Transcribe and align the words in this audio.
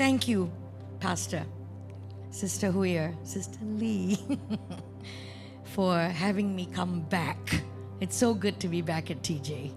thank 0.00 0.26
you, 0.26 0.50
Pastor, 0.98 1.44
Sister 2.30 2.72
Huyer, 2.72 3.14
Sister 3.22 3.58
Lee, 3.62 4.18
for 5.74 5.98
having 5.98 6.56
me 6.56 6.64
come 6.64 7.02
back. 7.02 7.62
It's 8.00 8.16
so 8.16 8.32
good 8.32 8.58
to 8.60 8.68
be 8.68 8.80
back 8.80 9.10
at 9.10 9.20
TJ. 9.20 9.74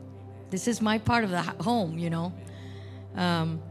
This 0.49 0.69
is 0.69 0.81
my 0.81 0.97
part 0.97 1.25
of 1.25 1.29
the 1.29 1.41
home, 1.41 1.97
you 1.97 2.09
know. 2.09 2.31
Um, 3.15 3.61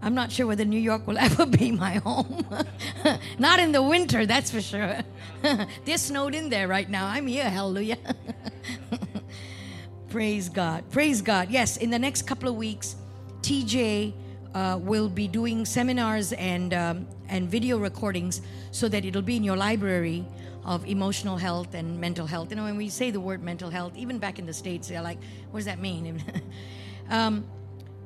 I'm 0.00 0.14
not 0.14 0.32
sure 0.32 0.46
whether 0.46 0.64
New 0.64 0.80
York 0.80 1.06
will 1.06 1.18
ever 1.28 1.44
be 1.44 1.70
my 1.70 1.96
home. 1.96 2.46
not 3.38 3.60
in 3.60 3.72
the 3.72 3.82
winter, 3.82 4.24
that's 4.24 4.50
for 4.50 4.62
sure. 4.62 5.00
They're 5.84 5.98
snowed 5.98 6.34
in 6.34 6.48
there 6.48 6.66
right 6.66 6.88
now. 6.88 7.08
I'm 7.08 7.26
here, 7.26 7.50
hallelujah. 7.50 7.98
Praise 10.08 10.48
God. 10.48 10.90
Praise 10.90 11.20
God. 11.20 11.50
Yes, 11.50 11.76
in 11.76 11.90
the 11.90 11.98
next 11.98 12.22
couple 12.22 12.48
of 12.48 12.54
weeks, 12.54 12.96
TJ 13.42 14.14
uh, 14.54 14.78
will 14.80 15.08
be 15.08 15.28
doing 15.28 15.64
seminars 15.64 16.32
and 16.32 16.74
um, 16.74 17.06
and 17.28 17.48
video 17.48 17.78
recordings 17.78 18.42
so 18.70 18.88
that 18.88 19.04
it'll 19.04 19.22
be 19.22 19.36
in 19.36 19.44
your 19.44 19.56
library 19.56 20.24
of 20.64 20.86
emotional 20.86 21.36
health 21.36 21.74
and 21.74 22.00
mental 22.00 22.26
health. 22.26 22.50
You 22.50 22.56
know, 22.56 22.64
when 22.64 22.76
we 22.76 22.88
say 22.88 23.10
the 23.10 23.20
word 23.20 23.42
mental 23.42 23.70
health, 23.70 23.96
even 23.96 24.18
back 24.18 24.38
in 24.38 24.46
the 24.46 24.52
states, 24.52 24.88
they're 24.88 25.02
like, 25.02 25.18
"What 25.50 25.60
does 25.60 25.66
that 25.66 25.80
mean?" 25.80 26.22
um, 27.10 27.46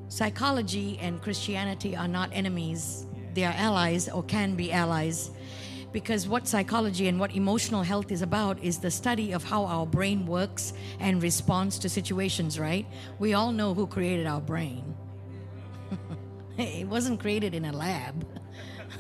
psychology 0.09 0.99
and 1.01 1.21
Christianity 1.21 1.97
are 1.97 2.09
not 2.09 2.30
enemies; 2.33 3.07
they 3.35 3.45
are 3.45 3.55
allies 3.57 4.09
or 4.09 4.23
can 4.23 4.55
be 4.55 4.73
allies 4.73 5.30
because 5.95 6.27
what 6.27 6.49
psychology 6.49 7.07
and 7.07 7.21
what 7.21 7.37
emotional 7.37 7.85
health 7.85 8.11
is 8.11 8.21
about 8.21 8.61
is 8.65 8.79
the 8.79 8.91
study 8.91 9.30
of 9.30 9.45
how 9.45 9.65
our 9.65 9.87
brain 9.87 10.27
works 10.27 10.73
and 10.99 11.23
responds 11.23 11.79
to 11.79 11.88
situations, 11.88 12.59
right? 12.59 12.85
We 13.21 13.35
all 13.35 13.52
know 13.52 13.74
who 13.74 13.87
created 13.87 14.27
our 14.27 14.41
brain. 14.41 14.94
it 16.59 16.87
wasn't 16.87 17.21
created 17.21 17.55
in 17.55 17.65
a 17.65 17.73
lab. 17.73 18.27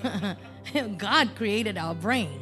God 0.98 1.34
created 1.36 1.78
our 1.78 1.94
brain. 1.94 2.40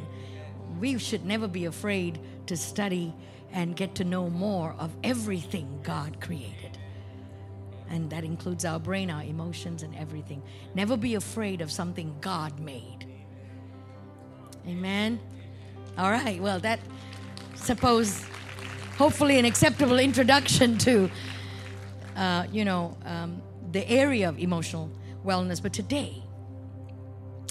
We 0.79 0.97
should 0.97 1.25
never 1.25 1.47
be 1.47 1.65
afraid 1.65 2.19
to 2.47 2.57
study 2.57 3.13
and 3.51 3.75
get 3.75 3.95
to 3.95 4.03
know 4.03 4.29
more 4.29 4.75
of 4.79 4.91
everything 5.03 5.79
God 5.83 6.19
created. 6.19 6.77
And 7.89 8.09
that 8.09 8.23
includes 8.23 8.65
our 8.65 8.79
brain, 8.79 9.11
our 9.11 9.21
emotions, 9.21 9.83
and 9.83 9.95
everything. 9.95 10.41
Never 10.73 10.97
be 10.97 11.15
afraid 11.15 11.61
of 11.61 11.71
something 11.71 12.15
God 12.21 12.59
made. 12.59 13.05
Amen. 14.67 15.19
All 15.97 16.09
right. 16.09 16.41
Well, 16.41 16.59
that 16.61 16.79
suppose 17.53 18.25
hopefully 18.97 19.37
an 19.37 19.45
acceptable 19.45 19.99
introduction 19.99 20.77
to 20.77 21.09
uh, 22.15 22.45
you 22.51 22.65
know 22.65 22.97
um, 23.05 23.41
the 23.71 23.87
area 23.89 24.29
of 24.29 24.39
emotional 24.39 24.89
wellness. 25.23 25.61
But 25.61 25.73
today, 25.73 26.23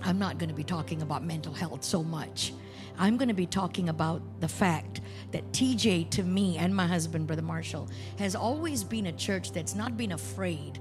I'm 0.03 0.19
not 0.19 0.39
going 0.39 0.48
to 0.48 0.55
be 0.55 0.65
talking 0.65 1.03
about 1.03 1.25
mental 1.25 1.53
health 1.53 1.84
so 1.84 2.03
much. 2.03 2.53
I'm 2.98 3.17
going 3.17 3.29
to 3.29 3.34
be 3.34 3.47
talking 3.47 3.89
about 3.89 4.23
the 4.41 4.48
fact 4.48 5.01
that 5.31 5.51
TJ, 5.53 6.11
to 6.11 6.23
me 6.23 6.59
and 6.59 6.75
my 6.75 6.87
husband, 6.87 7.27
Brother 7.27 7.42
Marshall, 7.42 7.89
has 8.19 8.34
always 8.34 8.84
been 8.84 9.06
a 9.06 9.12
church 9.12 9.53
that's 9.53 9.75
not 9.75 9.97
been 9.97 10.12
afraid 10.12 10.79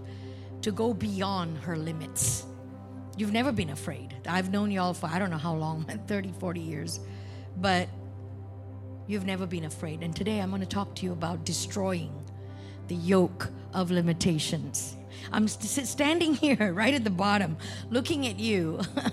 to 0.62 0.72
go 0.72 0.94
beyond 0.94 1.58
her 1.60 1.76
limits. 1.76 2.46
You've 3.18 3.32
never 3.32 3.52
been 3.52 3.70
afraid. 3.70 4.16
I've 4.28 4.52
known 4.52 4.72
y'all 4.72 4.94
for 4.94 5.08
I 5.08 5.20
don't 5.20 5.30
know 5.30 5.38
how 5.38 5.56
long 5.56 5.86
30, 6.08 6.34
40 6.34 6.60
years. 6.60 7.00
But 7.58 7.90
you've 9.08 9.26
never 9.26 9.46
been 9.46 9.66
afraid. 9.66 10.04
And 10.04 10.16
today 10.16 10.40
I'm 10.40 10.50
going 10.50 10.62
to 10.62 10.68
talk 10.68 10.96
to 10.96 11.06
you 11.06 11.12
about 11.12 11.46
destroying 11.46 12.14
the 12.88 12.96
yoke 12.96 13.50
of 13.74 13.92
limitations. 13.92 14.96
I'm 15.32 15.48
st- 15.48 15.88
standing 15.88 16.34
here 16.46 16.74
right 16.74 16.94
at 16.94 17.04
the 17.04 17.10
bottom 17.10 17.58
looking 17.90 18.28
at 18.28 18.40
you. 18.40 18.82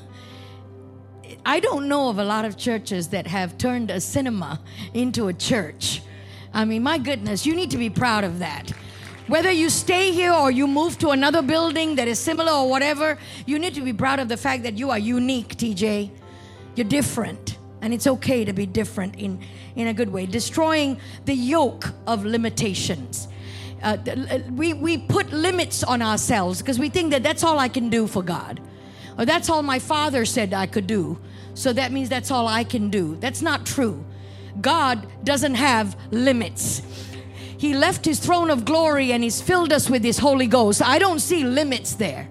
I 1.47 1.61
don't 1.61 1.89
know 1.89 2.09
of 2.09 2.19
a 2.19 2.25
lot 2.25 2.45
of 2.45 2.57
churches 2.57 3.09
that 3.09 3.27
have 3.27 3.59
turned 3.59 3.91
a 3.91 4.01
cinema 4.01 4.61
into 4.95 5.29
a 5.29 5.33
church. 5.33 6.03
I 6.53 6.65
mean, 6.65 6.83
my 6.83 6.99
goodness, 6.99 7.45
you 7.47 7.55
need 7.55 7.71
to 7.71 7.79
be 7.79 7.91
proud 7.91 8.25
of 8.25 8.39
that. 8.39 8.73
Whether 9.27 9.51
you 9.51 9.69
stay 9.69 10.11
here 10.11 10.33
or 10.33 10.51
you 10.51 10.67
move 10.67 10.97
to 10.99 11.11
another 11.11 11.43
building 11.43 11.97
that 11.97 12.09
is 12.09 12.19
similar 12.19 12.51
or 12.51 12.69
whatever, 12.69 13.19
you 13.45 13.59
need 13.59 13.75
to 13.75 13.83
be 13.83 13.93
proud 13.93 14.21
of 14.21 14.29
the 14.29 14.39
fact 14.39 14.63
that 14.63 14.79
you 14.79 14.91
are 14.91 14.99
unique, 14.99 15.57
TJ. 15.57 16.11
You're 16.75 16.89
different. 16.89 17.59
And 17.83 17.93
it's 17.93 18.07
okay 18.07 18.45
to 18.45 18.53
be 18.53 18.65
different 18.65 19.17
in, 19.17 19.41
in 19.77 19.89
a 19.89 19.95
good 19.95 20.11
way. 20.11 20.25
Destroying 20.25 20.99
the 21.27 21.35
yoke 21.35 21.93
of 22.07 22.25
limitations. 22.25 23.29
Uh, 23.83 23.97
we, 24.51 24.73
we 24.75 24.99
put 24.99 25.33
limits 25.33 25.85
on 25.85 26.03
ourselves 26.03 26.61
because 26.61 26.79
we 26.79 26.89
think 26.89 27.11
that 27.13 27.23
that's 27.23 27.45
all 27.45 27.59
I 27.59 27.69
can 27.69 27.89
do 27.91 28.07
for 28.07 28.23
God. 28.23 28.61
Or 29.17 29.25
that's 29.25 29.49
all 29.51 29.63
my 29.63 29.79
father 29.79 30.25
said 30.25 30.55
I 30.55 30.67
could 30.67 30.87
do. 30.87 31.19
So 31.55 31.73
that 31.73 31.91
means 31.93 32.09
that's 32.09 32.31
all 32.31 32.47
I 32.47 32.65
can 32.65 32.89
do. 32.91 33.17
That's 33.17 33.43
not 33.43 33.67
true. 33.67 34.05
God 34.61 35.07
doesn't 35.25 35.55
have 35.55 35.97
limits. 36.11 36.83
He 37.59 37.75
left 37.75 38.05
his 38.05 38.21
throne 38.21 38.51
of 38.51 38.65
glory 38.65 39.13
and 39.13 39.23
he's 39.25 39.41
filled 39.43 39.73
us 39.73 39.91
with 39.91 40.05
his 40.05 40.19
Holy 40.19 40.47
Ghost. 40.47 40.81
I 40.81 40.99
don't 40.99 41.19
see 41.19 41.43
limits 41.43 41.95
there. 41.95 42.29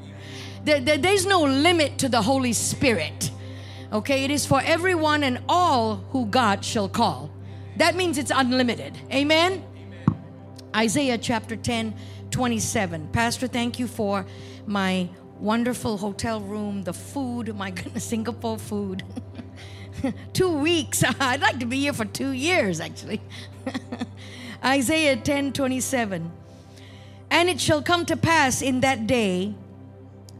there, 0.64 0.80
there 0.80 0.98
there's 0.98 1.26
no 1.26 1.44
limit 1.44 1.98
to 2.00 2.10
the 2.10 2.22
Holy 2.22 2.54
Spirit. 2.54 3.32
Okay, 3.92 4.24
it 4.24 4.32
is 4.32 4.46
for 4.46 4.62
everyone 4.64 5.24
and 5.24 5.42
all 5.48 5.98
who 6.12 6.26
God 6.26 6.64
shall 6.64 6.88
call. 6.90 7.30
That 7.76 7.96
means 7.96 8.18
it's 8.18 8.32
unlimited. 8.34 8.98
Amen? 9.12 9.52
Amen. 9.52 9.67
Isaiah 10.78 11.18
chapter 11.18 11.56
10, 11.56 11.96
27. 12.30 13.08
Pastor, 13.08 13.48
thank 13.48 13.80
you 13.80 13.88
for 13.88 14.28
my 14.68 15.10
wonderful 15.40 15.98
hotel 15.98 16.40
room, 16.40 16.84
the 16.84 16.94
food, 16.94 17.56
my 17.56 17.72
goodness, 17.80 18.04
Singapore 18.04 18.60
food. 18.60 19.04
two 20.34 20.56
weeks. 20.60 21.04
I'd 21.20 21.42
like 21.42 21.60
to 21.60 21.66
be 21.66 21.80
here 21.80 21.94
for 21.94 22.06
two 22.06 22.30
years, 22.30 22.80
actually. 22.80 23.22
Isaiah 24.64 25.16
10 25.16 25.54
27. 25.54 26.32
And 27.32 27.50
it 27.50 27.60
shall 27.60 27.82
come 27.82 28.06
to 28.06 28.16
pass 28.16 28.62
in 28.62 28.82
that 28.82 29.08
day. 29.08 29.56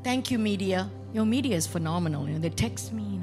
Thank 0.04 0.30
you, 0.30 0.38
media. 0.38 0.90
Your 1.14 1.26
media 1.26 1.56
is 1.56 1.66
phenomenal. 1.66 2.28
You 2.28 2.36
know, 2.36 2.40
they 2.40 2.50
text 2.52 2.94
me. 2.94 3.17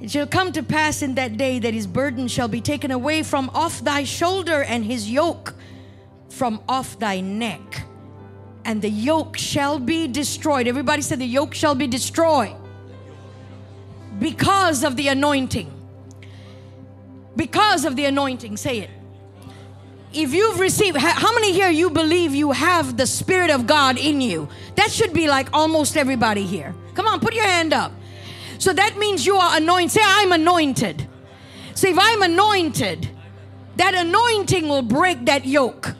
It 0.00 0.10
shall 0.10 0.26
come 0.26 0.52
to 0.52 0.62
pass 0.62 1.02
in 1.02 1.14
that 1.14 1.36
day 1.36 1.58
that 1.58 1.72
his 1.72 1.86
burden 1.86 2.28
shall 2.28 2.48
be 2.48 2.60
taken 2.60 2.90
away 2.90 3.22
from 3.22 3.50
off 3.54 3.82
thy 3.82 4.04
shoulder 4.04 4.62
and 4.62 4.84
his 4.84 5.10
yoke 5.10 5.54
from 6.28 6.60
off 6.68 6.98
thy 6.98 7.20
neck. 7.20 7.82
And 8.64 8.82
the 8.82 8.90
yoke 8.90 9.36
shall 9.36 9.78
be 9.78 10.06
destroyed. 10.08 10.66
Everybody 10.66 11.02
said 11.02 11.18
the 11.18 11.26
yoke 11.26 11.54
shall 11.54 11.74
be 11.74 11.86
destroyed 11.86 12.54
because 14.18 14.84
of 14.84 14.96
the 14.96 15.08
anointing. 15.08 15.72
Because 17.36 17.84
of 17.84 17.96
the 17.96 18.04
anointing. 18.06 18.56
Say 18.56 18.80
it 18.80 18.90
if 20.16 20.32
you've 20.32 20.58
received, 20.58 20.96
how 20.96 21.34
many 21.34 21.52
here 21.52 21.68
you 21.68 21.90
believe 21.90 22.34
you 22.34 22.52
have 22.52 22.96
the 22.96 23.06
Spirit 23.06 23.50
of 23.50 23.66
God 23.66 23.98
in 23.98 24.20
you? 24.20 24.48
That 24.76 24.90
should 24.90 25.12
be 25.12 25.28
like 25.28 25.48
almost 25.52 25.96
everybody 25.96 26.42
here. 26.42 26.74
Come 26.94 27.06
on, 27.06 27.20
put 27.20 27.34
your 27.34 27.44
hand 27.44 27.72
up. 27.72 27.92
So 28.58 28.72
that 28.72 28.96
means 28.98 29.26
you 29.26 29.36
are 29.36 29.56
anointed. 29.56 29.92
Say, 29.92 30.00
I'm 30.04 30.32
anointed. 30.32 31.06
See, 31.74 31.90
if 31.90 31.98
I'm 31.98 32.22
anointed, 32.22 33.10
that 33.76 33.94
anointing 33.94 34.68
will 34.68 34.82
break 34.82 35.26
that 35.26 35.44
yoke. 35.44 35.94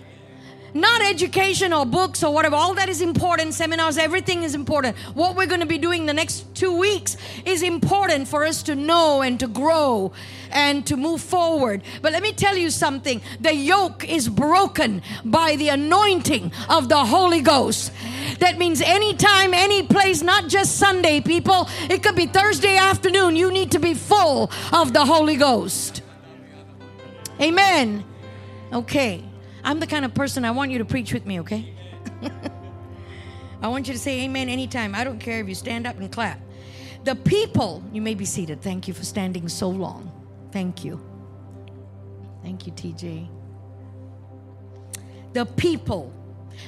Not 0.76 1.00
education 1.00 1.72
or 1.72 1.86
books 1.86 2.22
or 2.22 2.34
whatever. 2.34 2.54
All 2.54 2.74
that 2.74 2.90
is 2.90 3.00
important. 3.00 3.54
Seminars, 3.54 3.96
everything 3.96 4.42
is 4.42 4.54
important. 4.54 4.94
What 5.14 5.34
we're 5.34 5.46
going 5.46 5.60
to 5.60 5.66
be 5.66 5.78
doing 5.78 6.04
the 6.04 6.12
next 6.12 6.54
two 6.54 6.76
weeks 6.76 7.16
is 7.46 7.62
important 7.62 8.28
for 8.28 8.44
us 8.44 8.62
to 8.64 8.74
know 8.74 9.22
and 9.22 9.40
to 9.40 9.48
grow 9.48 10.12
and 10.50 10.86
to 10.86 10.98
move 10.98 11.22
forward. 11.22 11.82
But 12.02 12.12
let 12.12 12.22
me 12.22 12.32
tell 12.32 12.58
you 12.58 12.68
something 12.70 13.22
the 13.40 13.54
yoke 13.54 14.06
is 14.06 14.28
broken 14.28 15.00
by 15.24 15.56
the 15.56 15.70
anointing 15.70 16.52
of 16.68 16.90
the 16.90 17.06
Holy 17.06 17.40
Ghost. 17.40 17.90
That 18.40 18.58
means 18.58 18.82
anytime, 18.82 19.54
any 19.54 19.82
place, 19.82 20.20
not 20.20 20.48
just 20.48 20.76
Sunday, 20.76 21.22
people. 21.22 21.70
It 21.88 22.02
could 22.02 22.16
be 22.16 22.26
Thursday 22.26 22.76
afternoon. 22.76 23.34
You 23.34 23.50
need 23.50 23.70
to 23.72 23.78
be 23.78 23.94
full 23.94 24.50
of 24.74 24.92
the 24.92 25.06
Holy 25.06 25.36
Ghost. 25.36 26.02
Amen. 27.40 28.04
Okay. 28.74 29.24
I'm 29.66 29.80
the 29.80 29.86
kind 29.86 30.04
of 30.04 30.14
person 30.14 30.44
I 30.44 30.52
want 30.52 30.70
you 30.70 30.78
to 30.78 30.84
preach 30.84 31.12
with 31.12 31.26
me, 31.26 31.40
okay? 31.40 31.74
I 33.60 33.66
want 33.66 33.88
you 33.88 33.94
to 33.94 33.98
say 33.98 34.20
amen 34.20 34.48
anytime. 34.48 34.94
I 34.94 35.02
don't 35.02 35.18
care 35.18 35.40
if 35.40 35.48
you 35.48 35.56
stand 35.56 35.88
up 35.88 35.98
and 35.98 36.10
clap. 36.10 36.40
The 37.02 37.16
people, 37.16 37.82
you 37.92 38.00
may 38.00 38.14
be 38.14 38.24
seated. 38.24 38.62
Thank 38.62 38.86
you 38.86 38.94
for 38.94 39.04
standing 39.04 39.48
so 39.48 39.68
long. 39.68 40.12
Thank 40.52 40.84
you. 40.84 41.04
Thank 42.44 42.68
you, 42.68 42.72
TJ. 42.74 43.28
The 45.32 45.46
people 45.46 46.14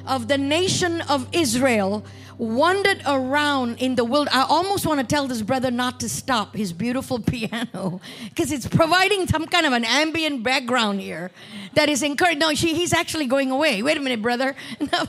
of 0.07 0.29
the 0.29 0.39
nation 0.39 1.01
of 1.03 1.29
Israel 1.33 2.05
wandered 2.39 3.03
around 3.07 3.79
in 3.79 3.97
the 3.97 4.05
world. 4.05 4.29
I 4.33 4.47
almost 4.49 4.87
want 4.87 5.01
to 5.01 5.07
tell 5.07 5.27
this 5.27 5.43
brother 5.43 5.71
not 5.71 6.01
to 6.01 6.09
stop 6.09 6.55
his 6.55 6.73
beautiful 6.73 7.19
piano 7.33 8.01
because 8.29 8.53
it's 8.53 8.67
providing 8.67 9.27
some 9.27 9.47
kind 9.47 9.67
of 9.67 9.73
an 9.73 9.85
ambient 9.85 10.43
background 10.43 11.01
here 11.01 11.31
that 11.75 11.89
is 11.89 12.03
encouraging. 12.03 12.39
No, 12.39 12.55
she, 12.55 12.75
he's 12.75 12.93
actually 12.93 13.27
going 13.27 13.51
away. 13.51 13.83
Wait 13.83 13.97
a 13.97 14.01
minute, 14.01 14.23
brother. 14.23 14.55
No, 14.93 15.05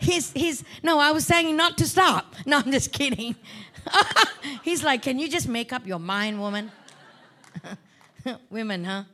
he's, 0.00 0.32
he's, 0.32 0.64
no, 0.82 0.98
I 0.98 1.12
was 1.12 1.24
saying 1.24 1.56
not 1.56 1.78
to 1.78 1.86
stop. 1.86 2.34
No, 2.44 2.58
I'm 2.58 2.70
just 2.70 2.92
kidding. 2.92 3.36
he's 4.62 4.84
like, 4.84 5.02
can 5.02 5.18
you 5.18 5.28
just 5.28 5.48
make 5.48 5.72
up 5.72 5.86
your 5.86 5.98
mind, 5.98 6.40
woman? 6.40 6.70
Women, 8.50 8.84
huh? 8.84 9.04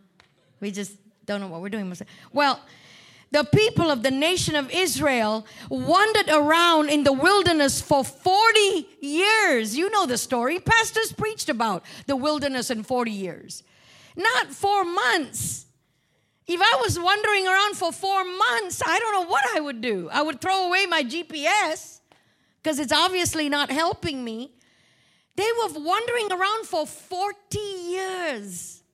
We 0.60 0.70
just 0.70 0.96
don't 1.26 1.40
know 1.40 1.48
what 1.48 1.60
we're 1.60 1.68
doing. 1.68 1.92
Well, 2.32 2.60
the 3.34 3.42
people 3.42 3.90
of 3.90 4.04
the 4.04 4.12
nation 4.12 4.54
of 4.54 4.70
Israel 4.70 5.44
wandered 5.68 6.28
around 6.28 6.88
in 6.88 7.02
the 7.02 7.12
wilderness 7.12 7.80
for 7.80 8.04
40 8.04 8.86
years. 9.00 9.76
You 9.76 9.90
know 9.90 10.06
the 10.06 10.16
story. 10.16 10.60
Pastors 10.60 11.12
preached 11.12 11.48
about 11.48 11.82
the 12.06 12.14
wilderness 12.14 12.70
in 12.70 12.84
40 12.84 13.10
years, 13.10 13.64
not 14.14 14.52
four 14.52 14.84
months. 14.84 15.66
If 16.46 16.60
I 16.60 16.80
was 16.80 16.96
wandering 16.96 17.48
around 17.48 17.76
for 17.76 17.90
four 17.90 18.24
months, 18.24 18.80
I 18.86 19.00
don't 19.00 19.12
know 19.12 19.28
what 19.28 19.44
I 19.56 19.58
would 19.58 19.80
do. 19.80 20.08
I 20.12 20.22
would 20.22 20.40
throw 20.40 20.68
away 20.68 20.86
my 20.86 21.02
GPS 21.02 21.98
because 22.62 22.78
it's 22.78 22.92
obviously 22.92 23.48
not 23.48 23.68
helping 23.68 24.22
me. 24.22 24.52
They 25.34 25.50
were 25.58 25.80
wandering 25.80 26.30
around 26.30 26.66
for 26.66 26.86
40 26.86 27.58
years. 27.58 28.84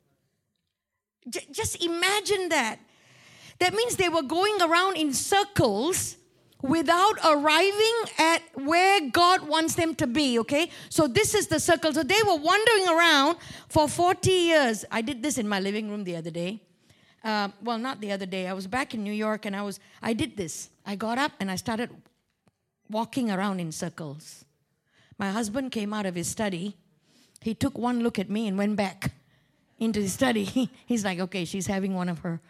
J- 1.29 1.47
just 1.53 1.85
imagine 1.85 2.49
that. 2.49 2.79
That 3.61 3.75
means 3.75 3.97
they 3.97 4.09
were 4.09 4.23
going 4.23 4.61
around 4.61 4.97
in 4.97 5.13
circles 5.13 6.17
without 6.63 7.15
arriving 7.25 7.97
at 8.19 8.43
where 8.55 9.09
God 9.11 9.47
wants 9.47 9.75
them 9.75 9.95
to 9.97 10.07
be, 10.07 10.39
okay? 10.41 10.71
So 10.89 11.07
this 11.07 11.35
is 11.35 11.47
the 11.47 11.61
circle. 11.61 11.93
So 11.93 12.03
they 12.03 12.23
were 12.27 12.37
wandering 12.37 12.89
around 12.89 13.37
for 13.69 13.89
40 13.89 14.31
years. 14.31 14.85
I 14.91 15.03
did 15.03 15.23
this 15.23 15.39
in 15.39 15.49
my 15.49 15.61
living 15.61 15.91
room 15.91 16.05
the 16.05 16.17
other 16.17 16.31
day. 16.31 16.61
Uh, 17.23 17.49
well, 17.63 17.79
not 17.79 18.01
the 18.01 18.13
other 18.13 18.27
day. 18.27 18.47
I 18.47 18.53
was 18.53 18.67
back 18.67 18.95
in 18.95 19.05
New 19.05 19.13
York 19.13 19.45
and 19.47 19.55
I 19.55 19.63
was, 19.63 19.79
I 20.03 20.15
did 20.15 20.37
this. 20.37 20.71
I 20.87 20.97
got 20.97 21.19
up 21.19 21.33
and 21.39 21.51
I 21.51 21.57
started 21.57 21.91
walking 22.89 23.31
around 23.31 23.61
in 23.61 23.73
circles. 23.73 24.45
My 25.19 25.31
husband 25.31 25.71
came 25.71 25.93
out 25.93 26.07
of 26.07 26.15
his 26.15 26.29
study. 26.29 26.77
He 27.43 27.55
took 27.55 27.77
one 27.77 28.01
look 28.03 28.19
at 28.19 28.31
me 28.31 28.49
and 28.49 28.57
went 28.57 28.77
back 28.77 29.13
into 29.79 30.01
the 30.01 30.09
study. 30.09 30.71
He's 30.87 31.05
like, 31.05 31.21
okay, 31.21 31.45
she's 31.45 31.67
having 31.67 31.95
one 31.95 32.09
of 32.09 32.21
her 32.21 32.41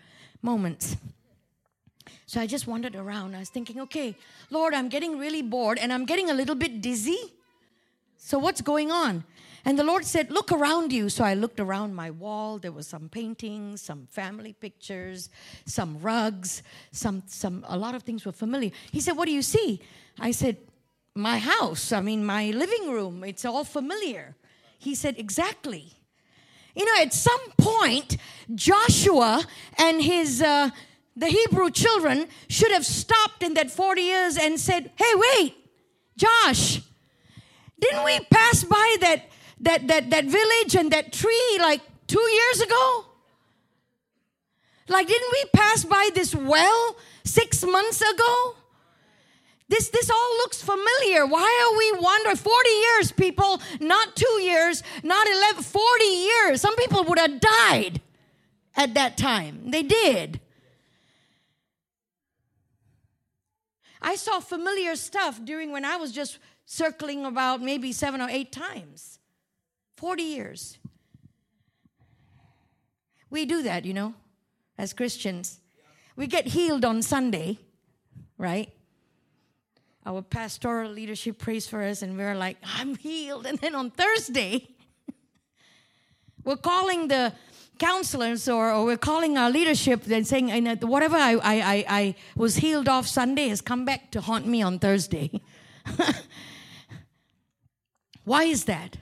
moments. 0.42 0.96
So 2.26 2.40
I 2.40 2.46
just 2.46 2.66
wandered 2.66 2.94
around. 2.94 3.34
I 3.34 3.40
was 3.40 3.48
thinking, 3.48 3.80
okay, 3.80 4.16
Lord, 4.50 4.72
I'm 4.74 4.88
getting 4.88 5.18
really 5.18 5.42
bored 5.42 5.78
and 5.78 5.92
I'm 5.92 6.04
getting 6.04 6.30
a 6.30 6.34
little 6.34 6.54
bit 6.54 6.80
dizzy. 6.80 7.18
So 8.16 8.38
what's 8.38 8.60
going 8.60 8.92
on? 8.92 9.24
And 9.64 9.78
the 9.78 9.84
Lord 9.84 10.04
said, 10.04 10.30
Look 10.30 10.52
around 10.52 10.92
you. 10.92 11.08
So 11.08 11.24
I 11.24 11.34
looked 11.34 11.60
around 11.60 11.94
my 11.94 12.10
wall. 12.10 12.58
There 12.58 12.72
were 12.72 12.82
some 12.82 13.08
paintings, 13.08 13.82
some 13.82 14.06
family 14.10 14.52
pictures, 14.52 15.28
some 15.66 16.00
rugs, 16.00 16.62
some, 16.92 17.22
some, 17.26 17.64
a 17.68 17.76
lot 17.76 17.94
of 17.94 18.02
things 18.02 18.24
were 18.24 18.32
familiar. 18.32 18.70
He 18.90 19.00
said, 19.00 19.16
What 19.16 19.26
do 19.26 19.32
you 19.32 19.42
see? 19.42 19.80
I 20.18 20.30
said, 20.30 20.56
My 21.14 21.38
house. 21.38 21.92
I 21.92 22.00
mean, 22.00 22.24
my 22.24 22.50
living 22.50 22.90
room. 22.90 23.24
It's 23.24 23.44
all 23.44 23.64
familiar. 23.64 24.36
He 24.78 24.94
said, 24.94 25.16
Exactly. 25.18 25.92
You 26.74 26.84
know, 26.84 27.02
at 27.02 27.12
some 27.12 27.40
point, 27.58 28.16
Joshua 28.54 29.44
and 29.78 30.02
his 30.02 30.42
uh, 30.42 30.70
the 31.16 31.26
Hebrew 31.26 31.70
children 31.70 32.28
should 32.48 32.72
have 32.72 32.86
stopped 32.86 33.42
in 33.42 33.54
that 33.54 33.70
40 33.70 34.00
years 34.00 34.36
and 34.36 34.58
said, 34.58 34.90
"Hey, 34.96 35.12
wait, 35.14 35.54
Josh, 36.16 36.80
didn't 37.78 38.04
we 38.04 38.20
pass 38.30 38.64
by 38.64 38.96
that 39.00 39.30
that 39.60 39.88
that 39.88 40.10
that 40.10 40.24
village 40.24 40.74
and 40.74 40.90
that 40.92 41.12
tree 41.12 41.58
like 41.58 41.80
two 42.06 42.20
years 42.20 42.60
ago? 42.60 43.04
Like, 44.88 45.06
didn't 45.06 45.32
we 45.32 45.44
pass 45.52 45.84
by 45.84 46.10
this 46.14 46.34
well 46.34 46.96
six 47.24 47.64
months 47.64 48.00
ago?" 48.00 48.56
This, 49.70 49.88
this 49.88 50.10
all 50.10 50.36
looks 50.38 50.60
familiar. 50.60 51.24
Why 51.24 51.70
are 51.70 51.78
we 51.78 52.02
wondering? 52.02 52.34
40 52.34 52.68
years, 52.68 53.12
people, 53.12 53.62
not 53.78 54.16
two 54.16 54.42
years, 54.42 54.82
not 55.04 55.28
11, 55.28 55.62
40 55.62 56.04
years. 56.04 56.60
Some 56.60 56.74
people 56.74 57.04
would 57.04 57.20
have 57.20 57.38
died 57.38 58.00
at 58.74 58.94
that 58.94 59.16
time. 59.16 59.70
They 59.70 59.84
did. 59.84 60.40
I 64.02 64.16
saw 64.16 64.40
familiar 64.40 64.96
stuff 64.96 65.40
during 65.44 65.70
when 65.70 65.84
I 65.84 65.98
was 65.98 66.10
just 66.10 66.40
circling 66.66 67.24
about 67.24 67.62
maybe 67.62 67.92
seven 67.92 68.20
or 68.20 68.28
eight 68.28 68.50
times. 68.50 69.20
40 69.98 70.22
years. 70.24 70.78
We 73.30 73.44
do 73.44 73.62
that, 73.62 73.84
you 73.84 73.94
know, 73.94 74.14
as 74.76 74.92
Christians. 74.92 75.60
We 76.16 76.26
get 76.26 76.48
healed 76.48 76.84
on 76.84 77.02
Sunday, 77.02 77.60
right? 78.36 78.72
Our 80.06 80.22
pastoral 80.22 80.90
leadership 80.90 81.38
prays 81.38 81.66
for 81.66 81.82
us, 81.82 82.02
and 82.02 82.16
we're 82.16 82.34
like, 82.34 82.56
I'm 82.62 82.96
healed. 82.96 83.46
And 83.50 83.58
then 83.58 83.74
on 83.74 83.90
Thursday, 83.90 84.68
we're 86.44 86.56
calling 86.56 87.08
the 87.08 87.32
counselors 87.78 88.48
or, 88.48 88.70
or, 88.70 88.84
we're 88.84 88.96
calling 88.96 89.38
our 89.38 89.50
leadership 89.50 90.06
and 90.10 90.26
saying, 90.26 90.50
whatever 90.82 91.16
I, 91.16 91.32
I, 91.32 91.40
I, 91.42 91.84
I 91.88 92.14
was 92.36 92.56
healed 92.56 92.88
off 92.88 93.06
Sunday 93.06 93.48
has 93.48 93.60
come 93.60 93.84
back 93.84 94.10
to 94.12 94.20
haunt 94.20 94.46
me 94.46 94.62
on 94.62 94.78
Thursday. 94.78 95.40
Why 98.24 98.44
is 98.44 98.64
that? 98.66 98.96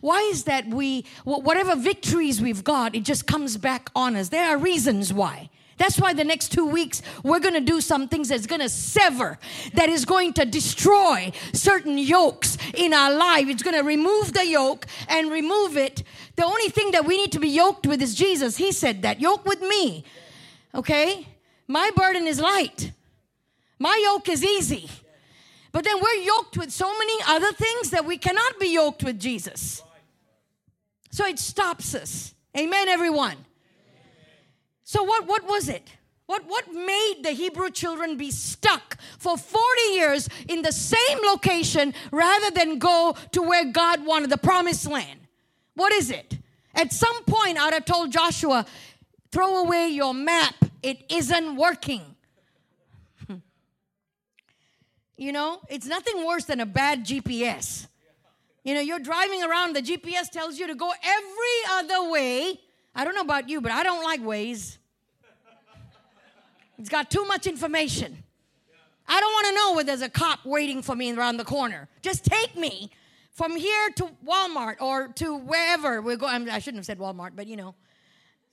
Why 0.00 0.20
is 0.20 0.44
that 0.44 0.66
we, 0.68 1.06
whatever 1.24 1.74
victories 1.76 2.42
we've 2.42 2.64
got, 2.64 2.94
it 2.94 3.04
just 3.04 3.26
comes 3.26 3.56
back 3.56 3.90
on 3.94 4.16
us? 4.16 4.28
There 4.28 4.46
are 4.46 4.58
reasons 4.58 5.12
why. 5.12 5.48
That's 5.78 5.98
why 5.98 6.12
the 6.12 6.24
next 6.24 6.52
two 6.52 6.66
weeks 6.66 7.02
we're 7.22 7.40
going 7.40 7.54
to 7.54 7.60
do 7.60 7.80
some 7.80 8.08
things 8.08 8.28
that's 8.28 8.46
going 8.46 8.60
to 8.60 8.68
sever, 8.68 9.38
that 9.74 9.88
is 9.88 10.04
going 10.04 10.34
to 10.34 10.44
destroy 10.44 11.32
certain 11.52 11.96
yokes 11.96 12.58
in 12.74 12.92
our 12.92 13.12
life. 13.16 13.48
It's 13.48 13.62
going 13.62 13.76
to 13.76 13.84
remove 13.84 14.32
the 14.32 14.46
yoke 14.46 14.86
and 15.08 15.30
remove 15.30 15.76
it. 15.76 16.02
The 16.36 16.44
only 16.44 16.68
thing 16.68 16.90
that 16.90 17.06
we 17.06 17.16
need 17.16 17.32
to 17.32 17.40
be 17.40 17.48
yoked 17.48 17.86
with 17.86 18.02
is 18.02 18.14
Jesus. 18.14 18.56
He 18.56 18.72
said 18.72 19.02
that. 19.02 19.20
Yoke 19.20 19.46
with 19.46 19.62
me. 19.62 20.04
Okay? 20.74 21.26
My 21.66 21.90
burden 21.94 22.26
is 22.26 22.40
light, 22.40 22.92
my 23.78 24.00
yoke 24.02 24.28
is 24.28 24.44
easy. 24.44 24.90
But 25.70 25.84
then 25.84 26.00
we're 26.00 26.24
yoked 26.24 26.56
with 26.56 26.72
so 26.72 26.90
many 26.98 27.22
other 27.28 27.52
things 27.52 27.90
that 27.90 28.06
we 28.06 28.16
cannot 28.16 28.58
be 28.58 28.68
yoked 28.68 29.04
with 29.04 29.20
Jesus. 29.20 29.82
So 31.10 31.26
it 31.26 31.38
stops 31.38 31.94
us. 31.94 32.34
Amen, 32.56 32.88
everyone. 32.88 33.36
So 34.88 35.02
what, 35.02 35.26
what 35.26 35.46
was 35.46 35.68
it? 35.68 35.86
What, 36.24 36.44
what 36.46 36.72
made 36.72 37.16
the 37.22 37.32
Hebrew 37.32 37.70
children 37.70 38.16
be 38.16 38.30
stuck 38.30 38.96
for 39.18 39.36
40 39.36 39.62
years 39.90 40.30
in 40.48 40.62
the 40.62 40.72
same 40.72 41.18
location 41.26 41.92
rather 42.10 42.50
than 42.52 42.78
go 42.78 43.14
to 43.32 43.42
where 43.42 43.66
God 43.66 44.06
wanted, 44.06 44.30
the 44.30 44.38
promised 44.38 44.88
land? 44.88 45.20
What 45.74 45.92
is 45.92 46.10
it? 46.10 46.38
At 46.74 46.94
some 46.94 47.22
point, 47.24 47.58
I'd 47.60 47.74
have 47.74 47.84
told 47.84 48.12
Joshua, 48.12 48.64
throw 49.30 49.58
away 49.58 49.88
your 49.88 50.14
map. 50.14 50.54
It 50.82 51.04
isn't 51.10 51.56
working. 51.56 52.16
Hmm. 53.26 53.36
you 55.18 55.32
know, 55.32 55.60
it's 55.68 55.86
nothing 55.86 56.24
worse 56.24 56.46
than 56.46 56.60
a 56.60 56.66
bad 56.66 57.04
GPS. 57.04 57.88
You 58.64 58.72
know, 58.72 58.80
you're 58.80 59.00
driving 59.00 59.42
around, 59.44 59.76
the 59.76 59.82
GPS 59.82 60.30
tells 60.30 60.58
you 60.58 60.66
to 60.66 60.74
go 60.74 60.90
every 61.02 61.72
other 61.72 62.10
way. 62.10 62.58
I 62.94 63.04
don't 63.04 63.14
know 63.14 63.20
about 63.20 63.48
you, 63.48 63.60
but 63.60 63.70
I 63.70 63.82
don't 63.82 64.02
like 64.02 64.22
Waze. 64.22 64.77
It's 66.78 66.88
got 66.88 67.10
too 67.10 67.24
much 67.24 67.46
information. 67.46 68.22
I 69.06 69.20
don't 69.20 69.32
want 69.32 69.46
to 69.46 69.54
know 69.54 69.74
where 69.74 69.84
there's 69.84 70.02
a 70.02 70.08
cop 70.08 70.44
waiting 70.44 70.82
for 70.82 70.94
me 70.94 71.12
around 71.12 71.38
the 71.38 71.44
corner. 71.44 71.88
Just 72.02 72.24
take 72.24 72.56
me 72.56 72.90
from 73.32 73.56
here 73.56 73.90
to 73.96 74.10
Walmart 74.26 74.80
or 74.80 75.08
to 75.08 75.36
wherever 75.36 76.02
we're 76.02 76.16
going. 76.16 76.48
I 76.48 76.58
shouldn't 76.58 76.78
have 76.78 76.86
said 76.86 76.98
Walmart, 76.98 77.30
but 77.34 77.46
you 77.46 77.56
know, 77.56 77.74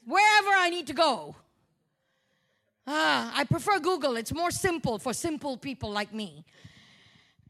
wherever 0.05 0.50
I 0.50 0.70
need 0.70 0.88
to 0.88 0.94
go. 0.94 1.36
Ah, 2.88 3.34
I 3.36 3.44
prefer 3.44 3.79
Google. 3.79 4.15
It's 4.15 4.34
more 4.34 4.51
simple 4.51 5.00
for 5.00 5.12
simple 5.13 5.58
people 5.58 5.91
like 5.91 6.13
me. 6.13 6.46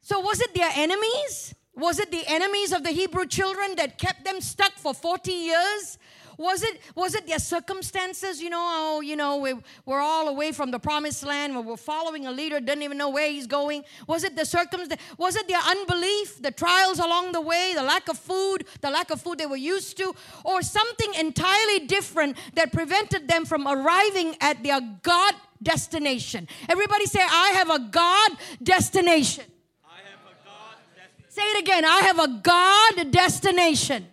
So, 0.01 0.19
was 0.19 0.39
it 0.39 0.53
their 0.53 0.71
enemies? 0.75 1.53
Was 1.75 1.99
it 1.99 2.09
the 2.09 2.23
enemies 2.25 2.71
of 2.71 2.83
the 2.83 2.91
Hebrew 2.91 3.25
children 3.25 3.75
that 3.75 3.97
kept 3.97 4.23
them 4.23 4.39
stuck 4.39 4.73
for 4.73 4.93
40 4.93 5.31
years? 5.31 5.97
Was 6.37 6.63
it 6.63 6.79
was 6.95 7.15
it 7.15 7.27
their 7.27 7.39
circumstances? 7.39 8.41
You 8.41 8.49
know, 8.49 8.61
oh, 8.61 9.01
you 9.01 9.15
know, 9.15 9.37
we, 9.37 9.53
we're 9.85 10.01
all 10.01 10.27
away 10.27 10.51
from 10.51 10.71
the 10.71 10.79
promised 10.79 11.25
land 11.25 11.55
we're 11.65 11.77
following 11.77 12.25
a 12.25 12.31
leader, 12.31 12.59
doesn't 12.59 12.83
even 12.83 12.97
know 12.97 13.09
where 13.09 13.29
he's 13.29 13.47
going. 13.47 13.83
Was 14.07 14.23
it 14.23 14.35
the 14.35 14.45
circumstance? 14.45 15.01
Was 15.17 15.35
it 15.35 15.47
their 15.47 15.59
unbelief, 15.59 16.41
the 16.41 16.51
trials 16.51 16.99
along 16.99 17.31
the 17.31 17.41
way, 17.41 17.73
the 17.75 17.83
lack 17.83 18.07
of 18.07 18.17
food, 18.17 18.65
the 18.81 18.89
lack 18.89 19.11
of 19.11 19.21
food 19.21 19.37
they 19.37 19.45
were 19.45 19.55
used 19.55 19.97
to, 19.97 20.13
or 20.43 20.61
something 20.61 21.13
entirely 21.15 21.87
different 21.87 22.37
that 22.53 22.71
prevented 22.71 23.27
them 23.27 23.45
from 23.45 23.67
arriving 23.67 24.35
at 24.41 24.63
their 24.63 24.79
God 25.01 25.33
destination. 25.61 26.47
Everybody 26.69 27.05
say, 27.05 27.21
I 27.21 27.49
have 27.55 27.69
a 27.69 27.79
God 27.79 28.31
destination. 28.61 29.45
I 29.85 29.99
have 30.09 30.19
a 30.25 30.35
God 30.45 30.77
destination. 30.95 31.29
Say 31.29 31.43
it 31.43 31.59
again. 31.61 31.85
I 31.85 31.99
have 32.01 32.19
a 32.19 32.41
God 32.41 33.11
destination. 33.11 34.07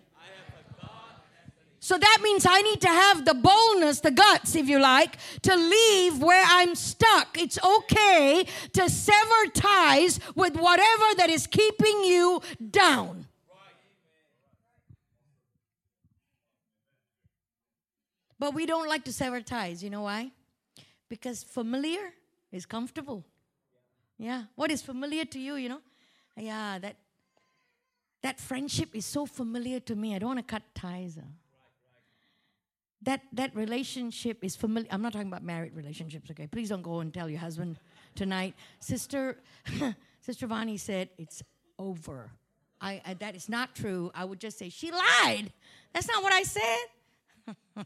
So 1.83 1.97
that 1.97 2.19
means 2.23 2.45
I 2.45 2.61
need 2.61 2.79
to 2.79 2.87
have 2.87 3.25
the 3.25 3.33
boldness, 3.33 3.99
the 3.99 4.09
guts, 4.09 4.55
if 4.55 4.69
you 4.69 4.79
like, 4.79 5.17
to 5.41 5.53
leave 5.53 6.23
where 6.23 6.45
I'm 6.47 6.75
stuck. 6.75 7.37
It's 7.37 7.59
okay 7.61 8.45
to 8.71 8.89
sever 8.89 9.49
ties 9.53 10.17
with 10.33 10.55
whatever 10.55 11.03
that 11.17 11.29
is 11.29 11.45
keeping 11.45 12.05
you 12.05 12.41
down. 12.71 13.27
But 18.39 18.53
we 18.53 18.65
don't 18.65 18.87
like 18.87 19.03
to 19.03 19.11
sever 19.11 19.41
ties. 19.41 19.83
You 19.83 19.89
know 19.89 20.03
why? 20.03 20.31
Because 21.09 21.43
familiar 21.43 22.13
is 22.53 22.65
comfortable. 22.65 23.25
Yeah. 24.17 24.43
What 24.55 24.71
is 24.71 24.81
familiar 24.81 25.25
to 25.25 25.37
you, 25.37 25.55
you 25.55 25.67
know? 25.67 25.81
Yeah, 26.37 26.79
that 26.79 26.95
that 28.21 28.39
friendship 28.39 28.95
is 28.95 29.05
so 29.05 29.25
familiar 29.25 29.81
to 29.81 29.95
me. 29.95 30.15
I 30.15 30.19
don't 30.19 30.29
want 30.29 30.39
to 30.39 30.49
cut 30.49 30.63
ties. 30.73 31.17
uh. 31.17 31.42
That 33.03 33.21
that 33.33 33.55
relationship 33.55 34.43
is 34.43 34.55
familiar. 34.55 34.87
I'm 34.91 35.01
not 35.01 35.13
talking 35.13 35.27
about 35.27 35.43
married 35.43 35.75
relationships, 35.75 36.31
okay? 36.31 36.47
Please 36.47 36.69
don't 36.69 36.81
go 36.81 36.99
and 36.99 37.13
tell 37.13 37.29
your 37.29 37.39
husband 37.39 37.77
tonight. 38.15 38.55
Sister 38.79 39.37
Sister 40.21 40.47
Vani 40.47 40.79
said 40.79 41.09
it's 41.17 41.43
over. 41.77 42.31
I, 42.79 43.01
I 43.05 43.13
that 43.15 43.35
is 43.35 43.49
not 43.49 43.75
true. 43.75 44.11
I 44.15 44.25
would 44.25 44.39
just 44.39 44.57
say 44.57 44.69
she 44.69 44.91
lied. 44.91 45.51
That's 45.93 46.07
not 46.07 46.23
what 46.23 46.33
I 46.33 46.43
said. 46.43 47.85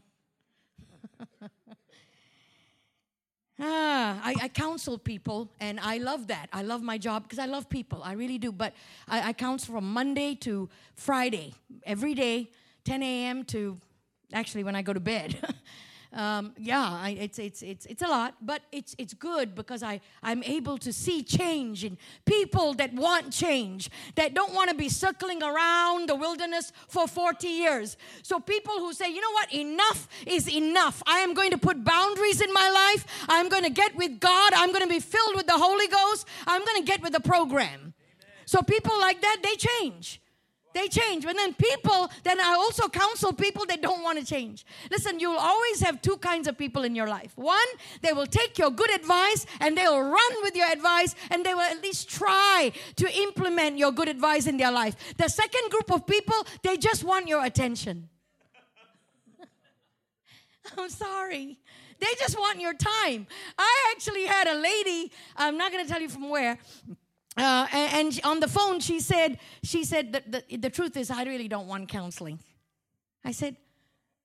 Ah, 3.60 4.20
I, 4.22 4.34
I 4.42 4.48
counsel 4.48 4.98
people, 4.98 5.50
and 5.58 5.80
I 5.80 5.98
love 5.98 6.28
that. 6.28 6.48
I 6.52 6.62
love 6.62 6.80
my 6.80 6.96
job 6.96 7.24
because 7.24 7.40
I 7.40 7.46
love 7.46 7.68
people. 7.68 8.02
I 8.04 8.12
really 8.12 8.38
do. 8.38 8.52
But 8.52 8.72
I, 9.08 9.30
I 9.30 9.32
counsel 9.32 9.74
from 9.74 9.92
Monday 9.92 10.36
to 10.36 10.68
Friday, 10.94 11.54
every 11.84 12.14
day, 12.14 12.50
10 12.84 13.02
a.m. 13.02 13.44
to 13.46 13.80
actually 14.32 14.64
when 14.64 14.76
I 14.76 14.82
go 14.82 14.92
to 14.92 15.00
bed. 15.00 15.36
um, 16.12 16.52
yeah, 16.58 16.80
I, 16.80 17.10
it's, 17.10 17.38
it's, 17.38 17.62
it's, 17.62 17.86
it's 17.86 18.02
a 18.02 18.06
lot, 18.06 18.34
but 18.40 18.62
it's, 18.72 18.94
it's 18.98 19.14
good 19.14 19.54
because 19.54 19.82
I, 19.82 20.00
I'm 20.22 20.42
able 20.42 20.78
to 20.78 20.92
see 20.92 21.22
change 21.22 21.84
in 21.84 21.98
people 22.24 22.74
that 22.74 22.92
want 22.94 23.32
change, 23.32 23.90
that 24.14 24.34
don't 24.34 24.54
want 24.54 24.70
to 24.70 24.76
be 24.76 24.88
circling 24.88 25.42
around 25.42 26.08
the 26.08 26.14
wilderness 26.14 26.72
for 26.88 27.06
40 27.06 27.48
years. 27.48 27.96
So 28.22 28.40
people 28.40 28.74
who 28.78 28.92
say, 28.92 29.12
you 29.12 29.20
know 29.20 29.32
what, 29.32 29.52
enough 29.52 30.08
is 30.26 30.48
enough. 30.48 31.02
I 31.06 31.18
am 31.20 31.34
going 31.34 31.50
to 31.50 31.58
put 31.58 31.84
boundaries 31.84 32.40
in 32.40 32.52
my 32.52 32.70
life. 32.70 33.26
I'm 33.28 33.48
going 33.48 33.64
to 33.64 33.70
get 33.70 33.94
with 33.96 34.20
God. 34.20 34.52
I'm 34.54 34.70
going 34.70 34.82
to 34.82 34.88
be 34.88 35.00
filled 35.00 35.36
with 35.36 35.46
the 35.46 35.56
Holy 35.58 35.88
Ghost. 35.88 36.26
I'm 36.46 36.64
going 36.64 36.82
to 36.82 36.86
get 36.86 37.02
with 37.02 37.12
the 37.12 37.20
program. 37.20 37.94
So 38.46 38.62
people 38.62 38.98
like 38.98 39.20
that, 39.20 39.38
they 39.42 39.56
change. 39.56 40.22
They 40.74 40.88
change. 40.88 41.24
And 41.24 41.38
then 41.38 41.54
people, 41.54 42.10
then 42.24 42.40
I 42.40 42.54
also 42.54 42.88
counsel 42.88 43.32
people 43.32 43.64
that 43.66 43.80
don't 43.80 44.02
want 44.02 44.18
to 44.18 44.24
change. 44.24 44.66
Listen, 44.90 45.18
you'll 45.18 45.38
always 45.38 45.80
have 45.80 46.02
two 46.02 46.16
kinds 46.18 46.46
of 46.46 46.58
people 46.58 46.84
in 46.84 46.94
your 46.94 47.08
life. 47.08 47.32
One, 47.36 47.66
they 48.02 48.12
will 48.12 48.26
take 48.26 48.58
your 48.58 48.70
good 48.70 48.94
advice 48.94 49.46
and 49.60 49.76
they 49.76 49.84
will 49.84 50.02
run 50.02 50.32
with 50.42 50.54
your 50.54 50.70
advice 50.70 51.14
and 51.30 51.44
they 51.44 51.54
will 51.54 51.62
at 51.62 51.82
least 51.82 52.08
try 52.10 52.70
to 52.96 53.18
implement 53.18 53.78
your 53.78 53.92
good 53.92 54.08
advice 54.08 54.46
in 54.46 54.56
their 54.56 54.70
life. 54.70 54.94
The 55.16 55.28
second 55.28 55.70
group 55.70 55.90
of 55.92 56.06
people, 56.06 56.46
they 56.62 56.76
just 56.76 57.02
want 57.04 57.28
your 57.28 57.44
attention. 57.44 58.08
I'm 60.78 60.90
sorry. 60.90 61.58
They 62.00 62.14
just 62.18 62.38
want 62.38 62.60
your 62.60 62.74
time. 62.74 63.26
I 63.58 63.92
actually 63.92 64.26
had 64.26 64.46
a 64.46 64.54
lady, 64.54 65.10
I'm 65.36 65.56
not 65.56 65.72
going 65.72 65.84
to 65.84 65.90
tell 65.90 66.00
you 66.00 66.08
from 66.08 66.28
where, 66.28 66.58
uh, 67.38 67.66
and, 67.72 67.92
and 67.94 68.20
on 68.24 68.40
the 68.40 68.48
phone 68.48 68.80
she 68.80 69.00
said 69.00 69.38
she 69.62 69.84
said 69.84 70.12
the, 70.12 70.42
the, 70.48 70.56
the 70.56 70.70
truth 70.70 70.96
is 70.96 71.10
i 71.10 71.24
really 71.24 71.48
don't 71.48 71.66
want 71.66 71.88
counseling. 71.88 72.38
I 73.24 73.32
said 73.32 73.56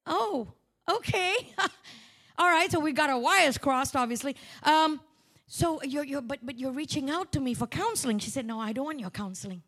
oh 0.05 0.53
okay. 0.89 1.35
All 2.37 2.49
right 2.49 2.71
so 2.71 2.79
we 2.79 2.91
got 2.91 3.09
our 3.09 3.19
wires 3.19 3.57
crossed 3.57 3.95
obviously. 3.95 4.35
Um, 4.63 4.99
so 5.47 5.81
you're, 5.83 6.03
you're 6.03 6.21
but, 6.21 6.39
but 6.41 6.57
you're 6.57 6.71
reaching 6.71 7.09
out 7.09 7.31
to 7.33 7.39
me 7.39 7.53
for 7.53 7.67
counseling. 7.67 8.19
She 8.19 8.29
said 8.29 8.45
no 8.45 8.59
i 8.59 8.73
don't 8.73 8.85
want 8.85 8.99
your 8.99 9.11
counseling. 9.11 9.61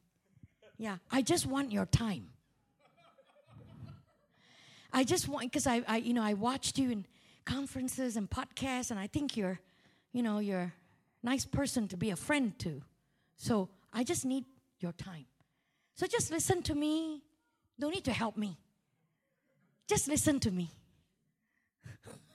Yeah 0.77 0.97
i 1.11 1.21
just 1.21 1.45
want 1.45 1.71
your 1.71 1.85
time. 1.85 2.29
I 4.91 5.03
just 5.03 5.27
want 5.27 5.51
because 5.51 5.67
I, 5.67 5.83
I 5.87 5.97
you 5.97 6.13
know 6.13 6.23
i 6.23 6.33
watched 6.33 6.79
you 6.79 6.89
in 6.89 7.05
conferences 7.45 8.17
and 8.17 8.27
podcasts 8.29 8.89
and 8.89 8.99
i 8.99 9.07
think 9.07 9.37
you're 9.37 9.59
you 10.13 10.23
know 10.23 10.39
you're 10.39 10.59
a 10.59 10.73
nice 11.21 11.45
person 11.45 11.87
to 11.89 11.97
be 11.97 12.09
a 12.09 12.15
friend 12.15 12.57
to 12.59 12.81
so 13.37 13.69
I 13.93 14.03
just 14.03 14.25
need 14.25 14.45
your 14.79 14.91
time. 14.91 15.25
So 15.95 16.07
just 16.07 16.31
listen 16.31 16.61
to 16.63 16.75
me. 16.75 17.21
Don't 17.79 17.93
need 17.93 18.05
to 18.05 18.13
help 18.13 18.37
me. 18.37 18.57
Just 19.87 20.07
listen 20.07 20.39
to 20.41 20.51
me. 20.51 20.71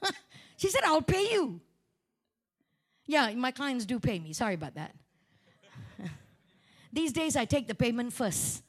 she 0.57 0.69
said, 0.69 0.83
I'll 0.85 1.03
pay 1.03 1.31
you. 1.33 1.61
Yeah, 3.07 3.31
my 3.35 3.51
clients 3.51 3.85
do 3.87 3.99
pay 3.99 4.19
me. 4.19 4.33
Sorry 4.33 4.55
about 4.55 4.75
that. 4.75 4.95
These 6.93 7.13
days 7.13 7.37
I 7.37 7.45
take 7.45 7.67
the 7.67 7.75
payment 7.75 8.13
first. 8.13 8.63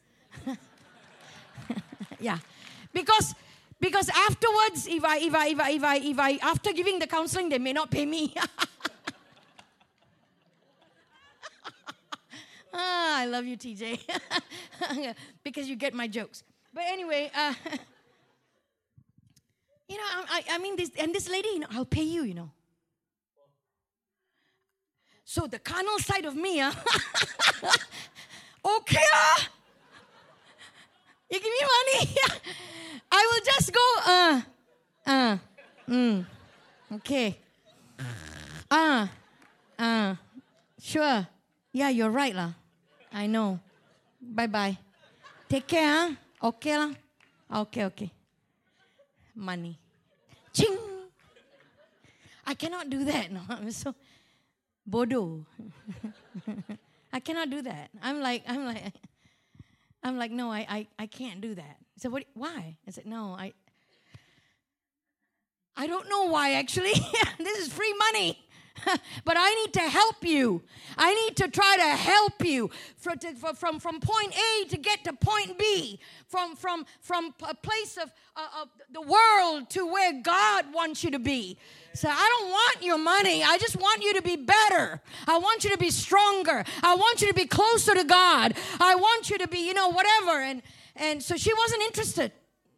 yeah. 2.19 2.39
Because 2.91 3.35
because 3.79 4.09
afterwards, 4.09 4.87
if 4.87 5.03
I 5.03 5.17
if 5.17 5.33
I 5.33 5.47
if 5.47 5.59
I 5.59 5.69
if 5.71 5.83
I 5.83 5.95
if 5.97 6.19
I 6.19 6.31
after 6.41 6.73
giving 6.73 6.99
the 6.99 7.07
counseling, 7.07 7.49
they 7.49 7.59
may 7.59 7.73
not 7.73 7.91
pay 7.91 8.05
me. 8.05 8.33
Ah, 12.73 13.19
I 13.19 13.25
love 13.25 13.45
you, 13.45 13.57
TJ, 13.57 13.99
because 15.43 15.67
you 15.67 15.75
get 15.75 15.93
my 15.93 16.07
jokes. 16.07 16.43
But 16.73 16.83
anyway, 16.87 17.29
uh, 17.35 17.53
you 19.89 19.97
know, 19.97 20.03
I, 20.29 20.43
I 20.51 20.57
mean, 20.57 20.77
this 20.77 20.91
and 20.97 21.13
this 21.13 21.27
lady, 21.29 21.49
you 21.49 21.59
know, 21.59 21.67
I'll 21.71 21.85
pay 21.85 22.03
you, 22.03 22.23
you 22.23 22.33
know. 22.33 22.49
So 25.25 25.47
the 25.47 25.59
carnal 25.59 25.99
side 25.99 26.25
of 26.25 26.35
me, 26.35 26.59
uh, 26.61 26.71
okay, 28.65 29.05
ah, 29.13 29.49
you 31.29 31.39
give 31.39 31.43
me 31.43 31.61
money, 31.61 32.15
I 33.11 33.29
will 33.31 33.41
just 33.45 33.73
go, 33.73 33.95
uh, 34.05 34.41
uh, 35.05 35.37
mm, 35.89 36.25
okay, 36.95 37.37
uh, 38.69 39.07
uh, 39.79 40.15
sure, 40.81 41.27
yeah, 41.71 41.89
you're 41.89 42.11
right, 42.11 42.35
lah. 42.35 42.51
I 43.13 43.27
know. 43.27 43.59
Bye 44.21 44.47
bye. 44.47 44.77
Take 45.49 45.67
care, 45.67 45.87
huh? 45.87 46.09
Okay, 46.55 46.77
lah. 46.77 46.91
Ah, 47.51 47.61
okay, 47.67 47.83
okay. 47.85 48.11
Money. 49.35 49.77
Ching. 50.53 50.77
I 52.47 52.53
cannot 52.53 52.89
do 52.89 53.03
that. 53.05 53.31
No, 53.35 53.41
I'm 53.49 53.71
so 53.71 53.93
bodo. 54.85 55.45
I 57.13 57.19
cannot 57.19 57.49
do 57.49 57.61
that. 57.63 57.91
I'm 58.01 58.21
like, 58.21 58.43
I'm 58.47 58.65
like, 58.65 58.93
I'm 60.03 60.17
like, 60.17 60.31
no, 60.31 60.51
I, 60.51 60.65
I, 60.69 60.87
I 60.97 61.07
can't 61.07 61.41
do 61.41 61.55
that. 61.55 61.77
Said, 61.97 62.11
what? 62.11 62.23
Why? 62.33 62.77
I 62.87 62.91
said, 62.91 63.05
no, 63.05 63.35
I, 63.37 63.53
I 65.75 65.87
don't 65.87 66.07
know 66.09 66.25
why 66.31 66.53
actually. 66.53 66.93
this 67.37 67.59
is 67.59 67.67
free 67.67 67.93
money. 67.93 68.39
but 69.25 69.35
I 69.37 69.53
need 69.55 69.73
to 69.73 69.81
help 69.81 70.23
you. 70.23 70.61
I 70.97 71.13
need 71.13 71.35
to 71.37 71.47
try 71.47 71.77
to 71.77 71.83
help 71.83 72.43
you 72.43 72.69
from, 72.97 73.17
to, 73.19 73.33
from, 73.33 73.79
from, 73.79 73.99
point 73.99 74.33
A 74.33 74.67
to 74.69 74.77
get 74.77 75.03
to 75.05 75.13
point 75.13 75.57
B, 75.57 75.99
from, 76.27 76.55
from, 76.55 76.85
from 76.99 77.33
a 77.47 77.53
place 77.53 77.97
of, 77.97 78.11
uh, 78.35 78.61
of 78.61 78.69
the 78.91 79.01
world 79.01 79.69
to 79.71 79.85
where 79.85 80.13
God 80.21 80.73
wants 80.73 81.03
you 81.03 81.11
to 81.11 81.19
be. 81.19 81.57
So 81.93 82.09
I 82.09 82.37
don't 82.39 82.49
want 82.49 82.83
your 82.83 82.97
money. 82.97 83.43
I 83.43 83.57
just 83.57 83.75
want 83.75 84.01
you 84.01 84.13
to 84.13 84.21
be 84.21 84.35
better. 84.35 85.01
I 85.27 85.37
want 85.37 85.63
you 85.63 85.69
to 85.71 85.77
be 85.77 85.89
stronger. 85.89 86.63
I 86.81 86.95
want 86.95 87.21
you 87.21 87.27
to 87.27 87.33
be 87.33 87.45
closer 87.45 87.93
to 87.93 88.03
God. 88.03 88.53
I 88.79 88.95
want 88.95 89.29
you 89.29 89.37
to 89.37 89.47
be, 89.47 89.67
you 89.67 89.73
know, 89.73 89.89
whatever. 89.89 90.41
And, 90.41 90.61
and 90.95 91.21
so 91.21 91.35
she 91.35 91.53
wasn't 91.53 91.83
interested 91.83 92.31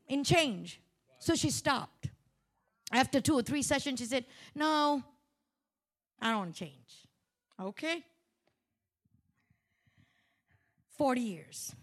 in 0.08 0.24
change. 0.24 0.82
So 1.20 1.36
she 1.36 1.50
stopped. 1.50 2.10
After 2.92 3.20
two 3.20 3.34
or 3.34 3.42
three 3.42 3.64
sessions, 3.64 4.00
she 4.00 4.06
said, 4.06 4.26
No, 4.54 5.04
I 6.24 6.30
don't 6.30 6.38
want 6.38 6.56
to 6.56 6.60
change. 6.60 7.06
Okay? 7.60 8.03
40 10.98 11.22
years. 11.22 11.75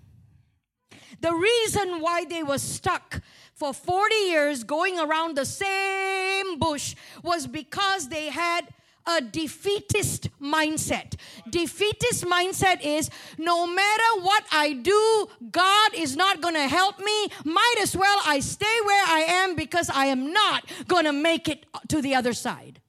The 1.20 1.34
reason 1.34 2.00
why 2.00 2.24
they 2.24 2.42
were 2.42 2.58
stuck 2.58 3.20
for 3.54 3.74
40 3.74 4.14
years 4.14 4.64
going 4.64 4.98
around 4.98 5.36
the 5.36 5.44
same 5.44 6.58
bush 6.58 6.94
was 7.22 7.46
because 7.46 8.08
they 8.08 8.30
had 8.30 8.68
a 9.06 9.20
defeatist 9.20 10.28
mindset. 10.40 11.16
Defeatist 11.50 12.24
mindset 12.24 12.80
is 12.82 13.10
no 13.36 13.66
matter 13.66 14.22
what 14.22 14.44
I 14.52 14.72
do, 14.72 15.28
God 15.50 15.94
is 15.94 16.16
not 16.16 16.40
going 16.40 16.54
to 16.54 16.66
help 16.66 16.98
me. 16.98 17.28
Might 17.44 17.76
as 17.82 17.94
well 17.94 18.20
I 18.24 18.40
stay 18.40 18.78
where 18.84 19.04
I 19.06 19.20
am 19.28 19.54
because 19.54 19.90
I 19.90 20.06
am 20.06 20.32
not 20.32 20.64
going 20.88 21.04
to 21.04 21.12
make 21.12 21.46
it 21.46 21.66
to 21.88 22.00
the 22.00 22.14
other 22.14 22.32
side. 22.32 22.80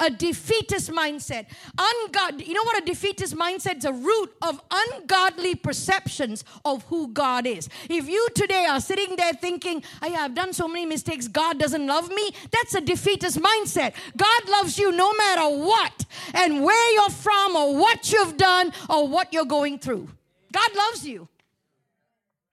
A 0.00 0.10
defeatist 0.10 0.90
mindset. 0.90 1.46
Ungod, 1.76 2.44
you 2.46 2.54
know 2.54 2.64
what 2.64 2.82
a 2.82 2.84
defeatist 2.84 3.36
mindset 3.36 3.78
is? 3.78 3.84
A 3.84 3.92
root 3.92 4.32
of 4.42 4.60
ungodly 4.70 5.54
perceptions 5.54 6.44
of 6.64 6.82
who 6.84 7.08
God 7.08 7.46
is. 7.46 7.68
If 7.88 8.08
you 8.08 8.26
today 8.34 8.66
are 8.68 8.80
sitting 8.80 9.16
there 9.16 9.32
thinking, 9.34 9.82
yeah, 10.02 10.20
I've 10.20 10.34
done 10.34 10.52
so 10.52 10.66
many 10.66 10.86
mistakes, 10.86 11.28
God 11.28 11.58
doesn't 11.58 11.86
love 11.86 12.08
me, 12.08 12.30
that's 12.50 12.74
a 12.74 12.80
defeatist 12.80 13.38
mindset. 13.38 13.92
God 14.16 14.48
loves 14.48 14.78
you 14.78 14.90
no 14.92 15.12
matter 15.12 15.56
what 15.56 16.04
and 16.34 16.62
where 16.62 16.94
you're 16.94 17.10
from 17.10 17.54
or 17.54 17.76
what 17.76 18.10
you've 18.10 18.36
done 18.36 18.72
or 18.88 19.06
what 19.06 19.32
you're 19.32 19.44
going 19.44 19.78
through. 19.78 20.08
God 20.52 20.74
loves 20.74 21.06
you. 21.06 21.28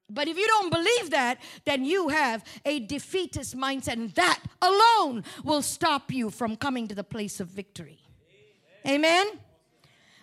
But 0.09 0.27
if 0.27 0.37
you 0.37 0.47
don't 0.47 0.71
believe 0.71 1.09
that, 1.11 1.39
then 1.65 1.83
you 1.83 2.09
have 2.09 2.43
a 2.63 2.79
defeatist 2.79 3.57
mindset, 3.57 3.93
and 3.93 4.11
that 4.11 4.39
alone 4.61 5.23
will 5.43 5.61
stop 5.61 6.11
you 6.13 6.29
from 6.29 6.55
coming 6.55 6.87
to 6.87 6.95
the 6.95 7.03
place 7.03 7.39
of 7.39 7.49
victory. 7.49 7.99
Amen. 8.85 9.25
Amen? 9.25 9.39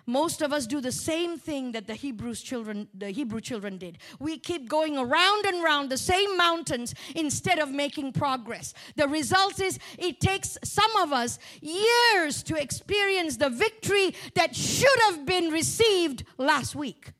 Most 0.07 0.41
of 0.43 0.53
us 0.53 0.67
do 0.67 0.81
the 0.81 0.91
same 0.91 1.37
thing 1.39 1.71
that 1.71 1.87
the 1.87 1.95
Hebrews 1.95 2.41
children, 2.41 2.87
the 2.93 3.09
Hebrew 3.09 3.41
children 3.41 3.77
did. 3.77 3.97
We 4.19 4.37
keep 4.37 4.69
going 4.69 4.97
around 4.97 5.45
and 5.45 5.63
around 5.63 5.89
the 5.89 5.97
same 5.97 6.37
mountains 6.37 6.93
instead 7.15 7.57
of 7.57 7.71
making 7.71 8.13
progress. 8.13 8.73
The 8.95 9.07
result 9.07 9.59
is 9.59 9.79
it 9.97 10.19
takes 10.19 10.59
some 10.63 10.95
of 10.97 11.11
us 11.11 11.39
years 11.59 12.43
to 12.43 12.55
experience 12.55 13.37
the 13.37 13.49
victory 13.49 14.15
that 14.35 14.55
should 14.55 14.99
have 15.07 15.25
been 15.25 15.49
received 15.49 16.23
last 16.37 16.75
week. 16.75 17.13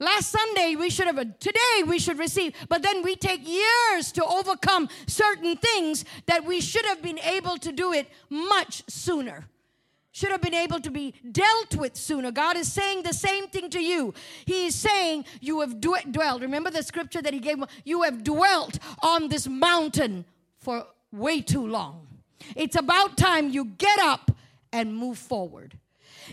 Last 0.00 0.30
Sunday 0.30 0.76
we 0.76 0.88
should 0.88 1.06
have, 1.06 1.38
today 1.38 1.82
we 1.86 1.98
should 1.98 2.18
receive, 2.18 2.54
but 2.70 2.82
then 2.82 3.02
we 3.02 3.16
take 3.16 3.46
years 3.46 4.10
to 4.12 4.24
overcome 4.24 4.88
certain 5.06 5.56
things 5.56 6.06
that 6.24 6.44
we 6.44 6.62
should 6.62 6.86
have 6.86 7.02
been 7.02 7.18
able 7.18 7.58
to 7.58 7.70
do 7.70 7.92
it 7.92 8.08
much 8.30 8.82
sooner. 8.88 9.44
Should 10.12 10.30
have 10.30 10.40
been 10.40 10.54
able 10.54 10.80
to 10.80 10.90
be 10.90 11.14
dealt 11.30 11.76
with 11.76 11.96
sooner. 11.96 12.32
God 12.32 12.56
is 12.56 12.72
saying 12.72 13.02
the 13.02 13.12
same 13.12 13.46
thing 13.46 13.70
to 13.70 13.80
you. 13.80 14.12
He 14.44 14.66
is 14.66 14.74
saying, 14.74 15.24
You 15.40 15.60
have 15.60 15.80
dwelt. 15.80 16.42
Remember 16.42 16.70
the 16.70 16.82
scripture 16.82 17.22
that 17.22 17.32
He 17.32 17.38
gave? 17.38 17.62
You 17.84 18.02
have 18.02 18.24
dwelt 18.24 18.78
on 19.02 19.28
this 19.28 19.46
mountain 19.46 20.24
for 20.58 20.84
way 21.12 21.42
too 21.42 21.64
long. 21.64 22.08
It's 22.56 22.74
about 22.74 23.16
time 23.16 23.50
you 23.50 23.66
get 23.66 24.00
up 24.00 24.32
and 24.72 24.96
move 24.96 25.18
forward. 25.18 25.78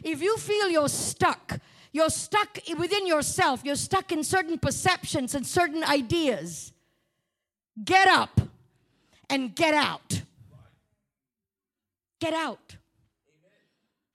If 0.03 0.21
you 0.21 0.37
feel 0.37 0.69
you're 0.69 0.89
stuck, 0.89 1.59
you're 1.91 2.09
stuck 2.09 2.59
within 2.77 3.07
yourself. 3.07 3.61
You're 3.63 3.75
stuck 3.75 4.11
in 4.11 4.23
certain 4.23 4.57
perceptions 4.59 5.35
and 5.35 5.45
certain 5.45 5.83
ideas. 5.83 6.73
Get 7.83 8.07
up 8.07 8.41
and 9.29 9.55
get 9.55 9.73
out. 9.73 10.21
Get 12.19 12.33
out. 12.33 12.75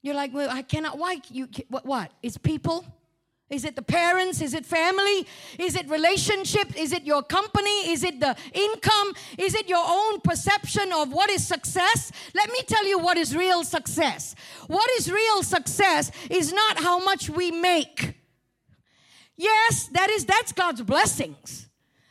You're 0.02 0.16
like, 0.16 0.34
well, 0.34 0.50
I 0.50 0.62
cannot. 0.62 0.98
Why? 0.98 1.20
You 1.30 1.48
what? 1.68 1.86
What? 1.86 2.10
It's 2.22 2.36
people. 2.36 2.84
Is 3.52 3.66
it 3.66 3.76
the 3.76 3.82
parents? 3.82 4.40
Is 4.40 4.54
it 4.54 4.64
family? 4.64 5.26
Is 5.58 5.76
it 5.76 5.88
relationship? 5.90 6.74
Is 6.74 6.92
it 6.92 7.04
your 7.04 7.22
company? 7.22 7.90
Is 7.90 8.02
it 8.02 8.18
the 8.18 8.34
income? 8.54 9.12
Is 9.36 9.54
it 9.54 9.68
your 9.68 9.84
own 9.86 10.20
perception 10.20 10.90
of 10.92 11.12
what 11.12 11.28
is 11.28 11.46
success? 11.46 12.10
Let 12.34 12.48
me 12.48 12.60
tell 12.66 12.86
you 12.86 12.98
what 12.98 13.18
is 13.18 13.36
real 13.36 13.62
success. 13.62 14.34
What 14.68 14.90
is 14.98 15.12
real 15.12 15.42
success 15.42 16.10
is 16.30 16.50
not 16.50 16.80
how 16.80 16.98
much 17.04 17.28
we 17.28 17.50
make. 17.50 18.14
Yes, 19.36 19.88
that 19.88 20.08
is 20.08 20.24
that's 20.24 20.52
God's 20.52 20.80
blessings. 20.80 21.68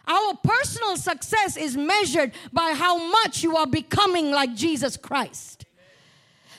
Our 0.07 0.35
personal 0.43 0.95
success 0.97 1.57
is 1.57 1.75
measured 1.75 2.33
by 2.53 2.73
how 2.73 2.97
much 2.97 3.41
you 3.41 3.57
are 3.57 3.67
becoming 3.67 4.31
like 4.31 4.53
Jesus 4.53 4.95
Christ. 4.95 5.65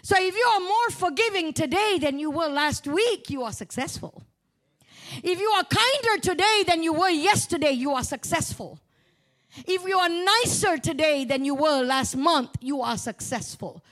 So 0.03 0.17
if 0.19 0.35
you 0.35 0.45
are 0.55 0.61
more 0.61 0.91
forgiving 0.91 1.53
today 1.53 1.99
than 2.01 2.19
you 2.19 2.33
were 2.33 2.49
last 2.49 2.89
week, 2.89 3.31
you 3.31 3.45
are 3.45 3.53
successful. 3.53 4.25
If 5.23 5.39
you 5.39 5.49
are 5.51 5.65
kinder 5.65 6.21
today 6.21 6.65
than 6.67 6.83
you 6.83 6.93
were 6.93 7.09
yesterday, 7.09 7.71
you 7.71 7.93
are 7.93 8.03
successful. 8.03 8.79
If 9.67 9.87
you 9.87 9.99
are 9.99 10.09
nicer 10.09 10.79
today 10.79 11.25
than 11.25 11.45
you 11.45 11.55
were 11.55 11.83
last 11.83 12.17
month, 12.17 12.51
you 12.61 12.81
are 12.81 12.97
successful. 12.97 13.83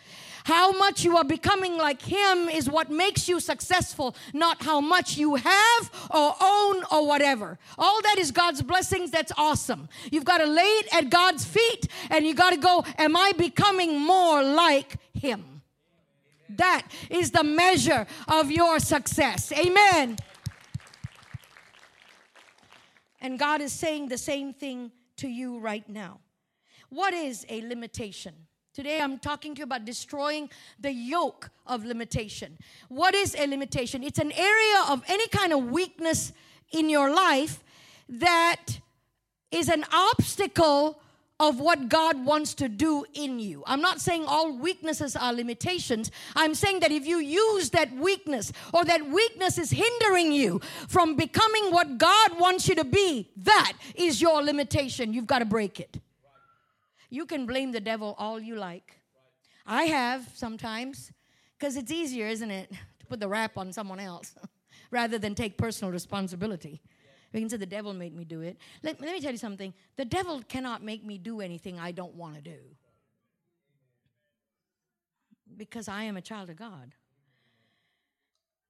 How 0.44 0.72
much 0.72 1.04
you 1.04 1.16
are 1.18 1.24
becoming 1.24 1.76
like 1.76 2.02
Him 2.02 2.48
is 2.48 2.68
what 2.68 2.90
makes 2.90 3.28
you 3.28 3.40
successful, 3.40 4.16
not 4.32 4.62
how 4.62 4.80
much 4.80 5.18
you 5.18 5.36
have 5.36 6.08
or 6.10 6.34
own 6.40 6.82
or 6.90 7.06
whatever. 7.06 7.58
All 7.78 8.00
that 8.02 8.16
is 8.18 8.30
God's 8.30 8.62
blessings. 8.62 9.10
That's 9.10 9.32
awesome. 9.36 9.88
You've 10.10 10.24
got 10.24 10.38
to 10.38 10.46
lay 10.46 10.62
it 10.62 10.94
at 10.94 11.10
God's 11.10 11.44
feet 11.44 11.86
and 12.08 12.26
you 12.26 12.34
got 12.34 12.50
to 12.50 12.56
go, 12.56 12.84
Am 12.98 13.16
I 13.16 13.32
becoming 13.36 14.00
more 14.00 14.42
like 14.42 14.96
Him? 15.12 15.62
That 16.48 16.88
is 17.10 17.30
the 17.30 17.44
measure 17.44 18.06
of 18.26 18.50
your 18.50 18.80
success. 18.80 19.52
Amen. 19.52 20.16
And 23.20 23.38
God 23.38 23.60
is 23.60 23.72
saying 23.72 24.08
the 24.08 24.18
same 24.18 24.52
thing 24.52 24.92
to 25.16 25.28
you 25.28 25.58
right 25.58 25.88
now. 25.88 26.20
What 26.88 27.14
is 27.14 27.46
a 27.48 27.60
limitation? 27.62 28.34
Today 28.72 29.00
I'm 29.00 29.18
talking 29.18 29.54
to 29.54 29.58
you 29.60 29.64
about 29.64 29.84
destroying 29.84 30.48
the 30.78 30.92
yoke 30.92 31.50
of 31.66 31.84
limitation. 31.84 32.56
What 32.88 33.14
is 33.14 33.34
a 33.34 33.46
limitation? 33.46 34.02
It's 34.02 34.18
an 34.18 34.32
area 34.32 34.84
of 34.88 35.02
any 35.08 35.28
kind 35.28 35.52
of 35.52 35.70
weakness 35.70 36.32
in 36.72 36.88
your 36.88 37.12
life 37.12 37.62
that 38.08 38.80
is 39.50 39.68
an 39.68 39.84
obstacle 39.92 41.02
of 41.40 41.58
what 41.58 41.88
God 41.88 42.22
wants 42.22 42.52
to 42.54 42.68
do 42.68 43.06
in 43.14 43.40
you. 43.40 43.64
I'm 43.66 43.80
not 43.80 44.00
saying 44.00 44.26
all 44.26 44.52
weaknesses 44.52 45.16
are 45.16 45.32
limitations. 45.32 46.12
I'm 46.36 46.54
saying 46.54 46.80
that 46.80 46.92
if 46.92 47.06
you 47.06 47.16
use 47.16 47.70
that 47.70 47.90
weakness 47.96 48.52
or 48.74 48.84
that 48.84 49.08
weakness 49.08 49.56
is 49.56 49.70
hindering 49.70 50.32
you 50.32 50.60
from 50.86 51.16
becoming 51.16 51.72
what 51.72 51.96
God 51.96 52.38
wants 52.38 52.68
you 52.68 52.74
to 52.74 52.84
be, 52.84 53.30
that 53.38 53.72
is 53.94 54.20
your 54.20 54.42
limitation. 54.42 55.14
You've 55.14 55.26
got 55.26 55.38
to 55.38 55.46
break 55.46 55.80
it. 55.80 55.98
You 57.08 57.24
can 57.24 57.46
blame 57.46 57.72
the 57.72 57.80
devil 57.80 58.14
all 58.18 58.38
you 58.38 58.56
like. 58.56 59.00
I 59.66 59.84
have 59.84 60.28
sometimes 60.34 61.10
because 61.58 61.76
it's 61.76 61.90
easier, 61.90 62.26
isn't 62.26 62.50
it, 62.50 62.70
to 62.70 63.06
put 63.06 63.18
the 63.18 63.28
rap 63.28 63.56
on 63.56 63.72
someone 63.72 63.98
else 63.98 64.34
rather 64.90 65.18
than 65.18 65.34
take 65.34 65.56
personal 65.56 65.90
responsibility. 65.90 66.82
We 67.32 67.40
can 67.40 67.48
say 67.48 67.56
the 67.56 67.66
devil 67.66 67.92
made 67.92 68.14
me 68.14 68.24
do 68.24 68.40
it. 68.40 68.56
Let, 68.82 69.00
let 69.00 69.12
me 69.12 69.20
tell 69.20 69.32
you 69.32 69.38
something. 69.38 69.72
The 69.96 70.04
devil 70.04 70.42
cannot 70.48 70.82
make 70.82 71.04
me 71.04 71.16
do 71.16 71.40
anything 71.40 71.78
I 71.78 71.92
don't 71.92 72.14
want 72.14 72.34
to 72.34 72.40
do. 72.40 72.58
Because 75.56 75.88
I 75.88 76.04
am 76.04 76.16
a 76.16 76.22
child 76.22 76.50
of 76.50 76.56
God. 76.56 76.94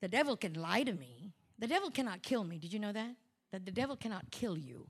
The 0.01 0.09
devil 0.09 0.37
can 0.37 0.55
lie 0.55 0.83
to 0.83 0.93
me. 0.93 1.33
The 1.59 1.67
devil 1.67 1.91
cannot 1.91 2.23
kill 2.23 2.45
me. 2.45 2.59
Did 2.59 2.73
you 2.73 2.79
know 2.79 2.93
that? 2.93 3.15
That 3.53 3.65
the 3.65 3.73
devil 3.73 3.97
cannot 3.97 4.31
kill 4.31 4.57
you. 4.57 4.87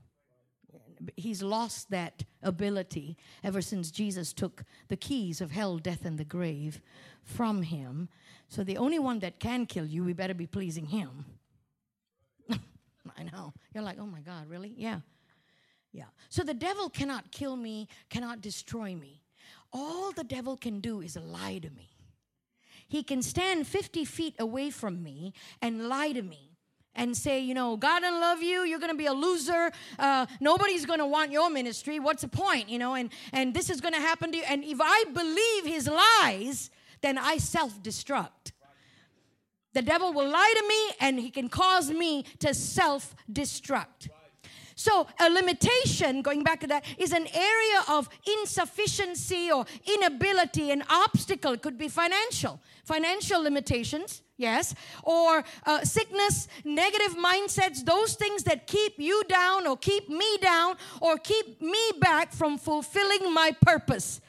He's 1.15 1.41
lost 1.41 1.89
that 1.89 2.23
ability 2.43 3.17
ever 3.43 3.61
since 3.61 3.91
Jesus 3.91 4.33
took 4.33 4.63
the 4.87 4.95
keys 4.95 5.41
of 5.41 5.51
hell, 5.51 5.77
death, 5.77 6.05
and 6.05 6.17
the 6.17 6.23
grave 6.23 6.81
from 7.23 7.63
him. 7.63 8.07
So 8.47 8.63
the 8.63 8.77
only 8.77 8.99
one 8.99 9.19
that 9.19 9.39
can 9.39 9.65
kill 9.65 9.85
you, 9.85 10.03
we 10.03 10.13
better 10.13 10.33
be 10.33 10.47
pleasing 10.47 10.85
him. 10.87 11.25
I 13.17 13.23
know. 13.23 13.53
You're 13.73 13.83
like, 13.83 13.97
oh 13.99 14.05
my 14.05 14.21
God, 14.21 14.47
really? 14.47 14.73
Yeah. 14.77 14.99
Yeah. 15.91 16.05
So 16.29 16.43
the 16.43 16.53
devil 16.53 16.89
cannot 16.89 17.31
kill 17.31 17.55
me, 17.55 17.87
cannot 18.09 18.41
destroy 18.41 18.95
me. 18.95 19.21
All 19.73 20.11
the 20.11 20.23
devil 20.23 20.57
can 20.57 20.79
do 20.79 21.01
is 21.01 21.17
lie 21.17 21.59
to 21.59 21.69
me. 21.69 21.89
He 22.87 23.03
can 23.03 23.21
stand 23.21 23.67
50 23.67 24.05
feet 24.05 24.35
away 24.39 24.69
from 24.69 25.01
me 25.01 25.33
and 25.61 25.87
lie 25.87 26.11
to 26.11 26.21
me 26.21 26.51
and 26.93 27.15
say, 27.15 27.39
you 27.39 27.53
know, 27.53 27.77
God 27.77 28.01
doesn't 28.01 28.19
love 28.19 28.41
you. 28.41 28.63
You're 28.63 28.79
going 28.79 28.91
to 28.91 28.97
be 28.97 29.05
a 29.05 29.13
loser. 29.13 29.71
Uh, 29.97 30.25
nobody's 30.41 30.85
going 30.85 30.99
to 30.99 31.05
want 31.05 31.31
your 31.31 31.49
ministry. 31.49 31.99
What's 31.99 32.21
the 32.21 32.27
point? 32.27 32.69
You 32.69 32.79
know, 32.79 32.95
and 32.95 33.09
and 33.31 33.53
this 33.53 33.69
is 33.69 33.79
going 33.79 33.93
to 33.93 34.01
happen 34.01 34.31
to 34.33 34.37
you. 34.37 34.43
And 34.47 34.63
if 34.63 34.79
I 34.81 35.05
believe 35.13 35.65
his 35.65 35.87
lies, 35.87 36.69
then 37.01 37.17
I 37.17 37.37
self 37.37 37.81
destruct. 37.81 38.50
The 39.73 39.81
devil 39.81 40.13
will 40.13 40.29
lie 40.29 40.53
to 40.57 40.67
me 40.67 40.95
and 40.99 41.19
he 41.19 41.29
can 41.29 41.49
cause 41.49 41.91
me 41.91 42.25
to 42.39 42.53
self 42.53 43.15
destruct. 43.31 44.09
So, 44.75 45.05
a 45.19 45.29
limitation, 45.29 46.23
going 46.23 46.43
back 46.43 46.59
to 46.61 46.67
that, 46.67 46.83
is 46.97 47.11
an 47.11 47.27
area 47.33 47.81
of 47.87 48.09
insufficiency 48.39 49.51
or 49.51 49.65
inability, 49.85 50.71
an 50.71 50.83
obstacle. 50.89 51.51
It 51.53 51.61
could 51.61 51.77
be 51.77 51.87
financial, 51.87 52.59
financial 52.83 53.43
limitations, 53.43 54.23
yes, 54.37 54.73
or 55.03 55.43
uh, 55.67 55.83
sickness, 55.83 56.47
negative 56.65 57.15
mindsets, 57.15 57.85
those 57.85 58.15
things 58.15 58.41
that 58.45 58.65
keep 58.65 58.93
you 58.97 59.23
down 59.29 59.67
or 59.67 59.77
keep 59.77 60.09
me 60.09 60.37
down 60.41 60.77
or 60.99 61.17
keep 61.17 61.61
me 61.61 61.91
back 61.99 62.33
from 62.33 62.57
fulfilling 62.57 63.31
my 63.31 63.55
purpose. 63.61 64.19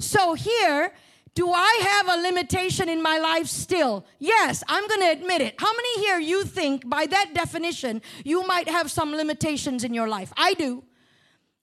So, 0.00 0.34
here, 0.34 0.92
do 1.40 1.50
I 1.50 1.80
have 1.92 2.18
a 2.18 2.20
limitation 2.20 2.90
in 2.90 3.02
my 3.02 3.16
life 3.16 3.46
still? 3.46 4.04
Yes, 4.18 4.62
I'm 4.68 4.86
going 4.86 5.00
to 5.00 5.10
admit 5.10 5.40
it. 5.40 5.54
How 5.56 5.72
many 5.72 6.00
here 6.04 6.18
you 6.18 6.44
think 6.44 6.86
by 6.86 7.06
that 7.06 7.32
definition 7.32 8.02
you 8.26 8.46
might 8.46 8.68
have 8.68 8.90
some 8.90 9.14
limitations 9.14 9.82
in 9.82 9.94
your 9.94 10.06
life? 10.06 10.34
I 10.36 10.52
do. 10.52 10.84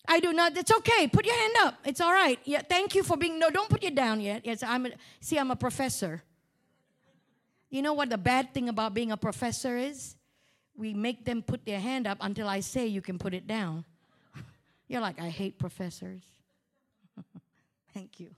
I 0.08 0.20
do 0.20 0.34
not. 0.34 0.58
It's 0.58 0.72
okay. 0.78 1.08
Put 1.08 1.28
your 1.28 1.36
hand 1.36 1.54
up. 1.60 1.76
It's 1.86 2.02
all 2.02 2.12
right. 2.12 2.40
Yeah, 2.44 2.64
thank 2.68 2.96
you 2.96 3.04
for 3.04 3.18
being. 3.18 3.38
No, 3.38 3.52
don't 3.52 3.70
put 3.70 3.84
it 3.84 3.94
down 3.94 4.20
yet. 4.20 4.48
Yes, 4.48 4.64
I'm. 4.64 4.88
A, 4.88 4.94
see, 5.20 5.38
I'm 5.38 5.52
a 5.52 5.56
professor. 5.56 6.24
You 7.70 7.84
know 7.84 7.94
what 7.94 8.10
the 8.10 8.18
bad 8.18 8.56
thing 8.56 8.70
about 8.70 8.96
being 8.96 9.12
a 9.12 9.18
professor 9.18 9.78
is? 9.78 10.16
We 10.76 10.96
make 10.96 11.24
them 11.24 11.44
put 11.44 11.68
their 11.68 11.80
hand 11.80 12.08
up 12.08 12.18
until 12.22 12.48
I 12.48 12.62
say 12.62 12.88
you 12.88 13.04
can 13.04 13.20
put 13.20 13.36
it 13.36 13.46
down. 13.46 13.86
You're 14.88 15.02
like, 15.02 15.22
I 15.22 15.30
hate 15.30 15.60
professors. 15.60 16.24
Thank 17.94 18.20
you. 18.20 18.32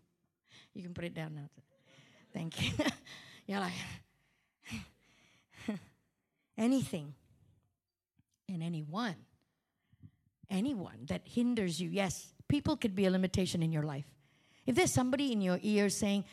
You 0.80 0.86
can 0.86 0.94
put 0.94 1.04
it 1.04 1.14
down 1.14 1.36
now. 1.36 1.50
Thank 2.32 2.64
you. 2.64 2.72
You're 3.48 3.60
like, 3.60 3.74
anything 6.58 7.14
and 8.48 8.64
anyone, 8.64 9.16
anyone 10.50 11.00
that 11.08 11.24
hinders 11.26 11.82
you, 11.82 11.90
yes, 11.90 12.32
people 12.48 12.78
could 12.78 12.96
be 12.96 13.06
a 13.08 13.12
limitation 13.12 13.62
in 13.62 13.74
your 13.74 13.84
life. 13.84 14.06
If 14.66 14.76
there's 14.76 14.94
somebody 14.94 15.34
in 15.34 15.42
your 15.42 15.60
ear 15.62 15.90
saying, 15.90 16.24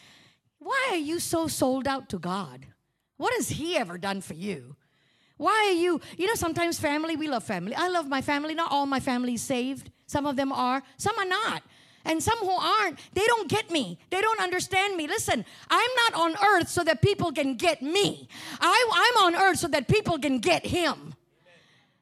Why 0.60 0.90
are 0.92 0.96
you 0.96 1.18
so 1.18 1.48
sold 1.48 1.88
out 1.88 2.08
to 2.10 2.18
God? 2.20 2.66
What 3.16 3.34
has 3.34 3.48
He 3.48 3.76
ever 3.76 3.98
done 3.98 4.20
for 4.20 4.34
you? 4.34 4.76
Why 5.38 5.72
are 5.72 5.76
you, 5.76 6.00
you 6.16 6.28
know, 6.28 6.34
sometimes 6.34 6.78
family, 6.78 7.16
we 7.16 7.26
love 7.26 7.42
family. 7.42 7.74
I 7.74 7.88
love 7.88 8.06
my 8.06 8.22
family. 8.22 8.54
Not 8.54 8.70
all 8.70 8.86
my 8.86 9.00
family 9.00 9.34
is 9.34 9.42
saved. 9.42 9.90
Some 10.06 10.24
of 10.24 10.36
them 10.36 10.52
are, 10.52 10.84
some 10.98 11.18
are 11.18 11.26
not. 11.26 11.64
And 12.06 12.22
some 12.22 12.38
who 12.38 12.50
aren't, 12.50 12.98
they 13.14 13.26
don't 13.26 13.48
get 13.48 13.70
me. 13.70 13.98
They 14.10 14.20
don't 14.20 14.40
understand 14.40 14.96
me. 14.96 15.08
Listen, 15.08 15.44
I'm 15.68 15.90
not 15.96 16.20
on 16.20 16.36
earth 16.46 16.68
so 16.68 16.84
that 16.84 17.02
people 17.02 17.32
can 17.32 17.56
get 17.56 17.82
me. 17.82 18.28
I, 18.60 18.90
I'm 18.94 19.24
on 19.24 19.42
earth 19.42 19.58
so 19.58 19.68
that 19.68 19.88
people 19.88 20.18
can 20.18 20.38
get 20.38 20.64
him. 20.64 21.15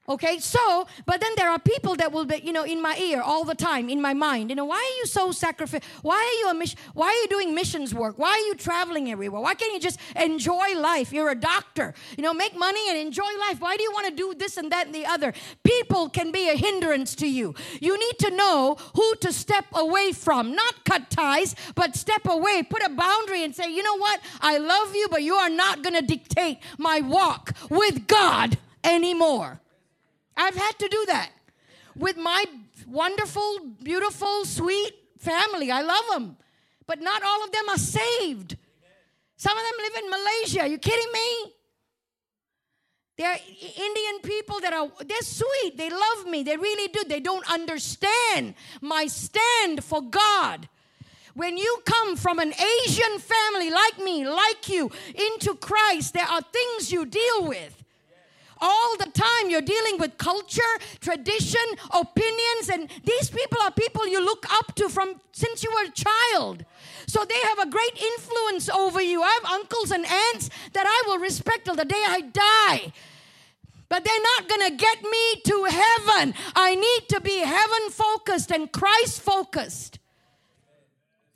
Okay, 0.07 0.39
so, 0.39 0.87
but 1.07 1.23
then 1.23 1.33
there 1.37 1.49
are 1.49 1.59
people 1.59 1.95
that 1.97 2.13
will 2.13 2.27
be, 2.27 2.39
you 2.45 2.53
know, 2.53 2.65
in 2.65 2.83
my 2.83 2.95
ear 2.99 3.23
all 3.23 3.43
the 3.43 3.55
time, 3.55 3.89
in 3.89 4.03
my 4.03 4.13
mind. 4.13 4.51
You 4.51 4.57
know, 4.57 4.67
why 4.67 4.77
are 4.77 4.99
you 4.99 5.07
so 5.07 5.33
sacrificial? 5.33 5.89
Why 6.03 6.17
are 6.17 6.39
you 6.41 6.51
a 6.51 6.55
mission? 6.55 6.79
Why 6.93 7.07
are 7.07 7.23
you 7.23 7.29
doing 7.29 7.55
missions 7.55 7.95
work? 7.95 8.19
Why 8.19 8.33
are 8.33 8.47
you 8.47 8.55
traveling 8.55 9.11
everywhere? 9.11 9.41
Why 9.41 9.55
can't 9.55 9.73
you 9.73 9.81
just 9.81 9.99
enjoy 10.15 10.79
life? 10.79 11.11
You're 11.11 11.31
a 11.31 11.35
doctor. 11.35 11.95
You 12.19 12.23
know, 12.23 12.35
make 12.35 12.55
money 12.55 12.91
and 12.91 12.99
enjoy 12.99 13.31
life. 13.49 13.63
Why 13.63 13.79
do 13.79 13.83
you 13.83 13.93
want 13.93 14.07
to 14.09 14.15
do 14.15 14.35
this 14.35 14.59
and 14.59 14.71
that 14.73 14.87
and 14.87 14.95
the 14.95 15.07
other? 15.07 15.33
People 15.63 16.11
can 16.11 16.31
be 16.31 16.51
a 16.51 16.55
hindrance 16.55 17.15
to 17.17 17.27
you. 17.27 17.55
You 17.81 17.99
need 17.99 18.19
to 18.19 18.31
know 18.31 18.77
who 18.95 19.15
to 19.23 19.33
step 19.33 19.65
away 19.73 20.13
from, 20.13 20.55
not 20.55 20.85
cut 20.85 21.09
ties, 21.09 21.57
but 21.75 21.97
step 21.97 22.27
away, 22.27 22.63
put 22.63 22.83
a 22.83 22.91
boundary 22.91 23.43
and 23.43 23.55
say, 23.55 23.73
you 23.73 23.83
know 23.83 23.97
what? 23.97 24.21
I 24.43 24.59
love 24.59 24.95
you, 24.95 25.09
but 25.11 25.23
you 25.23 25.35
are 25.37 25.49
not 25.49 25.83
going 25.83 25.95
to 25.95 26.03
dictate 26.03 26.59
my 26.77 27.01
walk 27.01 27.55
with 27.71 28.07
God 28.07 28.59
anymore. 28.85 29.61
I've 30.37 30.57
had 30.57 30.79
to 30.79 30.89
do 30.89 31.05
that 31.07 31.31
with 31.97 32.17
my 32.17 32.45
wonderful, 32.87 33.61
beautiful, 33.83 34.45
sweet 34.45 34.93
family. 35.19 35.71
I 35.71 35.83
love 35.83 36.05
them. 36.11 36.37
But 36.87 37.01
not 37.01 37.23
all 37.23 37.45
of 37.45 37.53
them 37.53 37.69
are 37.71 37.79
saved. 37.79 38.57
Some 39.37 39.57
of 39.57 39.65
them 39.65 39.73
live 39.79 40.05
in 40.05 40.11
Malaysia. 40.11 40.61
Are 40.61 40.67
you 40.67 40.79
kidding 40.79 41.13
me? 41.13 41.53
They're 43.17 43.39
Indian 43.77 44.21
people 44.23 44.61
that 44.61 44.73
are, 44.73 44.91
they're 45.05 45.23
sweet. 45.23 45.77
They 45.77 45.89
love 45.89 46.27
me. 46.27 46.43
They 46.43 46.57
really 46.57 46.89
do. 46.89 47.05
They 47.05 47.21
don't 47.21 47.49
understand 47.51 48.55
my 48.81 49.07
stand 49.07 49.85
for 49.85 50.03
God. 50.03 50.69
When 51.35 51.57
you 51.57 51.83
come 51.85 52.17
from 52.17 52.39
an 52.39 52.53
Asian 52.53 53.19
family 53.19 53.71
like 53.71 53.99
me, 53.99 54.27
like 54.29 54.69
you, 54.69 54.91
into 55.15 55.55
Christ, 55.55 56.15
there 56.15 56.27
are 56.27 56.43
things 56.43 56.93
you 56.93 57.07
deal 57.07 57.47
with 57.47 57.84
all 58.65 58.97
the 58.99 59.11
time 59.11 59.51
you're 59.51 59.61
dealing 59.61 59.99
with 59.99 60.17
culture, 60.17 60.73
tradition, 61.01 61.61
opinions, 61.93 62.69
and 62.73 62.89
these 63.05 63.29
people 63.29 63.59
are 63.63 63.71
people 63.71 64.09
you 64.09 64.25
look 64.25 64.47
up 64.51 64.75
to 64.77 64.89
from 64.89 65.21
since 65.33 65.63
you 65.63 65.71
were 65.71 65.89
a 65.89 65.93
child. 65.93 66.65
So 67.07 67.25
they 67.25 67.41
have 67.51 67.59
a 67.59 67.71
great 67.71 67.97
influence 68.01 68.69
over 68.71 69.03
you. 69.03 69.23
I 69.23 69.39
have 69.43 69.53
uncles 69.53 69.91
and 69.91 70.05
aunts 70.07 70.49
that 70.73 70.87
I 70.87 71.03
will 71.07 71.19
respect 71.19 71.67
till 71.67 71.75
the 71.75 71.85
day 71.85 72.05
I 72.07 72.21
die. 72.23 72.93
But 73.91 74.05
they're 74.05 74.29
not 74.35 74.49
going 74.49 74.71
to 74.71 74.77
get 74.77 75.03
me 75.03 75.41
to 75.45 75.65
heaven. 75.65 76.35
I 76.57 76.75
need 76.75 77.09
to 77.11 77.21
be 77.21 77.39
heaven 77.41 77.91
focused 77.91 78.51
and 78.51 78.73
Christ 78.73 79.21
focused 79.21 79.99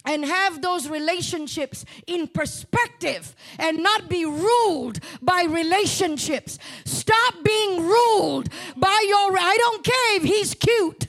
and 0.09 0.25
have 0.25 0.63
those 0.63 0.89
relationships 0.89 1.85
in 2.07 2.27
perspective 2.27 3.37
and 3.59 3.83
not 3.83 4.09
be 4.09 4.25
ruled 4.25 4.99
by 5.21 5.45
relationships. 5.47 6.59
Stop 6.87 7.35
being 7.45 7.87
ruled 7.87 8.49
by 8.75 9.05
your, 9.07 9.39
I 9.39 9.57
don't 9.59 9.85
care 9.85 10.17
if 10.17 10.23
he's 10.23 10.55
cute. 10.55 11.09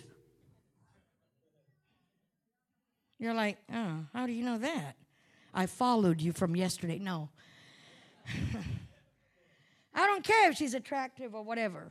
You're 3.17 3.33
like, 3.33 3.57
oh, 3.73 4.05
how 4.13 4.27
do 4.27 4.33
you 4.33 4.43
know 4.43 4.57
that? 4.57 4.97
I 5.53 5.65
followed 5.65 6.19
you 6.21 6.33
from 6.33 6.57
yesterday. 6.57 6.99
No. 6.99 7.29
I 9.93 10.05
don't 10.05 10.25
care 10.25 10.51
if 10.51 10.57
she's 10.57 10.73
attractive 10.73 11.33
or 11.33 11.43
whatever. 11.43 11.89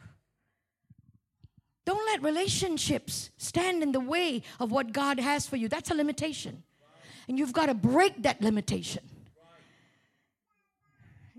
Don't 1.87 2.05
let 2.05 2.23
relationships 2.23 3.31
stand 3.39 3.83
in 3.83 3.93
the 3.93 4.01
way 4.01 4.43
of 4.61 4.71
what 4.71 4.93
God 4.93 5.19
has 5.19 5.47
for 5.47 5.57
you. 5.57 5.69
That's 5.69 5.91
a 5.91 5.95
limitation. 5.95 6.65
And 7.29 7.39
you've 7.39 7.53
got 7.53 7.67
to 7.67 7.75
break 7.75 8.23
that 8.23 8.41
limitation. 8.41 9.03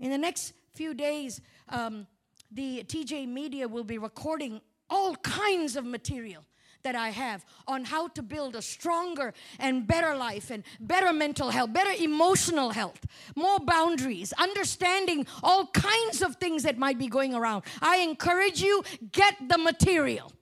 In 0.00 0.10
the 0.10 0.18
next 0.18 0.54
few 0.72 0.94
days, 0.94 1.40
um, 1.68 2.06
the 2.50 2.84
TJ 2.84 3.28
Media 3.28 3.68
will 3.68 3.84
be 3.84 3.98
recording 3.98 4.60
all 4.88 5.14
kinds 5.16 5.76
of 5.76 5.84
material 5.84 6.44
that 6.82 6.94
I 6.94 7.10
have 7.10 7.44
on 7.68 7.84
how 7.84 8.08
to 8.08 8.22
build 8.22 8.56
a 8.56 8.62
stronger 8.62 9.34
and 9.58 9.86
better 9.86 10.16
life 10.16 10.50
and 10.50 10.64
better 10.80 11.12
mental 11.12 11.50
health, 11.50 11.72
better 11.72 11.92
emotional 12.02 12.70
health, 12.70 13.06
more 13.36 13.58
boundaries, 13.60 14.32
understanding 14.38 15.26
all 15.42 15.66
kinds 15.66 16.22
of 16.22 16.36
things 16.36 16.62
that 16.62 16.78
might 16.78 16.98
be 16.98 17.06
going 17.06 17.34
around. 17.34 17.64
I 17.82 17.98
encourage 17.98 18.62
you, 18.62 18.82
get 19.12 19.36
the 19.46 19.58
material. 19.58 20.32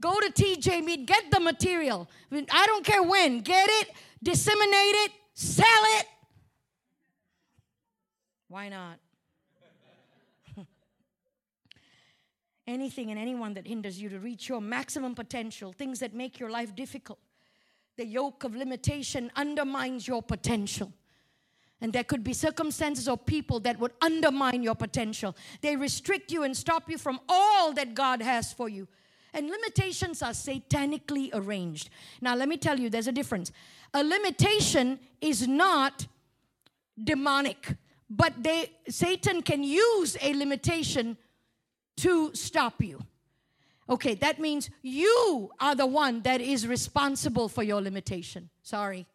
Go 0.00 0.18
to 0.18 0.32
TJ 0.32 0.82
Meet, 0.82 1.04
get 1.06 1.30
the 1.30 1.40
material. 1.40 2.08
I 2.32 2.66
don't 2.66 2.84
care 2.84 3.02
when, 3.02 3.40
get 3.40 3.68
it 3.68 3.90
disseminate 4.22 4.94
it, 5.04 5.12
sell 5.34 5.82
it. 5.98 6.06
Why 8.48 8.68
not? 8.68 8.98
Anything 12.66 13.10
and 13.10 13.18
anyone 13.18 13.54
that 13.54 13.66
hinders 13.66 14.00
you 14.00 14.08
to 14.08 14.18
reach 14.18 14.48
your 14.48 14.60
maximum 14.60 15.14
potential, 15.14 15.72
things 15.72 16.00
that 16.00 16.14
make 16.14 16.40
your 16.40 16.50
life 16.50 16.74
difficult. 16.74 17.18
The 17.96 18.06
yoke 18.06 18.44
of 18.44 18.56
limitation 18.56 19.30
undermines 19.36 20.08
your 20.08 20.22
potential. 20.22 20.92
And 21.80 21.92
there 21.92 22.04
could 22.04 22.22
be 22.22 22.32
circumstances 22.32 23.08
or 23.08 23.16
people 23.16 23.60
that 23.60 23.78
would 23.78 23.92
undermine 24.02 24.62
your 24.62 24.74
potential. 24.74 25.34
They 25.62 25.76
restrict 25.76 26.30
you 26.30 26.42
and 26.42 26.56
stop 26.56 26.90
you 26.90 26.98
from 26.98 27.20
all 27.28 27.72
that 27.72 27.94
God 27.94 28.20
has 28.20 28.52
for 28.52 28.68
you. 28.68 28.86
And 29.32 29.48
limitations 29.48 30.22
are 30.22 30.32
satanically 30.32 31.30
arranged. 31.32 31.90
Now, 32.20 32.34
let 32.34 32.48
me 32.48 32.56
tell 32.56 32.78
you, 32.78 32.90
there's 32.90 33.06
a 33.06 33.12
difference. 33.12 33.52
A 33.94 34.02
limitation 34.02 34.98
is 35.20 35.46
not 35.46 36.06
demonic, 37.02 37.76
but 38.08 38.42
they, 38.42 38.72
Satan 38.88 39.42
can 39.42 39.62
use 39.62 40.16
a 40.20 40.34
limitation 40.34 41.16
to 41.98 42.34
stop 42.34 42.82
you. 42.82 43.00
Okay, 43.88 44.14
that 44.14 44.38
means 44.38 44.70
you 44.82 45.50
are 45.58 45.74
the 45.74 45.86
one 45.86 46.22
that 46.22 46.40
is 46.40 46.66
responsible 46.66 47.48
for 47.48 47.62
your 47.62 47.80
limitation. 47.80 48.48
Sorry. 48.62 49.06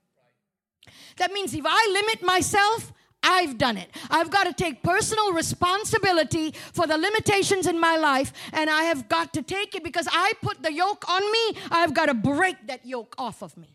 That 1.17 1.31
means 1.31 1.53
if 1.53 1.65
I 1.65 1.87
limit 1.91 2.21
myself, 2.23 2.91
I've 3.25 3.57
done 3.57 3.77
it. 3.77 3.89
I've 4.11 4.29
got 4.29 4.43
to 4.43 4.53
take 4.53 4.83
personal 4.83 5.33
responsibility 5.33 6.53
for 6.73 6.85
the 6.85 6.97
limitations 6.97 7.65
in 7.65 7.79
my 7.79 7.97
life, 7.97 8.31
and 8.53 8.69
I 8.69 8.83
have 8.83 9.09
got 9.09 9.33
to 9.33 9.41
take 9.41 9.73
it 9.75 9.83
because 9.83 10.07
I 10.11 10.33
put 10.41 10.61
the 10.61 10.71
yoke 10.71 11.09
on 11.09 11.21
me. 11.31 11.57
I've 11.71 11.93
got 11.93 12.05
to 12.05 12.13
break 12.13 12.67
that 12.67 12.85
yoke 12.85 13.15
off 13.17 13.41
of 13.41 13.57
me. 13.57 13.67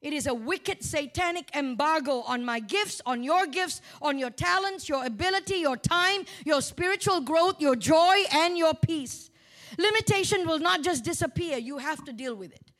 It 0.00 0.12
is 0.12 0.26
a 0.26 0.34
wicked 0.34 0.84
satanic 0.84 1.54
embargo 1.56 2.20
on 2.20 2.44
my 2.44 2.60
gifts, 2.60 3.00
on 3.04 3.22
your 3.22 3.46
gifts, 3.46 3.80
on 4.00 4.18
your 4.18 4.30
talents, 4.30 4.88
your 4.88 5.04
ability, 5.04 5.56
your 5.56 5.76
time, 5.76 6.24
your 6.44 6.60
spiritual 6.60 7.20
growth, 7.20 7.60
your 7.60 7.74
joy, 7.74 8.16
and 8.32 8.56
your 8.56 8.74
peace. 8.74 9.30
Limitation 9.76 10.46
will 10.46 10.60
not 10.60 10.82
just 10.82 11.04
disappear, 11.04 11.58
you 11.58 11.78
have 11.78 12.04
to 12.04 12.12
deal 12.12 12.34
with 12.34 12.52
it. 12.52 12.70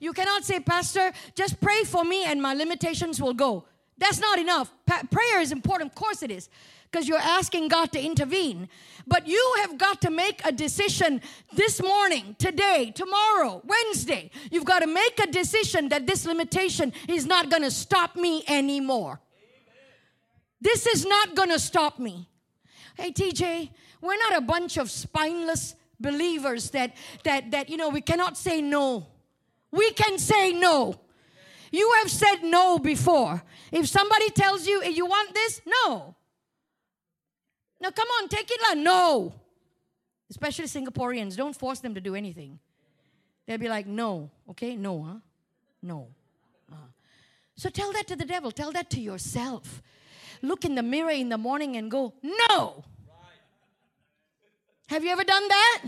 You 0.00 0.12
cannot 0.12 0.44
say, 0.44 0.60
Pastor, 0.60 1.12
just 1.34 1.60
pray 1.60 1.82
for 1.82 2.04
me 2.04 2.24
and 2.24 2.40
my 2.40 2.54
limitations 2.54 3.20
will 3.20 3.34
go. 3.34 3.64
That's 3.98 4.20
not 4.20 4.38
enough. 4.38 4.72
Pa- 4.86 5.02
prayer 5.10 5.40
is 5.40 5.52
important, 5.52 5.90
of 5.90 5.94
course 5.94 6.22
it 6.22 6.30
is, 6.30 6.48
because 6.90 7.08
you're 7.08 7.18
asking 7.18 7.68
God 7.68 7.92
to 7.92 8.00
intervene. 8.00 8.68
But 9.06 9.26
you 9.26 9.56
have 9.60 9.76
got 9.76 10.00
to 10.02 10.10
make 10.10 10.40
a 10.44 10.52
decision 10.52 11.20
this 11.52 11.82
morning, 11.82 12.36
today, 12.38 12.92
tomorrow, 12.94 13.62
Wednesday. 13.64 14.30
You've 14.50 14.64
got 14.64 14.80
to 14.80 14.86
make 14.86 15.18
a 15.20 15.26
decision 15.26 15.88
that 15.88 16.06
this 16.06 16.24
limitation 16.26 16.92
is 17.08 17.26
not 17.26 17.50
going 17.50 17.62
to 17.62 17.70
stop 17.70 18.16
me 18.16 18.44
anymore. 18.46 19.20
This 20.60 20.86
is 20.86 21.04
not 21.04 21.34
going 21.34 21.50
to 21.50 21.58
stop 21.58 21.98
me. 21.98 22.28
Hey, 22.96 23.12
TJ, 23.12 23.70
we're 24.00 24.18
not 24.18 24.36
a 24.36 24.40
bunch 24.40 24.76
of 24.76 24.90
spineless 24.90 25.74
believers 26.00 26.70
that 26.70 26.96
that 27.24 27.50
that 27.50 27.68
you 27.68 27.76
know 27.76 27.88
we 27.88 28.00
cannot 28.00 28.36
say 28.36 28.60
no. 28.60 29.06
We 29.70 29.90
can 29.92 30.18
say 30.18 30.52
no. 30.52 31.00
You 31.70 31.92
have 32.00 32.10
said 32.10 32.42
no 32.42 32.78
before. 32.78 33.42
If 33.72 33.88
somebody 33.88 34.30
tells 34.30 34.66
you 34.66 34.82
you 34.84 35.06
want 35.06 35.34
this, 35.34 35.60
no. 35.66 36.14
Now 37.80 37.90
come 37.90 38.08
on, 38.20 38.28
take 38.28 38.50
it 38.50 38.60
lah. 38.68 38.74
No. 38.74 39.34
Especially 40.30 40.66
Singaporeans, 40.66 41.36
don't 41.36 41.56
force 41.56 41.80
them 41.80 41.94
to 41.94 42.00
do 42.00 42.14
anything. 42.14 42.58
They'll 43.46 43.58
be 43.58 43.68
like, 43.68 43.86
no, 43.86 44.30
okay, 44.50 44.76
no, 44.76 45.02
huh? 45.02 45.14
No. 45.82 46.08
Uh. 46.70 46.76
So 47.56 47.70
tell 47.70 47.92
that 47.92 48.06
to 48.08 48.16
the 48.16 48.26
devil. 48.26 48.50
Tell 48.50 48.72
that 48.72 48.90
to 48.90 49.00
yourself. 49.00 49.80
Look 50.42 50.64
in 50.64 50.74
the 50.74 50.82
mirror 50.82 51.10
in 51.10 51.30
the 51.30 51.38
morning 51.38 51.76
and 51.76 51.90
go, 51.90 52.12
no. 52.22 52.84
Have 54.88 55.04
you 55.04 55.10
ever 55.10 55.24
done 55.24 55.48
that? 55.48 55.82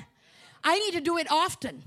I 0.62 0.78
need 0.78 0.92
to 0.92 1.00
do 1.00 1.18
it 1.18 1.30
often. 1.30 1.82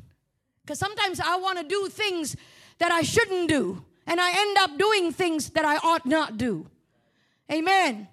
Because 0.63 0.79
sometimes 0.79 1.19
I 1.19 1.35
want 1.37 1.57
to 1.59 1.63
do 1.63 1.89
things 1.89 2.35
that 2.79 2.91
I 2.91 3.01
shouldn't 3.01 3.49
do. 3.49 3.83
And 4.05 4.19
I 4.19 4.31
end 4.31 4.57
up 4.57 4.77
doing 4.77 5.11
things 5.11 5.49
that 5.51 5.65
I 5.65 5.77
ought 5.77 6.05
not 6.05 6.37
do. 6.37 6.67
Amen. 7.51 8.07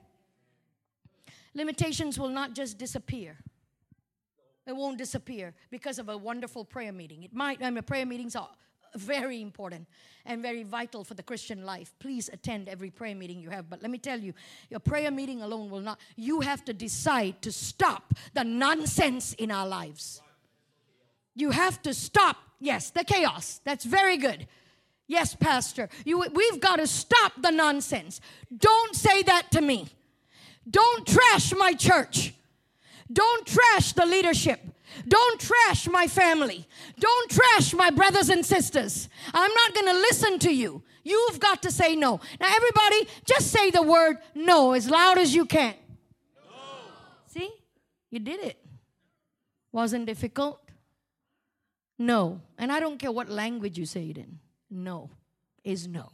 Limitations 1.55 2.19
will 2.19 2.29
not 2.29 2.55
just 2.55 2.79
disappear. 2.79 3.37
It 4.67 4.77
won't 4.77 4.99
disappear 4.99 5.55
because 5.71 5.99
of 5.99 6.09
a 6.09 6.17
wonderful 6.17 6.65
prayer 6.65 6.93
meeting. 6.93 7.25
It 7.25 7.35
might, 7.35 7.63
I 7.63 7.71
mean, 7.71 7.83
prayer 7.83 8.07
meetings 8.07 8.37
are 8.37 8.49
very 8.95 9.41
important 9.41 9.87
and 10.27 10.43
very 10.43 10.63
vital 10.63 11.05
for 11.05 11.15
the 11.15 11.23
Christian 11.23 11.65
life. 11.65 11.95
Please 11.99 12.29
attend 12.33 12.69
every 12.69 12.91
prayer 12.91 13.15
meeting 13.15 13.41
you 13.41 13.51
have. 13.51 13.69
But 13.71 13.83
let 13.83 13.91
me 13.91 13.99
tell 13.99 14.19
you, 14.19 14.33
your 14.69 14.81
prayer 14.81 15.11
meeting 15.11 15.43
alone 15.43 15.71
will 15.71 15.81
not, 15.81 15.99
you 16.17 16.41
have 16.41 16.65
to 16.67 16.73
decide 16.73 17.41
to 17.43 17.53
stop 17.53 18.15
the 18.35 18.45
nonsense 18.45 19.33
in 19.35 19.51
our 19.51 19.67
lives. 19.67 20.23
You 21.41 21.53
have 21.53 21.81
to 21.83 21.95
stop, 21.95 22.37
yes, 22.59 22.91
the 22.91 23.03
chaos. 23.03 23.63
That's 23.65 23.87
very 23.87 24.19
good. 24.19 24.47
Yes, 25.07 25.35
Pastor, 25.35 25.89
you, 26.05 26.21
we've 26.35 26.61
got 26.61 26.77
to 26.77 26.87
stop 26.87 27.33
the 27.41 27.51
nonsense. 27.51 28.21
Don't 28.55 28.95
say 28.95 29.23
that 29.23 29.51
to 29.53 29.63
me. 29.63 29.89
Don't 30.69 31.07
trash 31.07 31.55
my 31.57 31.73
church. 31.73 32.35
Don't 33.11 33.47
trash 33.47 33.95
the 33.95 34.05
leadership. 34.05 34.61
Don't 35.09 35.41
trash 35.41 35.89
my 35.89 36.07
family. 36.07 36.69
Don't 36.99 37.31
trash 37.31 37.73
my 37.73 37.91
brothers 37.91 38.29
and 38.29 38.45
sisters. 38.45 39.09
I'm 39.33 39.53
not 39.53 39.75
going 39.75 39.87
to 39.87 40.01
listen 40.01 40.39
to 40.41 40.55
you. 40.55 40.83
You've 41.03 41.41
got 41.41 41.63
to 41.63 41.71
say 41.71 41.97
no. 41.97 42.21
Now, 42.39 42.55
everybody, 42.55 43.09
just 43.25 43.51
say 43.51 43.71
the 43.71 43.83
word 43.83 44.19
no 44.35 44.73
as 44.73 44.91
loud 44.91 45.17
as 45.17 45.35
you 45.35 45.47
can. 45.47 45.75
No. 46.37 46.53
See? 47.29 47.51
You 48.11 48.21
did 48.21 48.41
it. 48.41 48.59
Wasn't 49.73 50.05
difficult? 50.05 50.61
No. 52.01 52.41
And 52.57 52.73
I 52.73 52.81
don't 52.81 52.99
care 52.99 53.13
what 53.13 53.29
language 53.29 53.79
you 53.79 53.85
say 53.85 54.09
it 54.09 54.17
in. 54.17 54.39
No 54.71 55.11
is 55.63 55.87
no. 55.87 56.09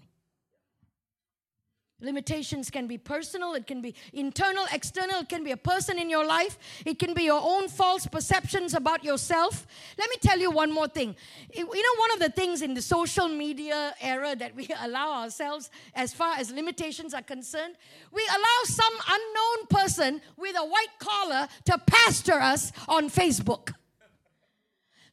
Limitations 2.00 2.70
can 2.70 2.86
be 2.86 2.98
personal, 2.98 3.54
it 3.54 3.66
can 3.66 3.80
be 3.80 3.94
internal, 4.12 4.66
external, 4.70 5.20
it 5.20 5.30
can 5.30 5.42
be 5.44 5.52
a 5.52 5.56
person 5.56 5.98
in 5.98 6.10
your 6.10 6.26
life, 6.26 6.58
it 6.84 6.98
can 6.98 7.14
be 7.14 7.22
your 7.22 7.40
own 7.42 7.68
false 7.68 8.06
perceptions 8.06 8.74
about 8.74 9.02
yourself. 9.02 9.66
Let 9.96 10.10
me 10.10 10.16
tell 10.20 10.38
you 10.38 10.50
one 10.50 10.70
more 10.70 10.88
thing. 10.88 11.16
You 11.54 11.64
know, 11.64 12.00
one 12.00 12.12
of 12.12 12.18
the 12.18 12.28
things 12.28 12.60
in 12.60 12.74
the 12.74 12.82
social 12.82 13.28
media 13.28 13.94
era 14.00 14.36
that 14.36 14.54
we 14.54 14.68
allow 14.82 15.22
ourselves, 15.22 15.70
as 15.94 16.12
far 16.12 16.34
as 16.34 16.50
limitations 16.50 17.14
are 17.14 17.22
concerned, 17.22 17.76
we 18.12 18.22
allow 18.28 18.64
some 18.64 18.92
unknown 19.08 19.66
person 19.70 20.20
with 20.36 20.56
a 20.58 20.66
white 20.66 20.98
collar 20.98 21.48
to 21.66 21.78
pastor 21.86 22.34
us 22.34 22.72
on 22.88 23.08
Facebook. 23.08 23.72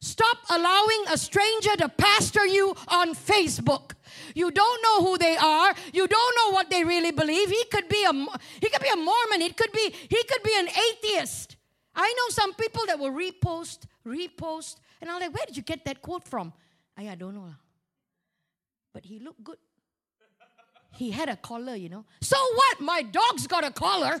Stop 0.04 0.36
allowing 0.50 1.04
a 1.10 1.16
stranger 1.16 1.74
to 1.78 1.88
pastor 1.88 2.44
you 2.44 2.74
on 2.88 3.14
Facebook. 3.14 3.92
You 4.34 4.50
don't 4.50 4.82
know 4.82 5.02
who 5.02 5.16
they 5.16 5.34
are. 5.34 5.74
You 5.94 6.06
don't 6.06 6.36
know 6.36 6.52
what 6.52 6.68
they 6.68 6.84
really 6.84 7.10
believe. 7.10 7.48
He 7.48 7.64
could 7.72 7.88
be 7.88 8.04
a 8.04 8.12
he 8.60 8.68
could 8.68 8.82
be 8.82 8.90
a 8.92 8.96
Mormon. 8.96 9.40
It 9.40 9.56
could 9.56 9.72
be 9.72 9.94
he 10.10 10.22
could 10.28 10.42
be 10.42 10.52
an 10.58 10.68
atheist. 10.68 11.56
I 11.96 12.12
know 12.18 12.28
some 12.28 12.52
people 12.52 12.82
that 12.86 12.98
will 12.98 13.12
repost, 13.12 13.86
repost, 14.06 14.76
and 15.00 15.08
I'm 15.08 15.20
like, 15.20 15.32
where 15.34 15.46
did 15.46 15.56
you 15.56 15.62
get 15.62 15.86
that 15.86 16.02
quote 16.02 16.28
from? 16.28 16.52
I, 16.98 17.08
I 17.08 17.14
don't 17.14 17.34
know. 17.34 17.54
But 18.92 19.06
he 19.06 19.20
looked 19.20 19.42
good. 19.42 19.56
He 20.92 21.12
had 21.12 21.30
a 21.30 21.36
collar, 21.36 21.76
you 21.76 21.88
know. 21.88 22.04
So 22.20 22.36
what? 22.36 22.80
My 22.80 23.00
dog's 23.00 23.46
got 23.46 23.64
a 23.64 23.70
collar. 23.70 24.20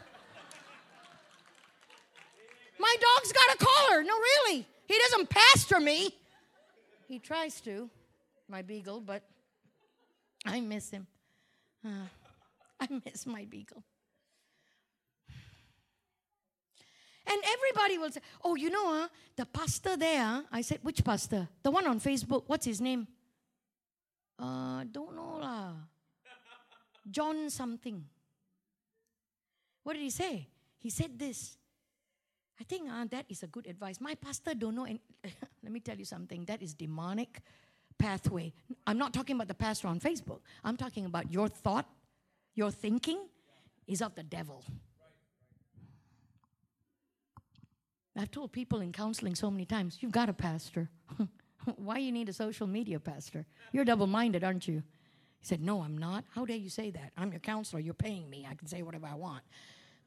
My 2.78 2.96
dog's 3.06 3.32
got 3.32 3.54
a 3.54 3.58
collar. 3.58 4.02
No, 4.02 4.14
really. 4.14 4.66
He 4.86 4.98
doesn't 4.98 5.30
pastor 5.30 5.80
me. 5.80 6.14
He 7.08 7.18
tries 7.18 7.60
to, 7.62 7.88
my 8.48 8.62
beagle, 8.62 9.00
but 9.00 9.22
I 10.46 10.60
miss 10.60 10.90
him. 10.90 11.06
Uh, 11.84 12.08
I 12.80 12.88
miss 13.04 13.26
my 13.26 13.44
beagle. 13.44 13.82
And 17.26 17.42
everybody 17.52 17.98
will 17.98 18.10
say, 18.10 18.20
Oh, 18.44 18.54
you 18.54 18.70
know, 18.70 19.04
uh, 19.04 19.08
the 19.36 19.46
pastor 19.46 19.96
there. 19.96 20.44
I 20.52 20.60
said, 20.60 20.80
Which 20.82 21.02
pastor? 21.04 21.48
The 21.62 21.70
one 21.70 21.86
on 21.86 22.00
Facebook. 22.00 22.44
What's 22.46 22.66
his 22.66 22.80
name? 22.80 23.06
Uh, 24.38 24.84
don't 24.90 25.14
know 25.16 25.38
lah. 25.40 25.72
John 27.10 27.48
something. 27.50 28.04
What 29.82 29.94
did 29.94 30.02
he 30.02 30.10
say? 30.10 30.48
He 30.78 30.90
said 30.90 31.18
this. 31.18 31.56
I 32.60 32.64
think 32.64 32.88
uh, 32.88 33.04
that 33.10 33.26
is 33.28 33.42
a 33.42 33.46
good 33.46 33.66
advice. 33.66 34.00
My 34.00 34.14
pastor 34.14 34.54
don't 34.54 34.74
know. 34.74 34.84
And 34.84 35.00
let 35.62 35.72
me 35.72 35.80
tell 35.80 35.96
you 35.96 36.04
something. 36.04 36.44
That 36.44 36.62
is 36.62 36.74
demonic 36.74 37.40
pathway. 37.98 38.52
I'm 38.86 38.98
not 38.98 39.12
talking 39.12 39.36
about 39.36 39.48
the 39.48 39.54
pastor 39.54 39.88
on 39.88 40.00
Facebook. 40.00 40.40
I'm 40.62 40.76
talking 40.76 41.04
about 41.04 41.30
your 41.32 41.48
thought, 41.48 41.86
your 42.54 42.70
thinking 42.70 43.18
is 43.86 44.02
of 44.02 44.14
the 44.14 44.22
devil. 44.22 44.64
I've 48.16 48.30
told 48.30 48.52
people 48.52 48.80
in 48.80 48.92
counseling 48.92 49.34
so 49.34 49.50
many 49.50 49.64
times, 49.64 49.98
you've 50.00 50.12
got 50.12 50.28
a 50.28 50.32
pastor. 50.32 50.88
Why 51.76 51.98
you 51.98 52.12
need 52.12 52.28
a 52.28 52.32
social 52.32 52.66
media 52.68 53.00
pastor? 53.00 53.44
You're 53.72 53.84
double-minded, 53.84 54.44
aren't 54.44 54.68
you? 54.68 54.82
He 55.40 55.46
said, 55.46 55.60
No, 55.60 55.82
I'm 55.82 55.98
not. 55.98 56.24
How 56.30 56.44
dare 56.44 56.56
you 56.56 56.70
say 56.70 56.90
that? 56.90 57.12
I'm 57.16 57.32
your 57.32 57.40
counselor. 57.40 57.80
You're 57.80 57.94
paying 57.94 58.30
me. 58.30 58.46
I 58.48 58.54
can 58.54 58.68
say 58.68 58.82
whatever 58.82 59.06
I 59.06 59.14
want. 59.14 59.42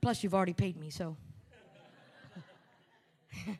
Plus, 0.01 0.23
you've 0.23 0.33
already 0.33 0.53
paid 0.53 0.77
me, 0.77 0.89
so. 0.89 1.17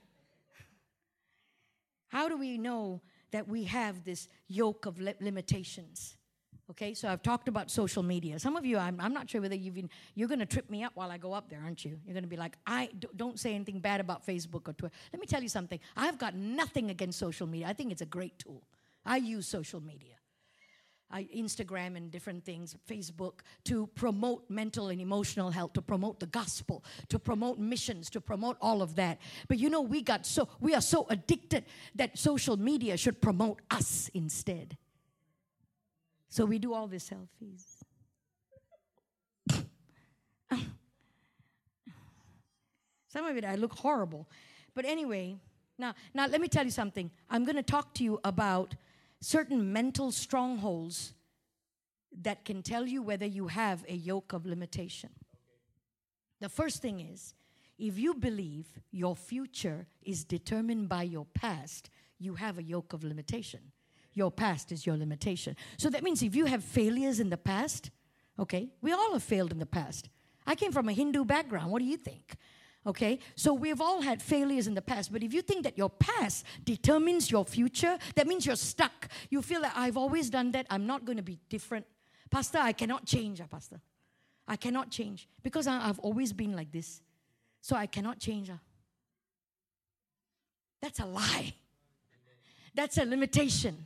How 2.08 2.30
do 2.30 2.38
we 2.38 2.58
know 2.58 3.02
that 3.32 3.48
we 3.48 3.66
have 3.66 4.04
this 4.04 4.30
yoke 4.48 4.86
of 4.86 5.00
li- 5.00 5.14
limitations? 5.20 6.16
Okay, 6.70 6.94
so 6.94 7.08
I've 7.08 7.24
talked 7.24 7.48
about 7.48 7.72
social 7.72 8.04
media. 8.04 8.38
Some 8.40 8.58
of 8.58 8.66
you, 8.66 8.78
I'm, 8.78 9.00
I'm 9.00 9.14
not 9.14 9.30
sure 9.30 9.40
whether 9.40 9.56
you've 9.56 9.76
been, 9.76 9.90
you're 10.16 10.28
going 10.28 10.40
to 10.40 10.46
trip 10.46 10.70
me 10.70 10.84
up 10.84 10.92
while 10.96 11.10
I 11.10 11.18
go 11.18 11.32
up 11.32 11.50
there, 11.50 11.62
aren't 11.64 11.86
you? 11.86 11.98
You're 12.06 12.14
going 12.14 12.26
to 12.26 12.30
be 12.30 12.36
like, 12.36 12.58
I 12.68 12.90
d- 13.00 13.08
don't 13.16 13.40
say 13.40 13.56
anything 13.56 13.80
bad 13.80 14.02
about 14.02 14.26
Facebook 14.28 14.68
or 14.68 14.74
Twitter. 14.74 14.94
Let 15.14 15.22
me 15.22 15.28
tell 15.28 15.42
you 15.42 15.48
something. 15.48 15.80
I've 15.96 16.18
got 16.18 16.36
nothing 16.36 16.90
against 16.90 17.20
social 17.20 17.48
media. 17.48 17.68
I 17.68 17.74
think 17.74 17.94
it's 17.94 18.02
a 18.02 18.06
great 18.06 18.38
tool. 18.38 18.64
I 19.06 19.16
use 19.16 19.48
social 19.48 19.80
media. 19.82 20.17
I, 21.10 21.24
Instagram 21.36 21.96
and 21.96 22.12
different 22.12 22.44
things, 22.44 22.76
Facebook, 22.90 23.40
to 23.64 23.88
promote 23.96 24.50
mental 24.50 24.90
and 24.90 25.00
emotional 25.00 25.52
health, 25.52 25.72
to 25.74 25.82
promote 25.82 26.20
the 26.20 26.26
gospel, 26.26 26.84
to 27.08 27.18
promote 27.18 27.58
missions, 27.58 28.10
to 28.10 28.20
promote 28.20 28.58
all 28.62 28.82
of 28.82 28.96
that. 28.96 29.20
But 29.48 29.58
you 29.58 29.70
know, 29.70 29.80
we 29.82 30.02
got 30.02 30.26
so 30.26 30.50
we 30.60 30.76
are 30.76 30.82
so 30.82 31.08
addicted 31.10 31.64
that 31.96 32.18
social 32.18 32.58
media 32.58 32.98
should 32.98 33.22
promote 33.22 33.62
us 33.72 34.10
instead. 34.14 34.78
So 36.28 36.44
we 36.46 36.60
do 36.60 36.74
all 36.74 36.88
these 36.88 37.10
selfies. 37.10 37.64
Some 43.08 43.26
of 43.26 43.38
it 43.38 43.46
I 43.46 43.56
look 43.56 43.72
horrible. 43.74 44.28
But 44.76 44.84
anyway, 44.84 45.38
now 45.78 45.96
now 46.14 46.28
let 46.28 46.42
me 46.42 46.50
tell 46.50 46.66
you 46.66 46.72
something. 46.72 47.10
I'm 47.30 47.46
going 47.46 47.56
to 47.56 47.64
talk 47.64 47.94
to 47.96 48.04
you 48.04 48.20
about 48.26 48.76
certain 49.22 49.74
mental 49.74 50.12
strongholds 50.12 51.14
that 52.22 52.46
can 52.46 52.62
tell 52.62 52.88
you 52.88 53.02
whether 53.02 53.26
you 53.26 53.48
have 53.48 53.84
a 53.88 53.96
yoke 53.96 54.34
of 54.34 54.46
limitation. 54.46 55.10
The 56.40 56.50
first 56.50 56.82
thing 56.82 57.00
is 57.00 57.34
if 57.78 57.98
you 58.00 58.14
believe 58.14 58.68
your 58.92 59.16
future 59.16 59.88
is 60.02 60.24
determined 60.24 60.90
by 60.90 61.04
your 61.04 61.26
past, 61.34 61.90
you 62.20 62.36
have 62.36 62.58
a 62.58 62.64
yoke 62.64 62.94
of 62.94 63.04
limitation. 63.04 63.60
Your 64.14 64.32
past 64.32 64.72
is 64.72 64.86
your 64.86 64.98
limitation. 64.98 65.56
So 65.78 65.90
that 65.92 66.04
means 66.04 66.24
if 66.24 66.36
you 66.36 66.46
have 66.46 66.64
failures 66.64 67.20
in 67.20 67.30
the 67.30 67.38
past, 67.38 67.92
okay, 68.40 68.70
we 68.82 68.92
all 68.92 69.14
have 69.14 69.24
failed 69.24 69.52
in 69.52 69.60
the 69.60 69.66
past. 69.68 70.10
I 70.46 70.56
came 70.56 70.72
from 70.72 70.90
a 70.90 70.94
Hindu 70.94 71.24
background. 71.26 71.72
What 71.72 71.80
do 71.80 71.86
you 71.86 71.98
think? 71.98 72.36
Okay? 72.88 73.20
So 73.36 73.54
we've 73.54 73.82
all 73.82 74.02
had 74.02 74.22
failures 74.22 74.66
in 74.66 74.74
the 74.74 74.82
past, 74.82 75.12
but 75.12 75.22
if 75.22 75.34
you 75.34 75.42
think 75.42 75.64
that 75.66 75.78
your 75.78 75.90
past 75.90 76.46
determines 76.64 77.30
your 77.30 77.46
future, 77.46 77.98
that 78.16 78.26
means 78.26 78.46
you're 78.46 78.56
stuck. 78.56 79.10
You 79.30 79.42
feel 79.42 79.62
that 79.62 79.74
I've 79.76 79.98
always 79.98 80.30
done 80.30 80.52
that, 80.54 80.66
I'm 80.70 80.88
not 80.88 81.04
going 81.04 81.18
to 81.18 81.24
be 81.24 81.38
different. 81.50 81.86
Pastor, 82.32 82.60
I 82.60 82.72
cannot 82.72 83.06
change, 83.06 83.42
ah, 83.42 83.48
Pastor. 83.50 83.82
I 84.48 84.56
cannot 84.56 84.90
change 84.90 85.28
because 85.44 85.68
I, 85.68 85.80
have 85.80 86.00
always 86.00 86.32
been 86.32 86.56
like 86.56 86.72
this. 86.72 87.02
So 87.62 87.76
I 87.76 87.86
cannot 87.86 88.20
change. 88.20 88.50
Uh. 88.50 88.56
That's 90.82 91.00
a 91.00 91.06
lie. 91.06 91.54
That's 92.74 92.98
a 92.98 93.04
limitation. 93.04 93.86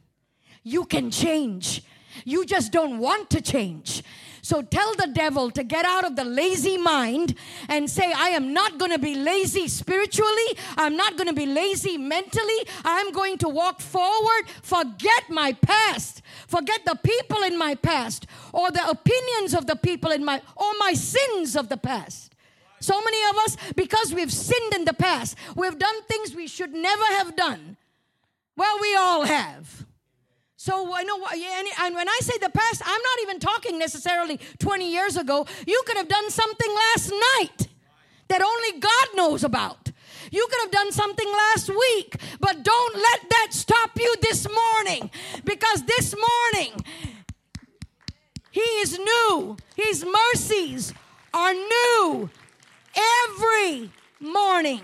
You 0.63 0.85
can 0.85 1.09
change. 1.09 1.83
You 2.25 2.45
just 2.45 2.71
don't 2.71 2.99
want 2.99 3.29
to 3.31 3.41
change. 3.41 4.03
So 4.41 4.61
tell 4.61 4.95
the 4.95 5.07
devil 5.07 5.51
to 5.51 5.63
get 5.63 5.85
out 5.85 6.03
of 6.03 6.15
the 6.15 6.23
lazy 6.23 6.77
mind 6.77 7.35
and 7.69 7.89
say, 7.89 8.11
I 8.11 8.29
am 8.29 8.53
not 8.53 8.79
going 8.79 8.91
to 8.91 8.99
be 8.99 9.15
lazy 9.15 9.67
spiritually. 9.67 10.57
I'm 10.77 10.97
not 10.97 11.15
going 11.15 11.27
to 11.27 11.33
be 11.33 11.45
lazy 11.45 11.97
mentally. 11.97 12.67
I'm 12.83 13.11
going 13.11 13.37
to 13.39 13.49
walk 13.49 13.81
forward. 13.81 14.49
Forget 14.63 15.29
my 15.29 15.53
past. 15.53 16.23
Forget 16.47 16.85
the 16.85 16.95
people 16.95 17.43
in 17.43 17.57
my 17.57 17.75
past 17.75 18.25
or 18.51 18.71
the 18.71 18.89
opinions 18.89 19.53
of 19.53 19.67
the 19.67 19.75
people 19.75 20.11
in 20.11 20.25
my, 20.25 20.41
or 20.55 20.71
my 20.79 20.93
sins 20.93 21.55
of 21.55 21.69
the 21.69 21.77
past. 21.77 22.33
So 22.79 22.99
many 22.99 23.29
of 23.29 23.35
us, 23.45 23.57
because 23.75 24.11
we've 24.11 24.33
sinned 24.33 24.73
in 24.73 24.85
the 24.85 24.93
past, 24.93 25.37
we've 25.55 25.77
done 25.77 26.01
things 26.03 26.35
we 26.35 26.47
should 26.47 26.73
never 26.73 27.05
have 27.17 27.35
done. 27.35 27.77
Well, 28.57 28.77
we 28.81 28.95
all 28.95 29.23
have. 29.23 29.85
So 30.63 30.93
I 30.93 31.01
know, 31.01 31.17
and 31.85 31.95
when 31.95 32.07
I 32.07 32.19
say 32.21 32.37
the 32.39 32.51
past, 32.51 32.83
I'm 32.85 33.01
not 33.01 33.21
even 33.23 33.39
talking 33.39 33.79
necessarily 33.79 34.39
20 34.59 34.91
years 34.91 35.17
ago. 35.17 35.47
You 35.65 35.81
could 35.87 35.97
have 35.97 36.07
done 36.07 36.29
something 36.29 36.69
last 36.69 37.11
night 37.39 37.67
that 38.27 38.43
only 38.43 38.79
God 38.79 39.07
knows 39.15 39.43
about. 39.43 39.91
You 40.31 40.47
could 40.51 40.59
have 40.61 40.69
done 40.69 40.91
something 40.91 41.27
last 41.27 41.67
week, 41.69 42.15
but 42.39 42.61
don't 42.61 42.95
let 42.95 43.21
that 43.31 43.47
stop 43.49 43.97
you 43.97 44.15
this 44.21 44.47
morning 44.47 45.09
because 45.43 45.83
this 45.85 46.13
morning 46.13 46.79
He 48.51 48.59
is 48.83 48.99
new. 48.99 49.57
His 49.75 50.05
mercies 50.05 50.93
are 51.33 51.53
new 51.55 52.29
every 53.25 53.89
morning. 54.19 54.81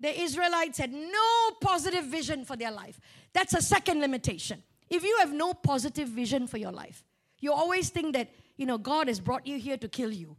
The 0.00 0.20
Israelites 0.20 0.78
had 0.78 0.92
no 0.92 1.50
positive 1.60 2.04
vision 2.06 2.44
for 2.44 2.56
their 2.56 2.72
life. 2.72 3.00
That's 3.34 3.52
a 3.52 3.60
second 3.60 4.00
limitation. 4.00 4.62
If 4.88 5.02
you 5.02 5.16
have 5.18 5.32
no 5.32 5.52
positive 5.52 6.08
vision 6.08 6.46
for 6.46 6.56
your 6.56 6.72
life, 6.72 7.04
you 7.40 7.52
always 7.52 7.90
think 7.90 8.14
that, 8.14 8.30
you 8.56 8.64
know, 8.64 8.78
God 8.78 9.08
has 9.08 9.20
brought 9.20 9.46
you 9.46 9.58
here 9.58 9.76
to 9.76 9.88
kill 9.88 10.12
you. 10.12 10.36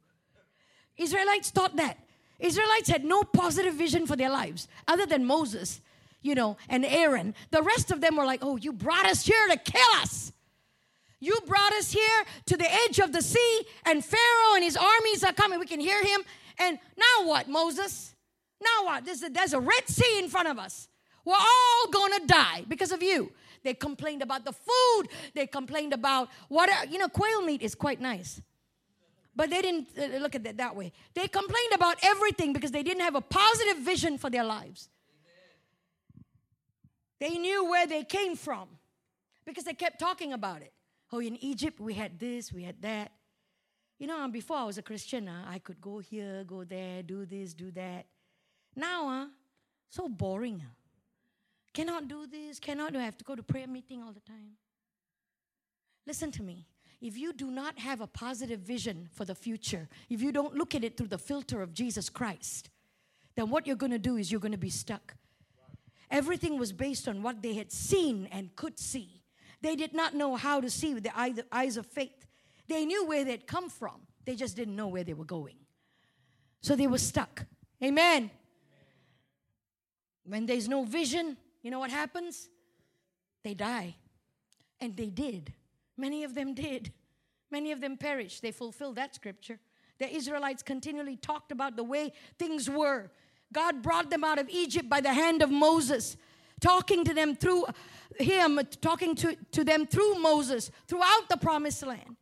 Israelites 0.97 1.51
thought 1.51 1.75
that. 1.75 1.99
Israelites 2.39 2.89
had 2.89 3.05
no 3.05 3.23
positive 3.23 3.75
vision 3.75 4.07
for 4.07 4.15
their 4.15 4.29
lives 4.29 4.67
other 4.87 5.05
than 5.05 5.25
Moses, 5.25 5.81
you 6.21 6.35
know, 6.35 6.57
and 6.69 6.85
Aaron. 6.85 7.35
The 7.51 7.61
rest 7.61 7.91
of 7.91 8.01
them 8.01 8.15
were 8.15 8.25
like, 8.25 8.39
oh, 8.43 8.55
you 8.55 8.73
brought 8.73 9.05
us 9.05 9.25
here 9.25 9.47
to 9.49 9.57
kill 9.57 10.01
us. 10.01 10.31
You 11.19 11.37
brought 11.45 11.73
us 11.73 11.91
here 11.91 12.25
to 12.45 12.57
the 12.57 12.71
edge 12.71 12.99
of 12.99 13.11
the 13.11 13.21
sea, 13.21 13.61
and 13.85 14.03
Pharaoh 14.03 14.55
and 14.55 14.63
his 14.63 14.77
armies 14.77 15.23
are 15.23 15.33
coming. 15.33 15.59
We 15.59 15.65
can 15.65 15.79
hear 15.79 16.03
him. 16.03 16.21
And 16.59 16.77
now 16.97 17.27
what, 17.27 17.47
Moses? 17.47 18.13
Now 18.61 18.85
what? 18.85 19.05
There's 19.05 19.23
a, 19.23 19.29
there's 19.29 19.53
a 19.53 19.59
Red 19.59 19.87
Sea 19.87 20.19
in 20.19 20.29
front 20.29 20.47
of 20.47 20.59
us. 20.59 20.87
We're 21.25 21.33
all 21.33 21.89
gonna 21.91 22.25
die 22.25 22.63
because 22.67 22.91
of 22.91 23.01
you. 23.01 23.31
They 23.63 23.73
complained 23.73 24.21
about 24.21 24.45
the 24.45 24.53
food. 24.53 25.09
They 25.33 25.47
complained 25.47 25.91
about 25.91 26.29
what, 26.49 26.69
you 26.91 26.99
know, 26.99 27.07
quail 27.09 27.41
meat 27.41 27.63
is 27.63 27.73
quite 27.73 27.99
nice. 27.99 28.41
But 29.35 29.49
they 29.49 29.61
didn't 29.61 29.87
uh, 29.97 30.19
look 30.19 30.35
at 30.35 30.45
it 30.45 30.57
that 30.57 30.75
way. 30.75 30.93
They 31.13 31.27
complained 31.27 31.73
about 31.73 31.97
everything 32.03 32.53
because 32.53 32.71
they 32.71 32.83
didn't 32.83 33.01
have 33.01 33.15
a 33.15 33.21
positive 33.21 33.79
vision 33.79 34.17
for 34.17 34.29
their 34.29 34.43
lives. 34.43 34.87
They 37.19 37.37
knew 37.37 37.65
where 37.65 37.87
they 37.87 38.03
came 38.03 38.35
from 38.35 38.67
because 39.45 39.63
they 39.63 39.73
kept 39.73 39.99
talking 39.99 40.31
about 40.31 40.61
it. 40.61 40.71
Oh, 41.11 41.19
in 41.19 41.35
Egypt, 41.43 41.79
we 41.79 41.93
had 41.93 42.19
this, 42.19 42.53
we 42.53 42.63
had 42.63 42.81
that. 42.81 43.11
You 43.97 44.07
know, 44.07 44.27
before 44.27 44.57
I 44.57 44.63
was 44.63 44.77
a 44.77 44.81
Christian, 44.81 45.27
uh, 45.27 45.45
I 45.47 45.59
could 45.59 45.79
go 45.79 45.99
here, 45.99 46.43
go 46.43 46.63
there, 46.63 47.01
do 47.01 47.25
this, 47.25 47.53
do 47.53 47.71
that. 47.71 48.05
Now, 48.75 49.09
uh, 49.09 49.25
so 49.89 50.07
boring. 50.07 50.61
Uh. 50.61 50.84
Cannot 51.75 52.07
do 52.07 52.25
this, 52.25 52.57
cannot 52.57 52.93
do. 52.93 52.99
I 52.99 53.03
have 53.03 53.17
to 53.17 53.25
go 53.25 53.35
to 53.35 53.43
prayer 53.43 53.67
meeting 53.67 54.01
all 54.01 54.13
the 54.13 54.21
time. 54.21 54.53
Listen 56.07 56.31
to 56.31 56.41
me. 56.41 56.67
If 57.01 57.17
you 57.17 57.33
do 57.33 57.51
not 57.51 57.77
have 57.79 57.99
a 57.99 58.07
positive 58.07 58.61
vision 58.61 59.09
for 59.11 59.25
the 59.25 59.35
future, 59.35 59.89
if 60.09 60.21
you 60.21 60.31
don't 60.31 60.55
look 60.55 60.73
at 60.73 60.85
it 60.85 60.95
through 60.95 61.09
the 61.09 61.17
filter 61.17 61.61
of 61.61 61.73
Jesus 61.73 62.09
Christ, 62.09 62.69
then 63.35 63.49
what 63.49 63.67
you're 63.67 63.75
going 63.75 63.91
to 63.91 63.99
do 63.99 64.15
is 64.15 64.31
you're 64.31 64.39
going 64.39 64.53
to 64.53 64.57
be 64.57 64.69
stuck. 64.69 65.15
Everything 66.09 66.57
was 66.57 66.71
based 66.71 67.09
on 67.09 67.21
what 67.21 67.41
they 67.41 67.55
had 67.55 67.73
seen 67.73 68.29
and 68.31 68.55
could 68.55 68.79
see. 68.79 69.21
They 69.61 69.75
did 69.75 69.93
not 69.93 70.13
know 70.13 70.37
how 70.37 70.61
to 70.61 70.69
see 70.69 70.93
with 70.93 71.03
the 71.03 71.11
eyes 71.51 71.75
of 71.75 71.85
faith. 71.85 72.25
They 72.69 72.85
knew 72.85 73.05
where 73.05 73.25
they'd 73.25 73.45
come 73.45 73.69
from, 73.69 74.07
they 74.23 74.35
just 74.35 74.55
didn't 74.55 74.77
know 74.77 74.87
where 74.87 75.03
they 75.03 75.13
were 75.13 75.25
going. 75.25 75.57
So 76.61 76.77
they 76.77 76.87
were 76.87 76.99
stuck. 76.99 77.45
Amen. 77.83 78.31
When 80.23 80.45
there's 80.45 80.69
no 80.69 80.85
vision, 80.85 81.35
you 81.65 81.71
know 81.71 81.79
what 81.79 81.89
happens? 81.89 82.47
They 83.43 83.55
die. 83.55 83.95
And 84.79 84.95
they 84.95 85.09
did. 85.09 85.51
Many 85.97 86.23
of 86.23 86.35
them 86.35 86.53
did. 86.53 86.93
Many 87.49 87.71
of 87.71 87.81
them 87.81 87.97
perished. 87.97 88.43
They 88.43 88.51
fulfilled 88.51 88.97
that 88.97 89.15
scripture. 89.15 89.57
The 89.97 90.07
Israelites 90.07 90.61
continually 90.61 91.15
talked 91.15 91.51
about 91.51 91.75
the 91.75 91.83
way 91.83 92.13
things 92.37 92.69
were. 92.69 93.09
God 93.51 93.81
brought 93.81 94.11
them 94.11 94.23
out 94.23 94.37
of 94.37 94.47
Egypt 94.47 94.87
by 94.87 95.01
the 95.01 95.11
hand 95.11 95.41
of 95.41 95.49
Moses, 95.49 96.17
talking 96.61 97.03
to 97.03 97.15
them 97.15 97.35
through 97.35 97.65
him, 98.19 98.59
talking 98.79 99.15
to, 99.15 99.35
to 99.53 99.63
them 99.63 99.87
through 99.87 100.19
Moses 100.19 100.69
throughout 100.87 101.29
the 101.29 101.37
promised 101.37 101.83
land. 101.83 102.15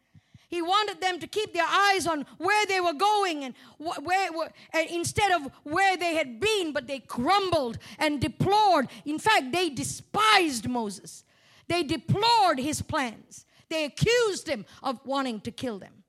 He 0.53 0.61
wanted 0.61 1.01
them 1.01 1.17
to 1.17 1.25
keep 1.25 1.51
their 1.51 1.65
eyes 1.67 2.05
on 2.05 2.27
where 2.37 2.63
they 2.67 2.79
were 2.79 2.93
going 2.93 3.43
and 3.43 3.55
where, 3.79 4.31
where 4.31 4.51
instead 4.87 5.31
of 5.31 5.51
where 5.63 5.97
they 5.97 6.13
had 6.13 6.39
been, 6.39 6.71
but 6.71 6.85
they 6.85 6.99
grumbled 6.99 7.79
and 7.97 8.21
deplored. 8.21 8.87
In 9.03 9.17
fact, 9.17 9.51
they 9.51 9.71
despised 9.71 10.69
Moses. 10.69 11.23
They 11.67 11.81
deplored 11.81 12.59
his 12.59 12.83
plans. 12.83 13.47
They 13.67 13.85
accused 13.85 14.47
him 14.47 14.67
of 14.83 14.99
wanting 15.07 15.41
to 15.41 15.49
kill 15.49 15.79
them. 15.79 16.03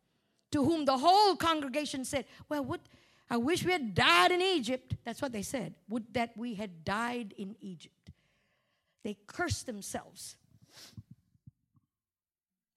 To 0.52 0.62
whom 0.62 0.84
the 0.84 0.98
whole 0.98 1.36
congregation 1.36 2.04
said, 2.04 2.26
Well, 2.50 2.66
what 2.66 2.82
I 3.30 3.38
wish 3.38 3.64
we 3.64 3.72
had 3.72 3.94
died 3.94 4.30
in 4.30 4.42
Egypt. 4.42 4.94
That's 5.06 5.22
what 5.22 5.32
they 5.32 5.40
said. 5.40 5.74
Would 5.88 6.12
that 6.12 6.36
we 6.36 6.52
had 6.52 6.84
died 6.84 7.32
in 7.38 7.56
Egypt. 7.62 8.10
They 9.04 9.16
cursed 9.26 9.64
themselves 9.64 10.36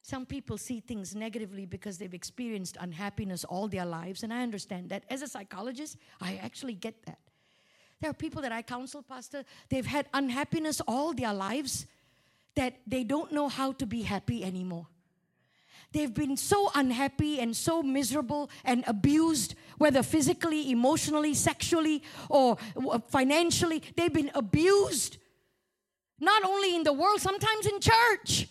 some 0.07 0.25
people 0.25 0.57
see 0.57 0.79
things 0.79 1.13
negatively 1.13 1.65
because 1.65 1.97
they've 1.97 2.13
experienced 2.13 2.77
unhappiness 2.79 3.43
all 3.43 3.67
their 3.67 3.85
lives, 3.85 4.23
and 4.23 4.33
I 4.33 4.41
understand 4.41 4.87
that. 4.87 5.03
As 5.09 5.21
a 5.21 5.27
psychologist, 5.27 5.97
I 6.21 6.39
actually 6.41 6.75
get 6.75 7.05
that. 7.07 7.19
There 7.99 8.09
are 8.09 8.13
people 8.13 8.41
that 8.43 8.53
I 8.53 8.61
counsel, 8.61 9.03
Pastor, 9.03 9.43
they've 9.67 9.85
had 9.85 10.05
unhappiness 10.13 10.79
all 10.87 11.11
their 11.13 11.33
lives 11.33 11.87
that 12.55 12.77
they 12.87 13.03
don't 13.03 13.33
know 13.33 13.49
how 13.49 13.73
to 13.73 13.85
be 13.85 14.03
happy 14.03 14.45
anymore. 14.45 14.87
They've 15.91 16.13
been 16.13 16.37
so 16.37 16.71
unhappy 16.73 17.41
and 17.41 17.53
so 17.53 17.83
miserable 17.83 18.49
and 18.63 18.85
abused, 18.87 19.55
whether 19.77 20.03
physically, 20.03 20.71
emotionally, 20.71 21.33
sexually, 21.33 22.01
or 22.29 22.55
financially. 23.09 23.83
They've 23.97 24.13
been 24.13 24.31
abused, 24.33 25.17
not 26.17 26.45
only 26.45 26.77
in 26.77 26.83
the 26.83 26.93
world, 26.93 27.19
sometimes 27.19 27.65
in 27.65 27.81
church. 27.81 28.47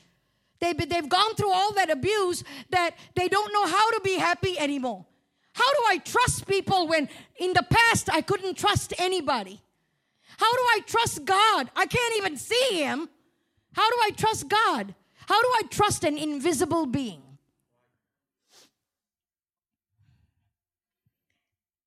They've, 0.61 0.89
they've 0.89 1.09
gone 1.09 1.35
through 1.35 1.53
all 1.53 1.73
that 1.75 1.91
abuse 1.91 2.43
that 2.71 2.93
they 3.15 3.29
don't 3.29 3.53
know 3.53 3.67
how 3.67 3.91
to 3.91 4.01
be 4.03 4.17
happy 4.17 4.59
anymore. 4.59 5.05
How 5.53 5.73
do 5.73 5.81
I 5.89 5.99
trust 5.99 6.47
people 6.47 6.87
when 6.87 7.09
in 7.39 7.53
the 7.53 7.65
past 7.69 8.11
I 8.13 8.21
couldn't 8.21 8.57
trust 8.57 8.93
anybody? 8.99 9.61
How 10.39 10.53
do 10.53 10.61
I 10.61 10.81
trust 10.87 11.25
God? 11.25 11.71
I 11.75 11.87
can't 11.87 12.17
even 12.19 12.37
see 12.37 12.83
Him. 12.83 13.09
How 13.73 13.89
do 13.91 13.97
I 14.03 14.11
trust 14.17 14.49
God? 14.49 14.95
How 15.27 15.41
do 15.41 15.49
I 15.57 15.63
trust 15.71 16.05
an 16.05 16.19
invisible 16.19 16.87
being? 16.87 17.23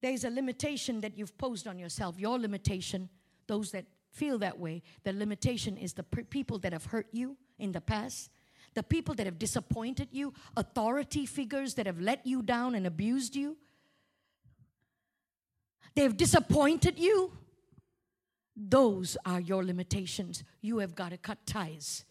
There's 0.02 0.24
a 0.24 0.30
limitation 0.30 1.02
that 1.02 1.18
you've 1.18 1.38
posed 1.38 1.68
on 1.68 1.78
yourself. 1.78 2.18
Your 2.18 2.40
limitation, 2.40 3.10
those 3.48 3.72
that 3.72 3.86
feel 4.12 4.38
that 4.40 4.58
way, 4.58 4.82
the 5.04 5.14
limitation 5.14 5.78
is 5.78 5.94
the 5.94 6.04
people 6.04 6.58
that 6.60 6.74
have 6.74 6.86
hurt 6.86 7.08
you 7.12 7.38
in 7.58 7.72
the 7.72 7.82
past, 7.82 8.32
the 8.74 8.84
people 8.84 9.16
that 9.16 9.26
have 9.26 9.40
disappointed 9.40 10.10
you, 10.12 10.34
authority 10.56 11.26
figures 11.26 11.74
that 11.76 11.86
have 11.86 12.00
let 12.00 12.26
you 12.26 12.42
down 12.42 12.76
and 12.76 12.86
abused 12.86 13.36
you. 13.36 13.58
They've 15.96 16.16
disappointed 16.16 17.00
you. 17.00 17.34
Those 18.56 19.18
are 19.26 19.40
your 19.40 19.64
limitations. 19.64 20.44
You 20.62 20.80
have 20.80 20.96
got 20.96 21.10
to 21.10 21.18
cut 21.18 21.46
ties 21.46 22.06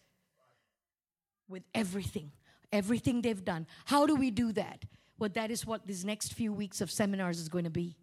with 1.47 1.63
everything, 1.73 2.31
everything 2.71 3.21
they've 3.21 3.43
done. 3.43 3.67
How 3.85 4.05
do 4.05 4.15
we 4.15 4.31
do 4.31 4.51
that? 4.53 4.85
Well, 5.17 5.29
that 5.33 5.51
is 5.51 5.65
what 5.65 5.85
these 5.85 6.05
next 6.05 6.33
few 6.33 6.53
weeks 6.53 6.81
of 6.81 6.89
seminars 6.89 7.39
is 7.39 7.49
going 7.49 7.65
to 7.65 7.69
be. 7.69 7.97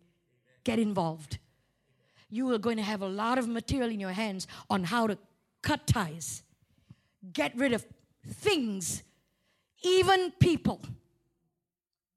Get 0.64 0.78
involved. 0.78 1.38
You 2.28 2.52
are 2.52 2.58
going 2.58 2.76
to 2.76 2.82
have 2.82 3.02
a 3.02 3.08
lot 3.08 3.38
of 3.38 3.48
material 3.48 3.90
in 3.90 4.00
your 4.00 4.12
hands 4.12 4.46
on 4.68 4.84
how 4.84 5.06
to 5.06 5.18
cut 5.62 5.86
ties, 5.86 6.42
get 7.32 7.56
rid 7.56 7.72
of 7.72 7.84
things, 8.28 9.02
even 9.82 10.32
people. 10.40 10.80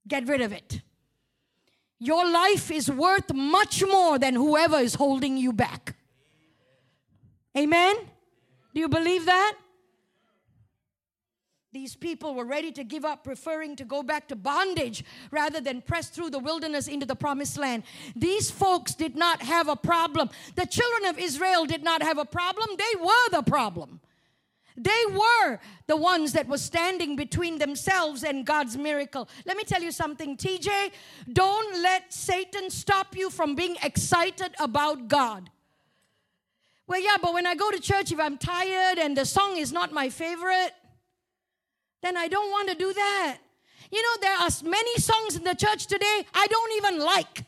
Get 0.08 0.28
rid 0.28 0.42
of 0.42 0.52
it. 0.52 0.82
Your 2.00 2.30
life 2.30 2.72
is 2.72 2.90
worth 2.90 3.34
much 3.34 3.84
more 3.86 4.18
than 4.18 4.34
whoever 4.34 4.78
is 4.78 4.96
holding 4.96 5.38
you 5.38 5.52
back. 5.52 5.96
Amen? 7.58 7.96
Do 8.74 8.80
you 8.80 8.88
believe 8.88 9.26
that? 9.26 9.56
These 11.72 11.96
people 11.96 12.34
were 12.34 12.46
ready 12.46 12.72
to 12.72 12.84
give 12.84 13.06
up, 13.06 13.24
preferring 13.24 13.76
to 13.76 13.86
go 13.86 14.02
back 14.02 14.28
to 14.30 14.36
bondage 14.36 15.04
rather 15.30 15.62
than 15.62 15.82
press 15.82 16.10
through 16.10 16.32
the 16.32 16.40
wilderness 16.40 16.88
into 16.88 17.06
the 17.06 17.16
promised 17.16 17.60
land. 17.60 17.84
These 18.16 18.50
folks 18.50 18.96
did 18.96 19.16
not 19.16 19.44
have 19.44 19.68
a 19.68 19.76
problem. 19.76 20.30
The 20.56 20.66
children 20.66 21.10
of 21.10 21.20
Israel 21.20 21.66
did 21.66 21.84
not 21.84 22.02
have 22.02 22.18
a 22.18 22.26
problem, 22.26 22.70
they 22.78 23.00
were 23.00 23.30
the 23.32 23.44
problem. 23.44 24.00
They 24.80 25.04
were 25.12 25.60
the 25.88 25.98
ones 25.98 26.32
that 26.34 26.48
were 26.48 26.58
standing 26.58 27.18
between 27.18 27.58
themselves 27.58 28.24
and 28.24 28.46
God's 28.46 28.78
miracle. 28.78 29.28
Let 29.46 29.58
me 29.58 29.66
tell 29.66 29.82
you 29.82 29.92
something, 29.92 30.38
TJ. 30.38 30.92
Don't 31.34 31.82
let 31.84 32.14
Satan 32.14 32.70
stop 32.70 33.18
you 33.18 33.30
from 33.30 33.56
being 33.56 33.76
excited 33.84 34.56
about 34.58 35.10
God. 35.10 35.50
Well, 36.88 37.02
yeah, 37.02 37.18
but 37.22 37.34
when 37.34 37.46
I 37.46 37.56
go 37.56 37.70
to 37.72 37.80
church, 37.82 38.14
if 38.14 38.20
I'm 38.22 38.38
tired 38.38 39.00
and 39.00 39.18
the 39.18 39.26
song 39.26 39.58
is 39.58 39.74
not 39.74 39.92
my 39.92 40.10
favorite, 40.10 40.72
then 42.02 42.16
I 42.16 42.30
don't 42.30 42.50
want 42.50 42.70
to 42.70 42.76
do 42.76 42.94
that. 42.94 43.38
You 43.92 44.02
know, 44.02 44.22
there 44.22 44.38
are 44.38 44.50
many 44.64 44.98
songs 44.98 45.36
in 45.36 45.44
the 45.44 45.56
church 45.56 45.88
today 45.88 46.26
I 46.34 46.48
don't 46.48 46.72
even 46.78 47.00
like. 47.00 47.44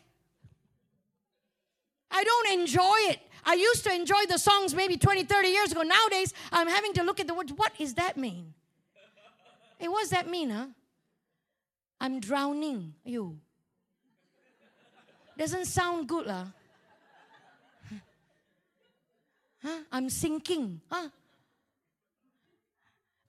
I 2.11 2.25
don't 2.25 2.59
enjoy 2.59 2.97
it. 3.11 3.19
I 3.45 3.53
used 3.53 3.83
to 3.85 3.93
enjoy 3.93 4.25
the 4.27 4.37
songs 4.37 4.75
maybe 4.75 4.97
20, 4.97 5.23
30 5.23 5.47
years 5.47 5.71
ago. 5.71 5.81
Nowadays, 5.81 6.33
I'm 6.51 6.67
having 6.67 6.93
to 6.93 7.03
look 7.03 7.19
at 7.19 7.27
the 7.27 7.33
words. 7.33 7.51
What 7.53 7.77
does 7.77 7.93
that 7.95 8.17
mean? 8.17 8.53
Hey, 9.77 9.87
what 9.87 10.01
does 10.01 10.11
that 10.11 10.29
mean, 10.29 10.51
huh? 10.51 10.67
I'm 11.99 12.19
drowning 12.19 12.93
you. 13.03 13.39
Doesn't 15.37 15.65
sound 15.65 16.07
good, 16.07 16.27
lah. 16.27 16.47
Huh? 19.63 19.79
I'm 19.91 20.09
sinking. 20.09 20.81
Huh? 20.89 21.09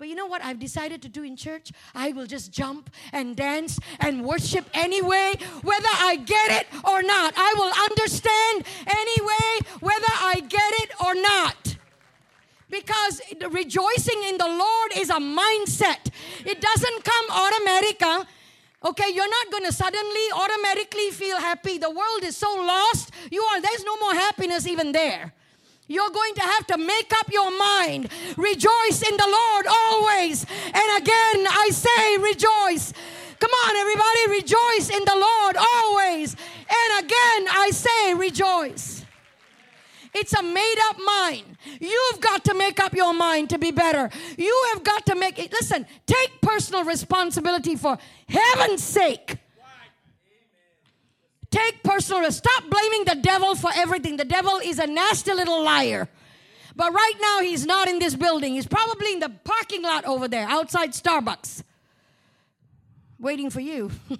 But 0.02 0.08
you 0.08 0.16
know 0.16 0.26
what 0.26 0.42
I've 0.44 0.58
decided 0.58 1.00
to 1.02 1.08
do 1.08 1.22
in 1.22 1.36
church? 1.36 1.70
I 1.94 2.10
will 2.10 2.26
just 2.26 2.50
jump 2.50 2.90
and 3.12 3.36
dance 3.36 3.78
and 4.00 4.24
worship 4.24 4.68
anyway, 4.74 5.34
whether 5.62 5.88
I 5.92 6.16
get 6.16 6.50
it 6.50 6.66
or 6.82 7.04
not. 7.04 7.34
I 7.36 7.54
will 7.56 7.72
understand 7.88 8.66
anyway, 8.84 9.60
whether 9.78 10.12
I 10.20 10.40
get 10.40 10.72
it 10.82 10.90
or 11.06 11.14
not. 11.14 11.76
Because 12.68 13.20
rejoicing 13.48 14.24
in 14.24 14.38
the 14.38 14.48
Lord 14.48 14.90
is 14.96 15.08
a 15.08 15.20
mindset, 15.20 16.10
it 16.44 16.60
doesn't 16.60 17.04
come 17.04 17.26
automatic. 17.30 18.02
Okay, 18.84 19.12
you're 19.14 19.30
not 19.30 19.52
going 19.52 19.66
to 19.66 19.72
suddenly 19.72 20.26
automatically 20.34 21.10
feel 21.12 21.38
happy. 21.38 21.78
The 21.78 21.90
world 21.90 22.24
is 22.24 22.36
so 22.36 22.52
lost. 22.52 23.12
You 23.30 23.40
are 23.44 23.60
there's 23.60 23.84
no 23.84 23.96
more 23.98 24.14
happiness 24.14 24.66
even 24.66 24.90
there. 24.90 25.32
You're 25.92 26.10
going 26.10 26.34
to 26.36 26.40
have 26.40 26.66
to 26.68 26.78
make 26.78 27.12
up 27.20 27.30
your 27.30 27.50
mind. 27.50 28.08
Rejoice 28.38 29.02
in 29.02 29.14
the 29.14 29.28
Lord 29.28 29.66
always. 29.66 30.46
And 30.48 31.02
again, 31.02 31.46
I 31.46 31.68
say 31.70 32.16
rejoice. 32.16 32.94
Come 33.38 33.50
on, 33.50 33.76
everybody, 33.76 34.40
rejoice 34.40 34.88
in 34.88 35.04
the 35.04 35.14
Lord 35.14 35.56
always. 35.56 36.34
And 36.34 37.04
again, 37.04 37.46
I 37.50 37.70
say 37.72 38.14
rejoice. 38.14 39.04
It's 40.14 40.32
a 40.32 40.42
made 40.42 40.78
up 40.84 40.96
mind. 41.04 41.58
You've 41.78 42.20
got 42.20 42.44
to 42.44 42.54
make 42.54 42.80
up 42.80 42.94
your 42.94 43.12
mind 43.12 43.50
to 43.50 43.58
be 43.58 43.70
better. 43.70 44.08
You 44.38 44.66
have 44.72 44.82
got 44.84 45.04
to 45.06 45.14
make 45.14 45.38
it. 45.38 45.52
Listen, 45.52 45.86
take 46.06 46.40
personal 46.40 46.84
responsibility 46.84 47.76
for 47.76 47.98
heaven's 48.28 48.82
sake. 48.82 49.36
Take 51.52 51.82
personal, 51.82 52.32
stop 52.32 52.64
blaming 52.68 53.04
the 53.04 53.20
devil 53.20 53.54
for 53.54 53.70
everything. 53.74 54.16
The 54.16 54.24
devil 54.24 54.58
is 54.64 54.78
a 54.78 54.86
nasty 54.86 55.32
little 55.32 55.62
liar. 55.62 56.08
But 56.74 56.92
right 56.92 57.14
now, 57.20 57.40
he's 57.42 57.66
not 57.66 57.88
in 57.88 57.98
this 57.98 58.16
building. 58.16 58.54
He's 58.54 58.66
probably 58.66 59.12
in 59.12 59.20
the 59.20 59.28
parking 59.28 59.82
lot 59.82 60.06
over 60.06 60.26
there, 60.26 60.48
outside 60.48 60.92
Starbucks, 60.92 61.62
waiting 63.20 63.50
for 63.50 63.60
you. 63.60 63.90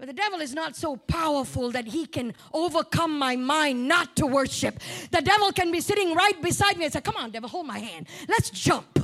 But 0.00 0.06
the 0.06 0.14
devil 0.14 0.40
is 0.40 0.54
not 0.54 0.76
so 0.76 0.96
powerful 0.96 1.72
that 1.72 1.86
he 1.86 2.06
can 2.06 2.32
overcome 2.54 3.18
my 3.18 3.36
mind 3.36 3.86
not 3.86 4.16
to 4.16 4.26
worship. 4.26 4.80
The 5.10 5.20
devil 5.20 5.52
can 5.52 5.70
be 5.70 5.82
sitting 5.82 6.14
right 6.14 6.40
beside 6.40 6.78
me 6.78 6.84
and 6.84 6.92
say, 6.92 7.02
Come 7.02 7.16
on, 7.16 7.30
devil, 7.30 7.50
hold 7.50 7.66
my 7.66 7.78
hand. 7.78 8.06
Let's 8.26 8.48
jump. 8.48 8.98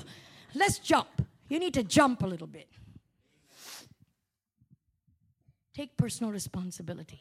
Let's 0.54 0.78
jump. 0.78 1.08
You 1.50 1.58
need 1.58 1.74
to 1.74 1.82
jump 1.82 2.22
a 2.22 2.26
little 2.26 2.46
bit. 2.46 2.66
Take 5.76 5.96
personal 5.98 6.32
responsibility. 6.32 7.20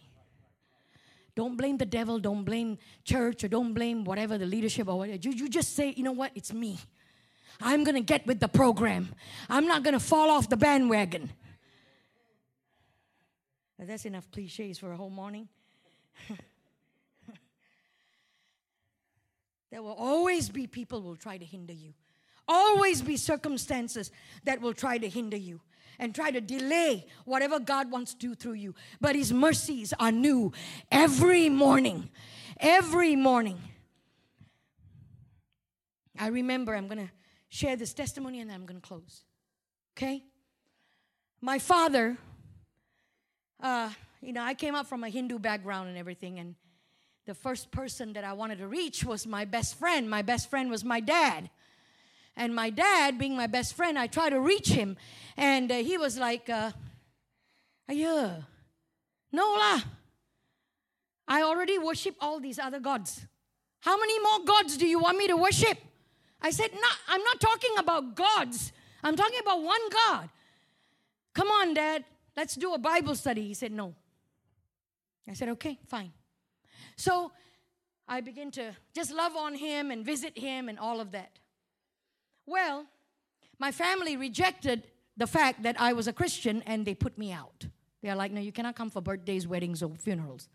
Don't 1.35 1.57
blame 1.57 1.75
the 1.75 1.85
devil, 1.85 2.19
don't 2.19 2.45
blame 2.45 2.77
church, 3.03 3.43
or 3.43 3.49
don't 3.49 3.73
blame 3.73 4.05
whatever 4.05 4.37
the 4.37 4.45
leadership 4.45 4.87
or 4.87 4.97
whatever. 4.97 5.19
You, 5.21 5.31
you 5.31 5.49
just 5.49 5.75
say, 5.75 5.93
you 5.97 6.03
know 6.03 6.13
what, 6.13 6.31
it's 6.35 6.53
me. 6.53 6.79
I'm 7.59 7.83
gonna 7.83 7.99
get 7.99 8.25
with 8.25 8.39
the 8.39 8.47
program. 8.47 9.13
I'm 9.49 9.67
not 9.67 9.83
gonna 9.83 9.99
fall 9.99 10.29
off 10.29 10.47
the 10.47 10.55
bandwagon. 10.55 11.31
That's 13.77 14.05
enough 14.05 14.31
cliches 14.31 14.79
for 14.79 14.93
a 14.93 14.95
whole 14.95 15.09
morning. 15.09 15.49
there 19.69 19.83
will 19.83 19.97
always 19.99 20.47
be 20.47 20.65
people 20.65 21.01
who 21.01 21.09
will 21.09 21.17
try 21.17 21.37
to 21.37 21.43
hinder 21.43 21.73
you. 21.73 21.93
Always 22.47 23.01
be 23.01 23.17
circumstances 23.17 24.11
that 24.45 24.61
will 24.61 24.73
try 24.73 24.97
to 24.97 25.09
hinder 25.09 25.35
you 25.35 25.59
and 25.99 26.13
try 26.13 26.31
to 26.31 26.41
delay 26.41 27.07
whatever 27.25 27.59
God 27.59 27.91
wants 27.91 28.13
to 28.13 28.19
do 28.19 28.35
through 28.35 28.53
you. 28.53 28.75
But 28.99 29.15
His 29.15 29.31
mercies 29.31 29.93
are 29.99 30.11
new 30.11 30.51
every 30.91 31.49
morning. 31.49 32.09
Every 32.59 33.15
morning. 33.15 33.59
I 36.17 36.27
remember, 36.27 36.75
I'm 36.75 36.87
going 36.87 37.05
to 37.05 37.11
share 37.49 37.75
this 37.75 37.93
testimony 37.93 38.39
and 38.39 38.49
then 38.49 38.55
I'm 38.55 38.65
going 38.65 38.79
to 38.79 38.87
close. 38.87 39.23
Okay? 39.97 40.23
My 41.41 41.59
father, 41.59 42.17
uh, 43.61 43.89
you 44.21 44.33
know, 44.33 44.43
I 44.43 44.53
came 44.53 44.75
up 44.75 44.87
from 44.87 45.03
a 45.03 45.09
Hindu 45.09 45.39
background 45.39 45.89
and 45.89 45.97
everything, 45.97 46.39
and 46.39 46.55
the 47.25 47.33
first 47.33 47.71
person 47.71 48.13
that 48.13 48.23
I 48.23 48.33
wanted 48.33 48.59
to 48.59 48.67
reach 48.67 49.03
was 49.03 49.27
my 49.27 49.45
best 49.45 49.77
friend. 49.77 50.09
My 50.09 50.21
best 50.21 50.49
friend 50.49 50.69
was 50.69 50.83
my 50.83 50.99
dad. 50.99 51.49
And 52.38 52.53
my 52.53 52.69
dad, 52.69 53.17
being 53.17 53.36
my 53.36 53.47
best 53.47 53.75
friend, 53.75 53.97
I 53.97 54.07
tried 54.07 54.31
to 54.31 54.39
reach 54.39 54.69
him. 54.69 54.97
And 55.38 55.71
uh, 55.71 55.75
he 55.75 55.97
was 55.97 56.17
like, 56.17 56.49
uh, 56.49 56.71
yeah, 57.89 58.41
no 59.31 59.53
lah. 59.53 59.81
I 61.27 61.41
already 61.41 61.79
worship 61.79 62.15
all 62.19 62.39
these 62.39 62.59
other 62.59 62.79
gods. 62.79 63.25
How 63.81 63.97
many 63.97 64.19
more 64.19 64.45
gods 64.45 64.77
do 64.77 64.88
you 64.88 64.99
want 64.99 65.17
me 65.17 65.27
to 65.27 65.38
worship? 65.38 65.77
I 66.41 66.51
said, 66.51 66.71
no, 66.73 66.88
I'm 67.07 67.23
not 67.23 67.39
talking 67.39 67.75
about 67.77 68.15
gods. 68.15 68.71
I'm 69.03 69.15
talking 69.15 69.39
about 69.39 69.61
one 69.63 69.89
God. 69.89 70.29
Come 71.33 71.49
on, 71.49 71.73
Dad, 71.73 72.03
let's 72.36 72.55
do 72.55 72.73
a 72.73 72.77
Bible 72.77 73.15
study. 73.15 73.47
He 73.47 73.53
said, 73.53 73.71
no. 73.71 73.93
I 75.27 75.33
said, 75.33 75.49
okay, 75.49 75.79
fine. 75.88 76.11
So 76.95 77.31
I 78.07 78.21
begin 78.21 78.51
to 78.51 78.75
just 78.93 79.11
love 79.11 79.36
on 79.36 79.55
him 79.55 79.91
and 79.91 80.05
visit 80.05 80.38
him 80.38 80.69
and 80.69 80.77
all 80.77 80.99
of 80.99 81.11
that. 81.11 81.39
Well, 82.45 82.85
my 83.59 83.71
family 83.71 84.17
rejected 84.17 84.87
the 85.17 85.27
fact 85.27 85.63
that 85.63 85.79
I 85.79 85.93
was 85.93 86.07
a 86.07 86.13
Christian 86.13 86.61
and 86.65 86.85
they 86.85 86.93
put 86.93 87.17
me 87.17 87.31
out. 87.31 87.65
They're 88.01 88.15
like, 88.15 88.31
no, 88.31 88.41
you 88.41 88.51
cannot 88.51 88.75
come 88.75 88.89
for 88.89 89.01
birthdays, 89.01 89.47
weddings, 89.47 89.81
or 89.81 89.91
funerals. 89.95 90.47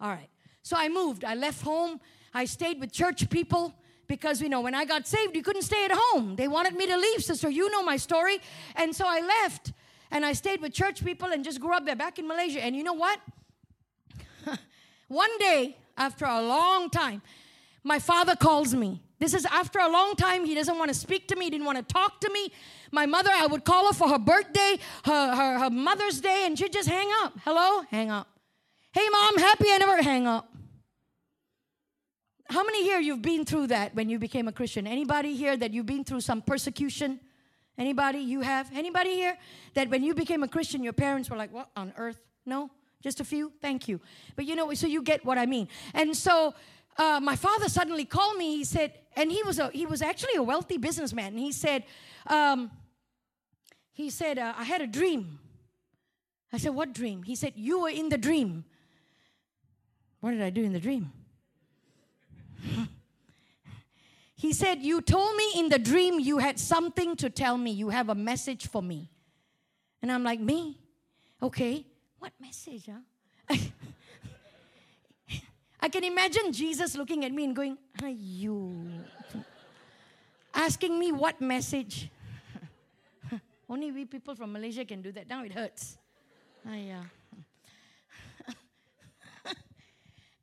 All 0.00 0.10
right. 0.10 0.28
So 0.62 0.76
I 0.76 0.88
moved. 0.88 1.24
I 1.24 1.34
left 1.34 1.62
home. 1.62 2.00
I 2.34 2.44
stayed 2.44 2.80
with 2.80 2.92
church 2.92 3.30
people 3.30 3.74
because, 4.08 4.42
you 4.42 4.48
know, 4.48 4.60
when 4.60 4.74
I 4.74 4.84
got 4.84 5.06
saved, 5.06 5.34
you 5.34 5.42
couldn't 5.42 5.62
stay 5.62 5.84
at 5.84 5.92
home. 5.94 6.36
They 6.36 6.48
wanted 6.48 6.74
me 6.74 6.86
to 6.86 6.96
leave, 6.96 7.22
sister. 7.22 7.48
You 7.48 7.70
know 7.70 7.82
my 7.82 7.96
story. 7.96 8.40
And 8.76 8.94
so 8.94 9.04
I 9.06 9.20
left 9.20 9.72
and 10.10 10.26
I 10.26 10.34
stayed 10.34 10.60
with 10.60 10.72
church 10.72 11.04
people 11.04 11.28
and 11.28 11.42
just 11.42 11.60
grew 11.60 11.72
up 11.74 11.86
there 11.86 11.96
back 11.96 12.18
in 12.18 12.28
Malaysia. 12.28 12.62
And 12.62 12.76
you 12.76 12.82
know 12.82 12.92
what? 12.92 13.20
One 15.08 15.38
day, 15.38 15.76
after 15.96 16.24
a 16.24 16.42
long 16.42 16.90
time, 16.90 17.22
my 17.82 17.98
father 17.98 18.36
calls 18.36 18.74
me 18.74 19.02
this 19.22 19.34
is 19.34 19.44
after 19.46 19.78
a 19.78 19.88
long 19.88 20.16
time. 20.16 20.44
He 20.44 20.54
doesn't 20.54 20.76
want 20.78 20.88
to 20.88 20.94
speak 20.94 21.28
to 21.28 21.36
me. 21.36 21.44
He 21.46 21.50
didn't 21.50 21.66
want 21.66 21.78
to 21.78 21.94
talk 21.94 22.20
to 22.20 22.30
me. 22.30 22.52
My 22.90 23.06
mother, 23.06 23.30
I 23.32 23.46
would 23.46 23.64
call 23.64 23.86
her 23.86 23.92
for 23.92 24.08
her 24.08 24.18
birthday, 24.18 24.78
her, 25.04 25.34
her, 25.34 25.58
her 25.60 25.70
Mother's 25.70 26.20
Day, 26.20 26.42
and 26.46 26.58
she'd 26.58 26.72
just 26.72 26.88
hang 26.88 27.08
up. 27.22 27.34
Hello? 27.44 27.82
Hang 27.90 28.10
up. 28.10 28.28
Hey, 28.92 29.08
mom, 29.10 29.38
happy 29.38 29.66
never 29.78 30.02
hang 30.02 30.26
up. 30.26 30.52
How 32.50 32.64
many 32.64 32.82
here 32.82 33.00
you've 33.00 33.22
been 33.22 33.44
through 33.44 33.68
that 33.68 33.94
when 33.94 34.10
you 34.10 34.18
became 34.18 34.48
a 34.48 34.52
Christian? 34.52 34.86
Anybody 34.86 35.34
here 35.34 35.56
that 35.56 35.72
you've 35.72 35.86
been 35.86 36.04
through 36.04 36.20
some 36.20 36.42
persecution? 36.42 37.18
Anybody 37.78 38.18
you 38.18 38.40
have? 38.40 38.70
Anybody 38.74 39.14
here 39.14 39.38
that 39.74 39.88
when 39.88 40.02
you 40.02 40.14
became 40.14 40.42
a 40.42 40.48
Christian, 40.48 40.82
your 40.82 40.92
parents 40.92 41.30
were 41.30 41.36
like, 41.36 41.52
what 41.52 41.70
on 41.74 41.94
earth? 41.96 42.20
No? 42.44 42.70
Just 43.02 43.20
a 43.20 43.24
few? 43.24 43.52
Thank 43.62 43.88
you. 43.88 44.00
But 44.36 44.44
you 44.44 44.54
know, 44.54 44.74
so 44.74 44.86
you 44.86 45.02
get 45.02 45.24
what 45.24 45.38
I 45.38 45.46
mean. 45.46 45.68
And 45.94 46.14
so 46.14 46.54
uh, 46.96 47.20
my 47.22 47.36
father 47.36 47.68
suddenly 47.68 48.04
called 48.04 48.36
me. 48.36 48.56
He 48.56 48.64
said, 48.64 48.92
and 49.16 49.30
he 49.30 49.42
was 49.42 49.58
a 49.58 49.70
he 49.70 49.86
was 49.86 50.02
actually 50.02 50.36
a 50.36 50.42
wealthy 50.42 50.78
businessman. 50.78 51.28
And 51.28 51.38
he 51.38 51.52
said, 51.52 51.84
um, 52.26 52.70
he 53.92 54.10
said, 54.10 54.38
uh, 54.38 54.54
I 54.56 54.64
had 54.64 54.80
a 54.80 54.86
dream. 54.86 55.38
I 56.52 56.58
said, 56.58 56.74
What 56.74 56.92
dream? 56.92 57.22
He 57.22 57.34
said, 57.34 57.52
You 57.56 57.82
were 57.82 57.90
in 57.90 58.08
the 58.08 58.18
dream. 58.18 58.64
What 60.20 60.32
did 60.32 60.42
I 60.42 60.50
do 60.50 60.62
in 60.62 60.72
the 60.72 60.80
dream? 60.80 61.12
he 64.36 64.52
said, 64.52 64.82
You 64.82 65.00
told 65.00 65.34
me 65.36 65.52
in 65.56 65.68
the 65.68 65.78
dream 65.78 66.20
you 66.20 66.38
had 66.38 66.58
something 66.58 67.16
to 67.16 67.30
tell 67.30 67.56
me. 67.56 67.70
You 67.70 67.88
have 67.88 68.08
a 68.08 68.14
message 68.14 68.68
for 68.68 68.82
me. 68.82 69.10
And 70.02 70.12
I'm 70.12 70.24
like, 70.24 70.40
Me? 70.40 70.78
Okay. 71.42 71.86
What 72.18 72.32
message, 72.40 72.88
huh? 72.88 73.56
I 75.82 75.88
can 75.88 76.04
imagine 76.04 76.52
Jesus 76.52 76.96
looking 76.96 77.24
at 77.24 77.32
me 77.32 77.42
and 77.42 77.56
going, 77.56 77.76
Are 78.00 78.08
You. 78.08 78.86
Asking 80.54 80.96
me 80.96 81.10
what 81.10 81.40
message. 81.40 82.08
Only 83.68 83.90
we 83.90 84.04
people 84.04 84.36
from 84.36 84.52
Malaysia 84.52 84.84
can 84.84 85.02
do 85.02 85.10
that. 85.10 85.28
Now 85.28 85.42
it 85.42 85.52
hurts. 85.52 85.98
Ah, 86.64 86.74
yeah. 86.76 87.02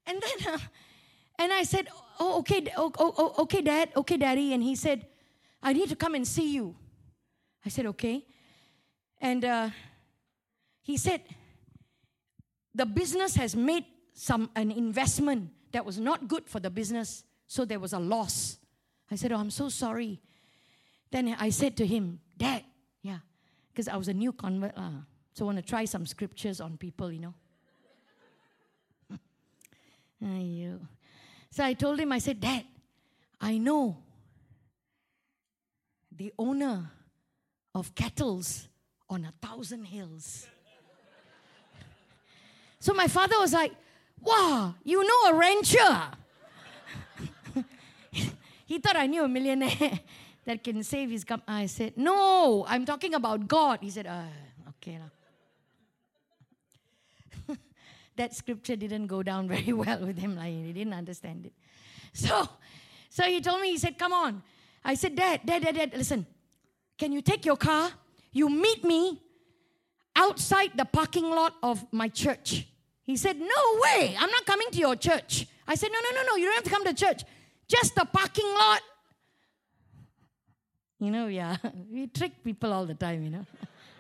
and 0.06 0.20
then, 0.20 0.54
uh, 0.54 0.60
and 1.38 1.54
I 1.54 1.64
said, 1.64 1.88
"Oh, 2.20 2.40
okay, 2.40 2.68
oh, 2.76 2.92
oh, 3.00 3.14
oh, 3.18 3.44
okay, 3.44 3.62
Dad, 3.62 3.94
okay, 3.96 4.18
Daddy." 4.18 4.52
And 4.54 4.62
he 4.62 4.76
said, 4.76 5.08
"I 5.64 5.72
need 5.72 5.88
to 5.88 5.96
come 5.96 6.16
and 6.16 6.28
see 6.28 6.52
you." 6.52 6.76
I 7.64 7.70
said, 7.70 7.86
"Okay," 7.86 8.26
and 9.22 9.46
uh, 9.46 9.70
he 10.82 10.98
said, 10.98 11.22
"The 12.76 12.86
business 12.86 13.36
has 13.36 13.56
made 13.56 13.86
some 14.14 14.50
an 14.56 14.72
investment 14.72 15.52
that 15.72 15.86
was 15.86 16.00
not 16.00 16.28
good 16.28 16.48
for 16.48 16.60
the 16.60 16.70
business, 16.70 17.24
so 17.48 17.66
there 17.66 17.80
was 17.80 17.94
a 17.94 18.00
loss." 18.00 18.58
I 19.12 19.16
said, 19.16 19.32
"Oh, 19.32 19.38
I'm 19.38 19.52
so 19.52 19.70
sorry." 19.70 20.22
Then 21.12 21.36
I 21.40 21.50
said 21.50 21.76
to 21.78 21.86
him, 21.86 22.20
"Dad, 22.38 22.64
yeah, 23.02 23.20
because 23.72 23.88
I 23.88 23.98
was 23.98 24.08
a 24.08 24.14
new 24.14 24.34
convert, 24.34 24.78
uh, 24.78 25.02
so 25.34 25.46
I 25.46 25.48
want 25.48 25.58
to 25.58 25.64
try 25.64 25.86
some 25.86 26.06
scriptures 26.06 26.62
on 26.62 26.78
people, 26.78 27.12
you 27.12 27.20
know." 27.20 27.34
So 31.52 31.64
I 31.64 31.74
told 31.74 32.00
him, 32.00 32.12
I 32.12 32.20
said, 32.20 32.40
Dad, 32.40 32.64
I 33.42 33.58
know 33.58 33.98
the 36.16 36.34
owner 36.38 36.92
of 37.74 37.96
cattle's 37.96 38.68
on 39.10 39.26
a 39.26 39.34
thousand 39.46 39.86
hills. 39.86 40.48
so 42.80 42.94
my 42.94 43.08
father 43.08 43.40
was 43.40 43.54
like, 43.54 43.74
Wow, 44.22 44.76
you 44.84 45.04
know 45.06 45.32
a 45.32 45.34
rancher. 45.36 46.12
he 48.66 48.80
thought 48.80 48.96
I 48.96 49.08
knew 49.08 49.24
a 49.24 49.28
millionaire 49.28 50.00
that 50.46 50.64
can 50.64 50.84
save 50.84 51.10
his 51.10 51.24
company. 51.24 51.58
I 51.64 51.66
said, 51.68 51.94
No, 51.98 52.66
I'm 52.68 52.86
talking 52.86 53.14
about 53.14 53.48
God. 53.48 53.80
He 53.82 53.90
said, 53.90 54.08
uh, 54.08 54.24
Okay. 54.70 55.00
lah." 55.00 55.10
that 58.16 58.36
scripture 58.36 58.76
didn't 58.76 59.08
go 59.08 59.24
down 59.24 59.48
very 59.56 59.74
well 59.74 60.00
with 60.06 60.18
him. 60.18 60.36
Like 60.36 60.54
he 60.54 60.74
didn't 60.74 60.94
understand 60.94 61.46
it. 61.46 61.54
So, 62.14 62.48
so 63.10 63.24
he 63.24 63.42
told 63.42 63.62
me, 63.62 63.72
he 63.72 63.78
said, 63.78 63.98
Come 63.98 64.14
on. 64.14 64.44
I 64.84 64.96
said, 64.96 65.16
Dad, 65.16 65.42
Dad, 65.46 65.64
Dad, 65.64 65.76
Dad, 65.76 65.94
listen. 65.96 66.26
Can 66.98 67.12
you 67.14 67.22
take 67.22 67.46
your 67.46 67.56
car? 67.56 67.92
You 68.34 68.50
meet 68.50 68.84
me 68.84 69.22
outside 70.16 70.72
the 70.76 70.84
parking 70.86 71.30
lot 71.30 71.54
of 71.64 71.86
my 71.94 72.10
church. 72.10 72.68
He 73.10 73.18
said, 73.18 73.40
No 73.40 73.64
way. 73.82 74.16
I'm 74.20 74.30
not 74.30 74.46
coming 74.46 74.70
to 74.70 74.78
your 74.78 74.96
church. 74.96 75.48
I 75.68 75.74
said, 75.74 75.90
No, 75.92 75.98
no, 76.00 76.12
no, 76.22 76.28
no. 76.28 76.36
You 76.36 76.46
don't 76.46 76.54
have 76.54 76.64
to 76.66 76.70
come 76.70 76.86
to 76.86 76.94
church. 76.94 77.24
Just 77.68 77.96
the 77.96 78.06
parking 78.06 78.46
lot. 78.46 78.82
You 81.00 81.10
know, 81.10 81.26
yeah. 81.26 81.58
We 81.92 82.06
trick 82.06 82.44
people 82.44 82.72
all 82.72 82.86
the 82.86 82.94
time, 82.94 83.24
you 83.24 83.32
know. 83.32 83.48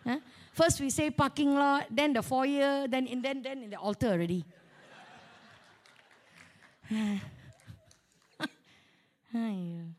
First 0.54 0.80
we 0.80 0.92
say 0.92 1.10
parking 1.10 1.56
lot, 1.56 1.88
then 1.90 2.14
the 2.14 2.22
foyer, 2.22 2.88
then 2.88 3.08
in 3.08 3.24
then 3.24 3.42
then 3.42 3.64
in 3.64 3.72
the 3.72 3.78
altar 3.78 4.10
already. 4.10 4.46
Aiyo. 9.34 9.99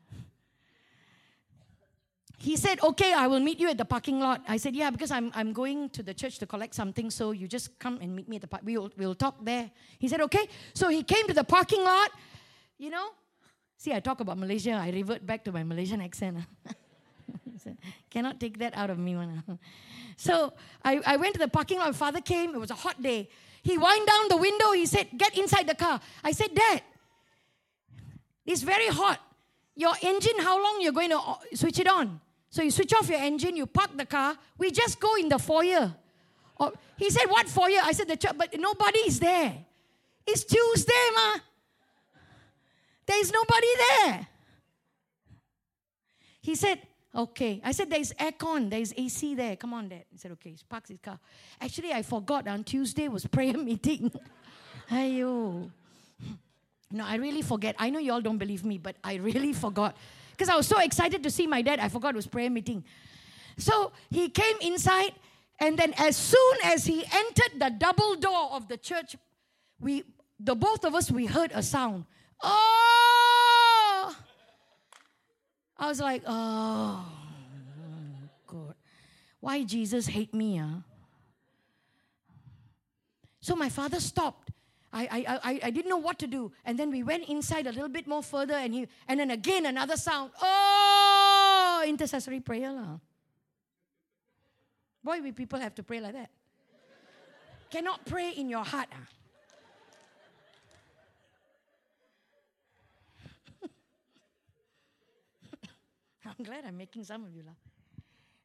He 2.41 2.57
said, 2.57 2.79
Okay, 2.81 3.13
I 3.13 3.27
will 3.27 3.39
meet 3.39 3.59
you 3.59 3.69
at 3.69 3.77
the 3.77 3.85
parking 3.85 4.19
lot. 4.19 4.41
I 4.47 4.57
said, 4.57 4.75
Yeah, 4.75 4.89
because 4.89 5.11
I'm, 5.11 5.31
I'm 5.35 5.53
going 5.53 5.89
to 5.91 6.01
the 6.01 6.13
church 6.13 6.39
to 6.39 6.47
collect 6.47 6.73
something, 6.73 7.11
so 7.11 7.31
you 7.31 7.47
just 7.47 7.77
come 7.77 7.99
and 8.01 8.15
meet 8.15 8.27
me 8.27 8.37
at 8.37 8.41
the 8.41 8.47
park. 8.47 8.63
We'll, 8.65 8.89
we'll 8.97 9.13
talk 9.15 9.45
there. 9.45 9.69
He 9.99 10.07
said, 10.07 10.21
Okay. 10.21 10.47
So 10.73 10.89
he 10.89 11.03
came 11.03 11.27
to 11.27 11.33
the 11.33 11.43
parking 11.43 11.83
lot, 11.83 12.09
you 12.79 12.89
know. 12.89 13.09
See, 13.77 13.93
I 13.93 13.99
talk 13.99 14.19
about 14.19 14.39
Malaysia, 14.39 14.71
I 14.71 14.89
revert 14.89 15.25
back 15.25 15.43
to 15.45 15.51
my 15.51 15.63
Malaysian 15.63 16.01
accent. 16.01 16.39
Cannot 18.09 18.39
take 18.39 18.57
that 18.57 18.75
out 18.75 18.89
of 18.89 18.97
me. 18.97 19.15
So 20.17 20.53
I, 20.83 20.99
I 21.05 21.17
went 21.17 21.33
to 21.33 21.39
the 21.39 21.47
parking 21.47 21.77
lot. 21.77 21.95
Father 21.95 22.21
came. 22.21 22.55
It 22.55 22.59
was 22.59 22.71
a 22.71 22.75
hot 22.75 23.01
day. 23.01 23.29
He 23.61 23.77
wind 23.77 24.07
down 24.07 24.29
the 24.29 24.37
window. 24.37 24.71
He 24.71 24.87
said, 24.87 25.07
Get 25.15 25.37
inside 25.37 25.67
the 25.67 25.75
car. 25.75 26.01
I 26.23 26.31
said, 26.31 26.55
Dad, 26.55 26.81
it's 28.45 28.63
very 28.63 28.87
hot. 28.87 29.19
Your 29.75 29.93
engine, 30.01 30.39
how 30.39 30.61
long 30.61 30.81
you're 30.81 30.91
going 30.91 31.11
to 31.11 31.21
switch 31.53 31.79
it 31.79 31.87
on? 31.87 32.19
So 32.51 32.61
you 32.61 32.69
switch 32.69 32.93
off 32.93 33.09
your 33.09 33.19
engine, 33.19 33.55
you 33.55 33.65
park 33.65 33.91
the 33.95 34.05
car. 34.05 34.35
We 34.57 34.71
just 34.71 34.99
go 34.99 35.15
in 35.15 35.29
the 35.29 35.39
foyer. 35.39 35.95
Or, 36.57 36.73
he 36.97 37.09
said, 37.09 37.25
What 37.27 37.47
foyer? 37.47 37.79
I 37.81 37.93
said, 37.93 38.09
The 38.09 38.17
church, 38.17 38.33
but 38.37 38.53
nobody 38.59 38.99
is 38.99 39.19
there. 39.19 39.55
It's 40.27 40.43
Tuesday, 40.43 41.09
ma. 41.15 41.39
There 43.07 43.19
is 43.21 43.31
nobody 43.31 43.67
there. 43.77 44.27
He 46.41 46.55
said, 46.55 46.81
Okay. 47.15 47.61
I 47.63 47.71
said, 47.71 47.89
There's 47.89 48.11
aircon, 48.13 48.69
there's 48.69 48.93
AC 48.97 49.33
there. 49.33 49.55
Come 49.55 49.73
on, 49.73 49.87
Dad. 49.87 50.03
He 50.11 50.17
said, 50.17 50.31
Okay, 50.33 50.49
he 50.49 50.57
parks 50.67 50.89
his 50.89 50.99
car. 50.99 51.19
Actually, 51.59 51.93
I 51.93 52.01
forgot 52.01 52.49
on 52.49 52.65
Tuesday 52.65 53.07
was 53.07 53.25
prayer 53.27 53.53
meeting. 53.57 54.11
Ayo. 54.89 55.71
No, 56.91 57.05
I 57.05 57.15
really 57.15 57.41
forget. 57.41 57.75
I 57.79 57.89
know 57.89 57.99
you 57.99 58.11
all 58.11 58.21
don't 58.21 58.37
believe 58.37 58.65
me, 58.65 58.77
but 58.77 58.95
I 59.03 59.15
really 59.15 59.53
forgot. 59.65 59.95
Because 60.31 60.49
I 60.49 60.55
was 60.55 60.67
so 60.67 60.79
excited 60.79 61.23
to 61.23 61.29
see 61.29 61.47
my 61.47 61.61
dad, 61.61 61.79
I 61.79 61.89
forgot 61.89 62.09
it 62.09 62.15
was 62.15 62.27
prayer 62.27 62.49
meeting. 62.49 62.83
So 63.57 63.91
he 64.09 64.29
came 64.29 64.57
inside, 64.61 65.13
and 65.59 65.77
then 65.77 65.93
as 65.97 66.17
soon 66.17 66.55
as 66.63 66.85
he 66.85 67.05
entered 67.05 67.59
the 67.59 67.69
double 67.69 68.15
door 68.15 68.51
of 68.51 68.67
the 68.67 68.77
church, 68.77 69.15
we 69.79 70.03
the 70.39 70.55
both 70.55 70.83
of 70.85 70.95
us 70.95 71.11
we 71.11 71.27
heard 71.27 71.51
a 71.53 71.61
sound. 71.61 72.05
Oh! 72.41 74.15
I 75.77 75.87
was 75.87 75.99
like, 75.99 76.23
oh, 76.25 77.05
God. 78.47 78.75
Why 79.39 79.63
Jesus 79.63 80.07
hate 80.07 80.33
me, 80.33 80.57
huh? 80.57 80.81
So 83.39 83.55
my 83.55 83.69
father 83.69 83.99
stopped. 83.99 84.51
I, 84.93 85.03
I, 85.03 85.39
I, 85.43 85.59
I 85.63 85.69
didn't 85.71 85.89
know 85.89 85.97
what 85.97 86.19
to 86.19 86.27
do. 86.27 86.51
And 86.65 86.77
then 86.77 86.91
we 86.91 87.01
went 87.03 87.29
inside 87.29 87.65
a 87.65 87.71
little 87.71 87.89
bit 87.89 88.07
more 88.07 88.21
further, 88.21 88.55
and, 88.55 88.73
he, 88.73 88.87
and 89.07 89.19
then 89.19 89.31
again 89.31 89.65
another 89.65 89.95
sound. 89.95 90.31
Oh, 90.41 91.83
intercessory 91.87 92.41
prayer. 92.41 92.71
lah. 92.73 92.99
Why 95.03 95.19
we 95.19 95.31
people 95.31 95.59
have 95.59 95.73
to 95.75 95.83
pray 95.83 95.99
like 96.01 96.13
that? 96.13 96.29
Cannot 97.69 98.05
pray 98.05 98.31
in 98.31 98.49
your 98.49 98.65
heart. 98.65 98.89
ah. 98.91 98.97
I'm 106.25 106.43
glad 106.43 106.65
I'm 106.67 106.77
making 106.77 107.05
some 107.05 107.23
of 107.23 107.33
you 107.33 107.43
laugh. 107.45 107.55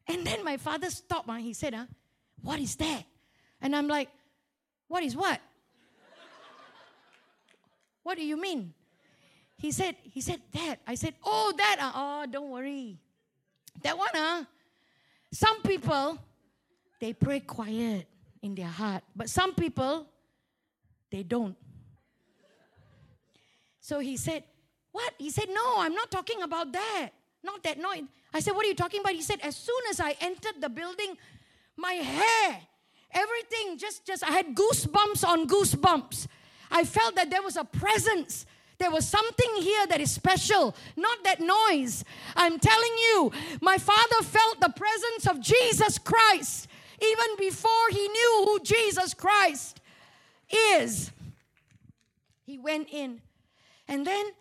And 0.07 0.25
then 0.25 0.45
my 0.45 0.55
father 0.55 0.89
stopped 0.89 1.27
and 1.27 1.41
he 1.41 1.51
said, 1.53 1.73
huh, 1.73 1.87
What 2.41 2.59
is 2.61 2.77
that? 2.77 3.03
And 3.61 3.75
I'm 3.75 3.89
like, 3.89 4.07
What 4.87 5.03
is 5.03 5.13
what? 5.15 5.41
What 8.07 8.17
do 8.17 8.25
you 8.25 8.39
mean? 8.39 8.73
He 9.57 9.69
said, 9.69 9.97
he 10.01 10.21
said, 10.21 10.39
that. 10.53 10.77
I 10.87 10.95
said, 10.95 11.13
oh, 11.25 11.51
that. 11.57 11.75
ah. 11.81 11.91
Oh, 12.23 12.31
don't 12.31 12.49
worry. 12.49 12.97
That 13.83 13.97
one, 13.97 14.07
huh? 14.13 14.45
Some 15.33 15.61
people, 15.61 16.17
they 17.01 17.11
pray 17.11 17.41
quiet 17.41 18.07
in 18.41 18.55
their 18.55 18.71
heart. 18.71 19.03
But 19.13 19.29
some 19.29 19.53
people, 19.53 20.07
they 21.11 21.23
don't. 21.23 21.57
So 23.81 23.99
he 23.99 24.15
said, 24.15 24.45
What? 24.93 25.13
He 25.17 25.29
said, 25.29 25.49
No, 25.49 25.75
I'm 25.79 25.93
not 25.93 26.09
talking 26.09 26.41
about 26.43 26.71
that. 26.71 27.09
Not 27.43 27.61
that 27.63 27.77
noise. 27.77 28.03
I 28.33 28.39
said, 28.39 28.55
What 28.55 28.65
are 28.65 28.69
you 28.69 28.75
talking 28.75 29.01
about? 29.01 29.13
He 29.13 29.21
said, 29.21 29.39
As 29.43 29.57
soon 29.57 29.81
as 29.89 29.99
I 29.99 30.15
entered 30.21 30.61
the 30.61 30.69
building, 30.69 31.17
my 31.75 31.93
hair, 31.93 32.57
everything, 33.11 33.77
just, 33.77 34.05
just, 34.05 34.23
I 34.23 34.31
had 34.31 34.55
goosebumps 34.55 35.27
on 35.27 35.45
goosebumps. 35.45 36.27
I 36.71 36.83
felt 36.83 37.15
that 37.15 37.29
there 37.29 37.41
was 37.41 37.57
a 37.57 37.63
presence. 37.63 38.45
There 38.77 38.91
was 38.91 39.07
something 39.07 39.55
here 39.61 39.87
that 39.87 39.99
is 39.99 40.11
special, 40.11 40.75
not 40.95 41.23
that 41.23 41.39
noise. 41.39 42.03
I'm 42.35 42.59
telling 42.59 42.91
you, 42.97 43.31
my 43.61 43.77
father 43.77 44.23
felt 44.23 44.61
the 44.61 44.73
presence 44.75 45.27
of 45.27 45.41
Jesus 45.41 45.97
Christ 45.97 46.67
even 47.01 47.37
before 47.37 47.71
he 47.91 48.07
knew 48.07 48.43
who 48.45 48.59
Jesus 48.61 49.13
Christ 49.13 49.79
is. 50.51 51.11
He 52.45 52.57
went 52.57 52.89
in. 52.91 53.21
And 53.87 54.05
then 54.05 54.31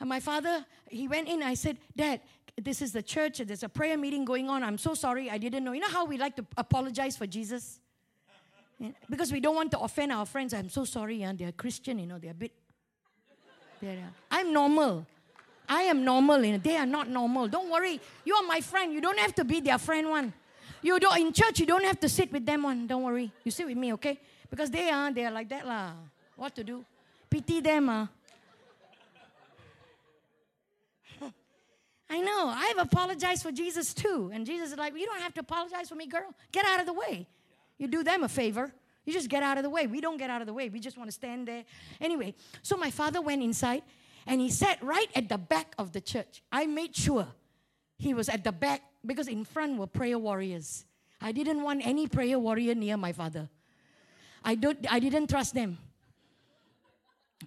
uh, 0.00 0.04
my 0.04 0.20
father, 0.20 0.64
he 0.88 1.08
went 1.08 1.28
in. 1.28 1.42
I 1.42 1.54
said, 1.54 1.78
Dad, 1.96 2.20
this 2.60 2.82
is 2.82 2.92
the 2.92 3.02
church. 3.02 3.38
There's 3.38 3.62
a 3.62 3.68
prayer 3.68 3.96
meeting 3.96 4.24
going 4.24 4.50
on. 4.50 4.62
I'm 4.62 4.78
so 4.78 4.94
sorry. 4.94 5.30
I 5.30 5.38
didn't 5.38 5.64
know. 5.64 5.72
You 5.72 5.80
know 5.80 5.88
how 5.88 6.04
we 6.04 6.18
like 6.18 6.36
to 6.36 6.44
apologize 6.56 7.16
for 7.16 7.26
Jesus? 7.26 7.80
Because 9.08 9.32
we 9.32 9.40
don't 9.40 9.54
want 9.54 9.70
to 9.72 9.80
offend 9.80 10.12
our 10.12 10.26
friends. 10.26 10.54
I'm 10.54 10.68
so 10.68 10.84
sorry, 10.84 11.16
yeah, 11.16 11.32
they're 11.34 11.52
Christian, 11.52 11.98
you 11.98 12.06
know, 12.06 12.18
they're 12.18 12.32
a 12.32 12.34
bit. 12.34 12.52
They're, 13.80 13.98
uh, 13.98 14.10
I'm 14.30 14.52
normal. 14.52 15.06
I 15.68 15.82
am 15.82 16.04
normal, 16.04 16.44
you 16.44 16.52
know, 16.52 16.58
they 16.58 16.76
are 16.76 16.86
not 16.86 17.08
normal. 17.08 17.48
Don't 17.48 17.70
worry, 17.70 18.00
you 18.24 18.34
are 18.34 18.42
my 18.42 18.60
friend. 18.60 18.92
You 18.92 19.00
don't 19.00 19.18
have 19.18 19.34
to 19.36 19.44
be 19.44 19.60
their 19.60 19.78
friend 19.78 20.08
one. 20.08 20.32
You 20.82 20.98
don't 20.98 21.18
in 21.18 21.32
church. 21.32 21.60
You 21.60 21.66
don't 21.66 21.84
have 21.84 22.00
to 22.00 22.08
sit 22.08 22.32
with 22.32 22.44
them 22.44 22.64
one. 22.64 22.86
Don't 22.88 23.04
worry. 23.04 23.30
You 23.44 23.52
sit 23.52 23.66
with 23.66 23.76
me, 23.76 23.92
okay? 23.94 24.18
Because 24.50 24.70
they 24.70 24.90
are 24.90 25.12
they 25.12 25.24
are 25.24 25.30
like 25.30 25.48
that 25.48 25.66
lah. 25.66 25.92
What 26.36 26.54
to 26.56 26.64
do? 26.64 26.84
Pity 27.30 27.60
them, 27.60 27.88
ah. 27.88 28.08
I 32.10 32.20
know. 32.20 32.52
I've 32.54 32.78
apologized 32.78 33.44
for 33.44 33.52
Jesus 33.52 33.94
too. 33.94 34.30
And 34.34 34.44
Jesus 34.44 34.72
is 34.72 34.78
like, 34.78 34.94
You 34.96 35.06
don't 35.06 35.20
have 35.20 35.34
to 35.34 35.40
apologize 35.40 35.88
for 35.88 35.94
me, 35.94 36.06
girl. 36.06 36.34
Get 36.50 36.64
out 36.66 36.80
of 36.80 36.86
the 36.86 36.92
way. 36.92 37.28
You 37.82 37.88
do 37.88 38.04
them 38.04 38.22
a 38.22 38.28
favor. 38.28 38.72
You 39.04 39.12
just 39.12 39.28
get 39.28 39.42
out 39.42 39.56
of 39.56 39.64
the 39.64 39.70
way. 39.70 39.88
We 39.88 40.00
don't 40.00 40.16
get 40.16 40.30
out 40.30 40.40
of 40.40 40.46
the 40.46 40.52
way. 40.52 40.68
We 40.68 40.78
just 40.78 40.96
want 40.96 41.08
to 41.08 41.12
stand 41.12 41.48
there. 41.48 41.64
Anyway, 42.00 42.36
so 42.62 42.76
my 42.76 42.92
father 42.92 43.20
went 43.20 43.42
inside 43.42 43.82
and 44.24 44.40
he 44.40 44.50
sat 44.50 44.80
right 44.84 45.08
at 45.16 45.28
the 45.28 45.36
back 45.36 45.74
of 45.78 45.90
the 45.90 46.00
church. 46.00 46.44
I 46.52 46.66
made 46.66 46.94
sure 46.94 47.26
he 47.98 48.14
was 48.14 48.28
at 48.28 48.44
the 48.44 48.52
back 48.52 48.82
because 49.04 49.26
in 49.26 49.44
front 49.44 49.78
were 49.78 49.88
prayer 49.88 50.16
warriors. 50.16 50.84
I 51.20 51.32
didn't 51.32 51.60
want 51.60 51.84
any 51.84 52.06
prayer 52.06 52.38
warrior 52.38 52.76
near 52.76 52.96
my 52.96 53.10
father. 53.10 53.48
I, 54.44 54.54
don't, 54.54 54.78
I 54.88 55.00
didn't 55.00 55.26
trust 55.26 55.52
them. 55.52 55.78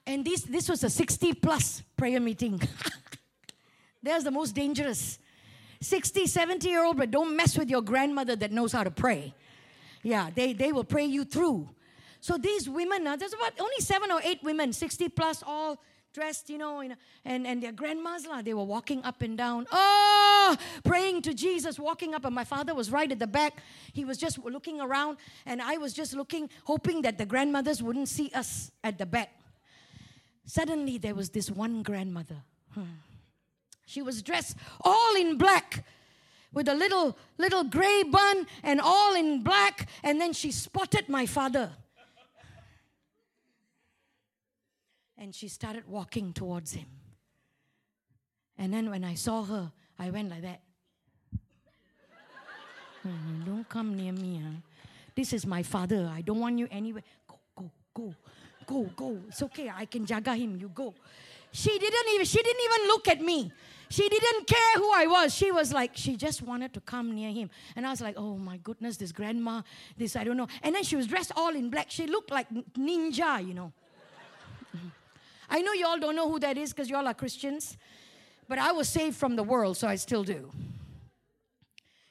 And 0.06 0.26
this, 0.26 0.42
this 0.42 0.68
was 0.68 0.84
a 0.84 0.90
60 0.90 1.32
plus 1.36 1.82
prayer 1.96 2.20
meeting. 2.20 2.62
There's 4.04 4.26
the 4.26 4.32
most 4.32 4.54
dangerous. 4.54 5.18
60, 5.80 6.28
70 6.28 6.68
year 6.68 6.84
old, 6.84 6.98
but 6.98 7.10
don't 7.10 7.38
mess 7.38 7.58
with 7.58 7.70
your 7.70 7.82
grandmother 7.82 8.36
that 8.36 8.52
knows 8.52 8.74
how 8.74 8.84
to 8.84 8.92
pray. 8.92 9.34
Yeah, 10.06 10.30
they, 10.30 10.54
they 10.54 10.72
will 10.72 10.84
pray 10.84 11.06
you 11.06 11.26
through. 11.26 11.68
So 12.20 12.38
these 12.38 12.70
women, 12.70 13.08
uh, 13.08 13.16
there's 13.16 13.34
about 13.34 13.54
only 13.60 13.80
seven 13.80 14.12
or 14.12 14.22
eight 14.24 14.38
women, 14.44 14.72
60 14.72 15.10
plus, 15.10 15.42
all 15.42 15.82
dressed, 16.14 16.48
you 16.48 16.60
know, 16.60 16.82
in 16.82 16.96
and, 17.26 17.48
and 17.48 17.62
their 17.62 17.72
grandmas, 17.72 18.28
lah, 18.28 18.44
they 18.44 18.54
were 18.54 18.64
walking 18.64 19.04
up 19.04 19.24
and 19.24 19.36
down, 19.36 19.66
oh, 19.72 20.56
praying 20.84 21.24
to 21.24 21.34
Jesus, 21.34 21.80
walking 21.80 22.14
up. 22.14 22.24
And 22.24 22.36
my 22.36 22.44
father 22.44 22.76
was 22.76 22.92
right 22.92 23.12
at 23.12 23.18
the 23.18 23.26
back. 23.26 23.64
He 23.94 24.06
was 24.06 24.20
just 24.20 24.38
looking 24.38 24.80
around, 24.80 25.18
and 25.44 25.60
I 25.60 25.78
was 25.78 25.92
just 25.92 26.14
looking, 26.14 26.52
hoping 26.66 27.02
that 27.02 27.18
the 27.18 27.26
grandmothers 27.26 27.82
wouldn't 27.82 28.08
see 28.08 28.30
us 28.36 28.72
at 28.84 29.00
the 29.00 29.08
back. 29.08 29.32
Suddenly, 30.46 31.00
there 31.00 31.16
was 31.16 31.32
this 31.32 31.50
one 31.50 31.82
grandmother. 31.82 32.44
Hmm. 32.76 33.02
She 33.88 34.04
was 34.04 34.22
dressed 34.22 34.56
all 34.82 35.16
in 35.16 35.40
black 35.40 35.84
with 36.56 36.68
a 36.68 36.74
little 36.74 37.16
little 37.38 37.64
gray 37.64 38.02
bun 38.02 38.48
and 38.64 38.82
all 38.82 39.14
in 39.14 39.44
black 39.44 39.88
and 40.02 40.20
then 40.20 40.34
she 40.34 40.52
spotted 40.52 41.08
my 41.08 41.28
father. 41.28 41.70
And 45.18 45.34
she 45.34 45.48
started 45.48 45.88
walking 45.88 46.34
towards 46.34 46.74
him. 46.74 46.88
And 48.58 48.74
then 48.74 48.90
when 48.90 49.04
I 49.04 49.16
saw 49.16 49.44
her, 49.44 49.72
I 49.98 50.10
went 50.10 50.30
like 50.30 50.42
that. 50.42 50.62
"Hmm, 53.02 53.44
Don't 53.46 53.68
come 53.70 53.96
near 53.96 54.12
me. 54.12 54.42
Huh? 54.44 54.60
This 55.16 55.32
is 55.34 55.46
my 55.46 55.64
father. 55.64 56.10
I 56.12 56.22
don't 56.22 56.40
want 56.40 56.60
you 56.60 56.68
anywhere. 56.70 57.04
Go, 57.28 57.40
go, 57.56 57.72
go, 57.94 58.16
go, 58.68 58.84
go. 58.96 59.22
It's 59.30 59.42
okay. 59.44 59.70
I 59.70 59.86
can 59.86 60.06
jaga 60.06 60.36
him. 60.38 60.58
You 60.58 60.70
go. 60.70 60.94
She 61.56 61.80
didn't 61.80 62.10
even. 62.14 62.26
She 62.26 62.44
didn't 62.44 62.64
even 62.66 62.88
look 62.88 63.08
at 63.08 63.22
me. 63.22 63.50
She 63.90 64.10
didn't 64.10 64.46
care 64.46 64.74
who 64.76 64.92
I 64.94 65.06
was. 65.08 65.34
She 65.34 65.54
was 65.54 65.72
like, 65.72 65.92
she 65.94 66.18
just 66.18 66.42
wanted 66.42 66.74
to 66.74 66.82
come 66.82 67.16
near 67.16 67.32
him. 67.32 67.50
And 67.78 67.88
I 67.88 67.92
was 67.92 68.02
like, 68.02 68.16
oh 68.18 68.36
my 68.36 68.58
goodness, 68.58 68.98
this 68.98 69.14
grandma, 69.14 69.62
this 69.98 70.18
I 70.18 70.26
don't 70.26 70.36
know. 70.36 70.50
And 70.64 70.76
then 70.76 70.84
she 70.84 70.98
was 70.98 71.08
dressed 71.08 71.32
all 71.34 71.56
in 71.56 71.70
black. 71.70 71.90
She 71.90 72.08
looked 72.08 72.30
like 72.30 72.50
ninja, 72.78 73.48
you 73.48 73.54
know. 73.54 73.72
I 75.50 75.62
know 75.62 75.72
you 75.72 75.86
all 75.86 75.98
don't 75.98 76.18
know 76.18 76.30
who 76.30 76.40
that 76.40 76.58
is 76.58 76.74
because 76.74 76.90
you 76.90 76.98
all 76.98 77.08
are 77.08 77.14
Christians, 77.14 77.78
but 78.50 78.58
I 78.58 78.74
was 78.74 78.90
saved 78.90 79.16
from 79.16 79.38
the 79.38 79.44
world, 79.44 79.78
so 79.78 79.88
I 79.88 79.96
still 79.96 80.26
do. 80.26 80.52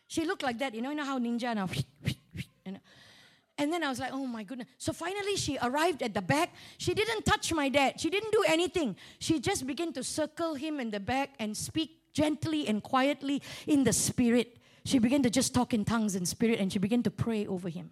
She 0.06 0.24
looked 0.24 0.42
like 0.42 0.58
that, 0.60 0.74
you 0.74 0.80
know, 0.80 0.88
you 0.88 0.96
know 0.96 1.04
how 1.04 1.18
ninja 1.18 1.54
now. 1.54 1.68
And, 3.56 3.72
then 3.72 3.82
I 3.84 3.88
was 3.88 4.00
like, 4.00 4.12
oh 4.12 4.26
my 4.26 4.42
goodness. 4.42 4.68
So 4.78 4.92
finally, 4.92 5.36
she 5.36 5.58
arrived 5.62 6.02
at 6.02 6.14
the 6.14 6.22
back. 6.22 6.54
She 6.78 6.94
didn't 6.94 7.24
touch 7.24 7.52
my 7.52 7.68
dad, 7.68 8.00
she 8.00 8.10
didn't 8.10 8.32
do 8.32 8.44
anything. 8.48 8.96
She 9.18 9.40
just 9.40 9.66
began 9.66 9.92
to 9.92 10.02
circle 10.02 10.54
him 10.54 10.80
in 10.80 10.90
the 10.90 11.00
back 11.00 11.30
and 11.38 11.56
speak 11.56 12.00
gently 12.12 12.66
and 12.68 12.82
quietly 12.82 13.42
in 13.66 13.84
the 13.84 13.92
spirit. 13.92 14.58
She 14.84 14.98
began 14.98 15.22
to 15.22 15.30
just 15.30 15.54
talk 15.54 15.72
in 15.72 15.84
tongues 15.84 16.14
and 16.14 16.28
spirit, 16.28 16.60
and 16.60 16.72
she 16.72 16.78
began 16.78 17.02
to 17.04 17.10
pray 17.10 17.46
over 17.46 17.68
him. 17.68 17.90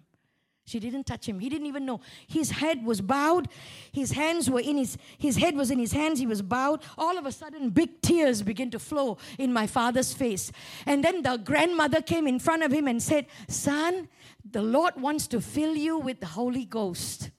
She 0.65 0.79
didn't 0.79 1.05
touch 1.05 1.27
him. 1.27 1.39
He 1.39 1.49
didn't 1.49 1.67
even 1.67 1.85
know. 1.85 1.99
His 2.25 2.51
head 2.51 2.85
was 2.85 3.01
bowed. 3.01 3.49
His 3.91 4.11
hands 4.11 4.49
were 4.49 4.61
in 4.61 4.77
his 4.77 4.97
his 5.17 5.35
head 5.35 5.55
was 5.55 5.69
in 5.69 5.77
his 5.77 5.91
hands. 5.91 6.19
He 6.19 6.27
was 6.27 6.41
bowed. 6.41 6.81
All 6.97 7.17
of 7.17 7.25
a 7.25 7.31
sudden 7.31 7.69
big 7.69 8.01
tears 8.01 8.41
began 8.41 8.71
to 8.71 8.79
flow 8.79 9.17
in 9.37 9.51
my 9.51 9.67
father's 9.67 10.13
face. 10.13 10.51
And 10.85 11.03
then 11.03 11.21
the 11.21 11.37
grandmother 11.37 12.01
came 12.01 12.27
in 12.27 12.39
front 12.39 12.63
of 12.63 12.71
him 12.71 12.87
and 12.87 13.03
said, 13.03 13.27
"Son, 13.49 14.07
the 14.49 14.61
Lord 14.61 14.95
wants 15.01 15.27
to 15.27 15.41
fill 15.41 15.75
you 15.75 15.97
with 15.97 16.21
the 16.21 16.27
Holy 16.27 16.65
Ghost." 16.65 17.31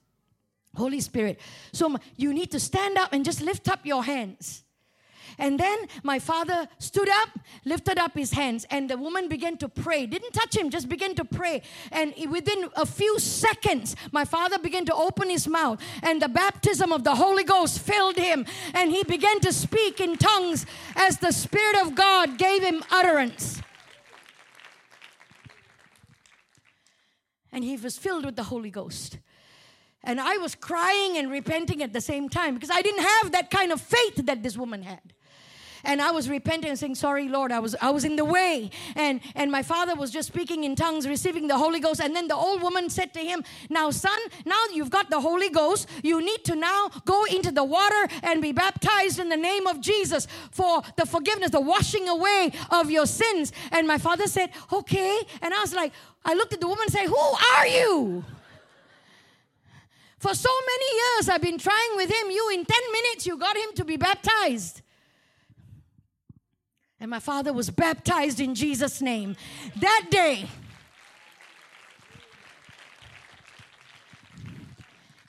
Holy 0.75 1.01
Spirit. 1.01 1.39
So 1.71 1.95
you 2.17 2.33
need 2.33 2.51
to 2.51 2.59
stand 2.59 2.97
up 2.97 3.11
and 3.11 3.25
just 3.25 3.41
lift 3.41 3.69
up 3.69 3.85
your 3.85 4.03
hands. 4.03 4.64
And 5.37 5.59
then 5.59 5.87
my 6.03 6.19
father 6.19 6.67
stood 6.79 7.09
up, 7.09 7.29
lifted 7.65 7.97
up 7.97 8.13
his 8.17 8.31
hands, 8.31 8.65
and 8.69 8.89
the 8.89 8.97
woman 8.97 9.27
began 9.27 9.57
to 9.57 9.69
pray. 9.69 10.05
Didn't 10.05 10.31
touch 10.31 10.55
him, 10.55 10.69
just 10.69 10.87
began 10.87 11.15
to 11.15 11.25
pray. 11.25 11.61
And 11.91 12.13
within 12.29 12.69
a 12.75 12.85
few 12.85 13.19
seconds, 13.19 13.95
my 14.11 14.25
father 14.25 14.57
began 14.57 14.85
to 14.85 14.95
open 14.95 15.29
his 15.29 15.47
mouth, 15.47 15.81
and 16.01 16.21
the 16.21 16.29
baptism 16.29 16.91
of 16.91 17.03
the 17.03 17.15
Holy 17.15 17.43
Ghost 17.43 17.79
filled 17.79 18.17
him. 18.17 18.45
And 18.73 18.91
he 18.91 19.03
began 19.03 19.39
to 19.41 19.51
speak 19.51 19.99
in 19.99 20.17
tongues 20.17 20.65
as 20.95 21.17
the 21.17 21.31
Spirit 21.31 21.77
of 21.81 21.95
God 21.95 22.37
gave 22.37 22.63
him 22.63 22.83
utterance. 22.91 23.61
And 27.51 27.63
he 27.63 27.77
was 27.77 27.97
filled 27.97 28.25
with 28.25 28.35
the 28.35 28.43
Holy 28.43 28.69
Ghost. 28.69 29.17
And 30.03 30.19
I 30.19 30.37
was 30.37 30.53
crying 30.53 31.17
and 31.17 31.31
repenting 31.31 31.81
at 31.81 31.91
the 31.91 32.01
same 32.01 32.29
time 32.29 32.53
because 32.53 32.69
I 32.69 32.81
didn't 32.81 33.03
have 33.03 33.31
that 33.31 33.49
kind 33.49 33.71
of 33.71 33.81
faith 33.81 34.25
that 34.25 34.43
this 34.43 34.55
woman 34.55 34.83
had. 34.83 35.13
And 35.85 36.01
I 36.01 36.11
was 36.11 36.29
repenting 36.29 36.69
and 36.69 36.79
saying, 36.79 36.95
Sorry, 36.95 37.27
Lord, 37.27 37.51
I 37.51 37.59
was 37.59 37.75
I 37.81 37.91
was 37.91 38.03
in 38.03 38.15
the 38.15 38.25
way. 38.25 38.69
And 38.95 39.21
and 39.35 39.51
my 39.51 39.63
father 39.63 39.95
was 39.95 40.11
just 40.11 40.27
speaking 40.27 40.63
in 40.63 40.75
tongues, 40.75 41.07
receiving 41.07 41.47
the 41.47 41.57
Holy 41.57 41.79
Ghost. 41.79 42.01
And 42.01 42.15
then 42.15 42.27
the 42.27 42.35
old 42.35 42.61
woman 42.61 42.89
said 42.89 43.13
to 43.13 43.19
him, 43.19 43.43
Now, 43.69 43.91
son, 43.91 44.17
now 44.45 44.61
you've 44.73 44.89
got 44.89 45.09
the 45.09 45.21
Holy 45.21 45.49
Ghost, 45.49 45.87
you 46.03 46.21
need 46.21 46.43
to 46.45 46.55
now 46.55 46.89
go 47.05 47.25
into 47.25 47.51
the 47.51 47.63
water 47.63 48.07
and 48.23 48.41
be 48.41 48.51
baptized 48.51 49.19
in 49.19 49.29
the 49.29 49.37
name 49.37 49.67
of 49.67 49.79
Jesus 49.79 50.27
for 50.51 50.81
the 50.97 51.05
forgiveness, 51.05 51.51
the 51.51 51.61
washing 51.61 52.07
away 52.09 52.51
of 52.71 52.89
your 52.89 53.05
sins. 53.05 53.51
And 53.71 53.87
my 53.87 53.97
father 53.97 54.27
said, 54.27 54.51
Okay. 54.71 55.19
And 55.41 55.53
I 55.53 55.61
was 55.61 55.73
like, 55.73 55.93
I 56.23 56.33
looked 56.33 56.53
at 56.53 56.61
the 56.61 56.67
woman 56.67 56.83
and 56.83 56.91
said, 56.91 57.07
Who 57.07 57.35
are 57.57 57.67
you? 57.67 58.25
For 60.25 60.33
so 60.33 60.49
many 60.49 60.97
years, 60.97 61.29
I've 61.29 61.41
been 61.41 61.59
trying 61.59 61.95
with 61.95 62.09
him. 62.09 62.31
You, 62.31 62.49
in 62.51 62.65
10 62.65 62.77
minutes, 62.91 63.27
you 63.27 63.37
got 63.37 63.55
him 63.55 63.69
to 63.75 63.85
be 63.85 63.95
baptized. 63.95 64.81
And 66.99 67.09
my 67.09 67.19
father 67.19 67.51
was 67.51 67.69
baptized 67.69 68.39
in 68.39 68.55
Jesus' 68.55 69.01
name. 69.01 69.35
That 69.79 70.07
day, 70.09 70.47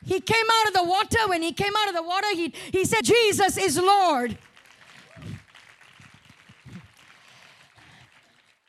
he 0.04 0.20
came 0.20 0.46
out 0.60 0.68
of 0.68 0.74
the 0.74 0.84
water. 0.84 1.18
When 1.26 1.42
he 1.42 1.52
came 1.52 1.72
out 1.76 1.88
of 1.88 1.94
the 1.94 2.02
water, 2.02 2.28
he, 2.34 2.54
he 2.70 2.84
said, 2.84 3.04
Jesus 3.04 3.56
is 3.56 3.76
Lord. 3.78 4.38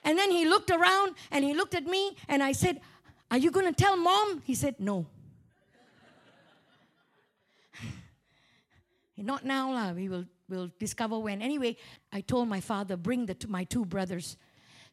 And 0.04 0.18
then 0.18 0.32
he 0.32 0.45
looked 0.45 0.72
around 0.72 1.16
and 1.32 1.43
he 1.43 1.54
looked 1.54 1.76
at 1.76 1.86
me 1.86 2.16
and 2.28 2.41
I 2.41 2.54
said, 2.54 2.82
Are 3.30 3.38
you 3.38 3.52
going 3.52 3.66
to 3.66 3.74
tell 3.74 3.98
mom? 3.98 4.41
He 4.45 4.56
said, 4.56 4.80
No. 4.80 5.06
Not 9.18 9.45
now, 9.45 9.72
lah. 9.72 9.91
We 9.91 10.08
will 10.10 10.26
will 10.50 10.72
discover 10.80 11.20
when. 11.20 11.41
Anyway, 11.41 11.76
I 12.18 12.22
told 12.22 12.47
my 12.47 12.61
father, 12.61 12.97
bring 12.97 13.28
the 13.28 13.38
my 13.47 13.63
two 13.63 13.86
brothers 13.86 14.38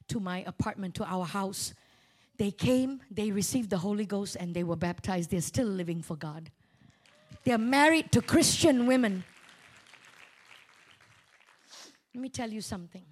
to 0.08 0.20
my 0.20 0.44
apartment, 0.46 0.94
to 0.96 1.04
our 1.06 1.24
house. 1.24 1.72
They 2.36 2.50
came, 2.50 3.00
they 3.10 3.30
received 3.30 3.70
the 3.70 3.78
Holy 3.78 4.04
Ghost, 4.04 4.36
and 4.38 4.52
they 4.52 4.62
were 4.62 4.76
baptized. 4.76 5.30
They're 5.30 5.40
still 5.40 5.66
living 5.66 6.02
for 6.02 6.16
God. 6.16 6.50
They're 7.44 7.56
married 7.56 8.12
to 8.12 8.20
Christian 8.20 8.86
women. 8.86 9.24
Let 12.14 12.20
me 12.20 12.28
tell 12.28 12.50
you 12.50 12.60
something. 12.60 13.06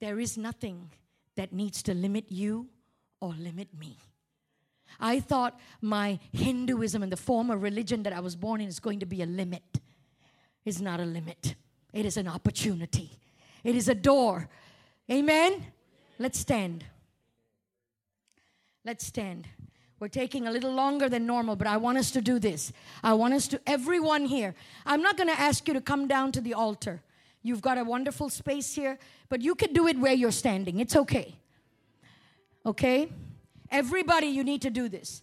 There 0.00 0.18
is 0.18 0.38
nothing 0.38 0.88
that 1.36 1.52
needs 1.52 1.82
to 1.82 1.92
limit 1.92 2.24
you 2.32 2.68
or 3.20 3.34
limit 3.34 3.68
me. 3.78 3.98
I 4.98 5.20
thought 5.20 5.60
my 5.82 6.18
Hinduism 6.32 7.02
and 7.02 7.12
the 7.12 7.18
form 7.18 7.50
of 7.50 7.62
religion 7.62 8.02
that 8.04 8.14
I 8.14 8.20
was 8.20 8.34
born 8.34 8.62
in 8.62 8.68
is 8.68 8.80
going 8.80 9.00
to 9.00 9.06
be 9.06 9.20
a 9.20 9.26
limit. 9.26 9.80
It's 10.64 10.80
not 10.80 11.00
a 11.00 11.04
limit, 11.04 11.54
it 11.92 12.06
is 12.06 12.16
an 12.16 12.28
opportunity, 12.28 13.18
it 13.64 13.76
is 13.76 13.88
a 13.88 13.94
door. 13.94 14.48
Amen? 15.10 15.66
Let's 16.18 16.38
stand. 16.38 16.84
Let's 18.84 19.04
stand. 19.04 19.48
We're 19.98 20.08
taking 20.08 20.46
a 20.46 20.50
little 20.50 20.72
longer 20.72 21.08
than 21.08 21.26
normal, 21.26 21.56
but 21.56 21.66
I 21.66 21.76
want 21.76 21.98
us 21.98 22.10
to 22.12 22.22
do 22.22 22.38
this. 22.38 22.72
I 23.02 23.12
want 23.12 23.34
us 23.34 23.48
to, 23.48 23.60
everyone 23.66 24.24
here, 24.24 24.54
I'm 24.86 25.02
not 25.02 25.16
going 25.16 25.28
to 25.28 25.38
ask 25.38 25.68
you 25.68 25.74
to 25.74 25.80
come 25.80 26.06
down 26.08 26.32
to 26.32 26.40
the 26.40 26.54
altar. 26.54 27.02
You've 27.42 27.60
got 27.60 27.76
a 27.76 27.84
wonderful 27.84 28.30
space 28.30 28.74
here, 28.74 28.98
but 29.28 29.42
you 29.42 29.54
can 29.54 29.72
do 29.72 29.86
it 29.88 29.98
where 29.98 30.14
you're 30.14 30.32
standing. 30.32 30.80
It's 30.80 30.96
okay. 30.96 31.36
Okay? 32.64 33.12
Everybody, 33.70 34.28
you 34.28 34.42
need 34.42 34.62
to 34.62 34.70
do 34.70 34.88
this. 34.88 35.22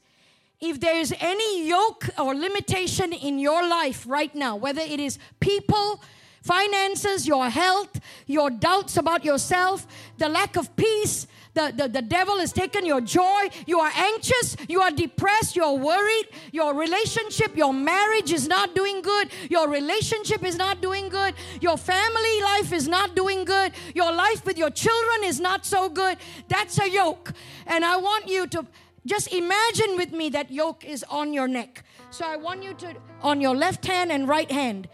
If 0.60 0.80
there's 0.80 1.12
any 1.20 1.68
yoke 1.68 2.10
or 2.20 2.36
limitation 2.36 3.14
in 3.14 3.40
your 3.40 3.68
life 3.68 4.06
right 4.08 4.34
now, 4.34 4.56
whether 4.56 4.82
it 4.82 5.00
is 5.00 5.18
people, 5.40 6.02
finances, 6.42 7.28
your 7.28 7.50
health, 7.50 8.00
your 8.26 8.50
doubts 8.50 8.98
about 8.98 9.26
yourself, 9.26 9.88
the 10.18 10.30
lack 10.30 10.56
of 10.56 10.76
peace, 10.76 11.28
the, 11.58 11.74
the, 11.76 11.88
the 11.88 12.02
devil 12.04 12.38
has 12.38 12.54
taken 12.54 12.86
your 12.86 13.02
joy, 13.02 13.50
you 13.66 13.80
are 13.80 13.92
anxious, 13.96 14.56
you 14.70 14.80
are 14.80 14.92
depressed, 14.92 15.56
you're 15.56 15.78
worried, 15.78 16.28
your 16.52 16.76
relationship, 16.76 17.58
your 17.58 17.74
marriage 17.74 18.32
is 18.32 18.48
not 18.48 18.76
doing 18.76 19.02
good, 19.02 19.32
your 19.50 19.68
relationship 19.68 20.44
is 20.44 20.56
not 20.56 20.82
doing 20.82 21.10
good, 21.10 21.34
your 21.60 21.76
family 21.76 22.42
life 22.42 22.72
is 22.72 22.88
not 22.88 23.16
doing 23.16 23.44
good, 23.44 23.72
your 23.96 24.12
life 24.12 24.46
with 24.46 24.58
your 24.58 24.70
children 24.70 25.24
is 25.24 25.40
not 25.40 25.66
so 25.66 25.90
good, 25.90 26.18
that's 26.48 26.80
a 26.80 26.88
yoke. 26.88 27.34
And 27.66 27.84
I 27.84 27.98
want 27.98 28.28
you 28.28 28.46
to 28.48 28.66
just 29.08 29.34
imagine 29.34 29.98
with 29.98 30.12
me 30.12 30.30
that 30.30 30.52
yoke 30.52 30.86
is 30.86 31.04
on 31.10 31.34
your 31.34 31.48
neck. 31.48 31.84
So 32.12 32.24
I 32.26 32.36
want 32.36 32.62
you 32.62 32.76
to, 32.76 32.96
on 33.22 33.42
your 33.42 33.56
left 33.56 33.86
hand 33.86 34.12
and 34.12 34.28
right 34.28 34.52
hand, 34.52 34.88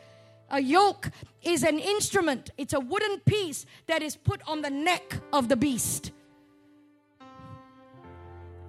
a 0.50 0.62
yoke 0.62 1.10
is 1.44 1.64
an 1.64 1.80
instrument, 1.80 2.52
it's 2.58 2.74
a 2.74 2.80
wooden 2.80 3.20
piece 3.20 3.66
that 3.88 4.02
is 4.02 4.16
put 4.16 4.41
on 4.48 4.62
the 4.62 4.70
neck 4.70 5.20
of 5.32 5.50
the 5.50 5.56
beast. 5.56 6.12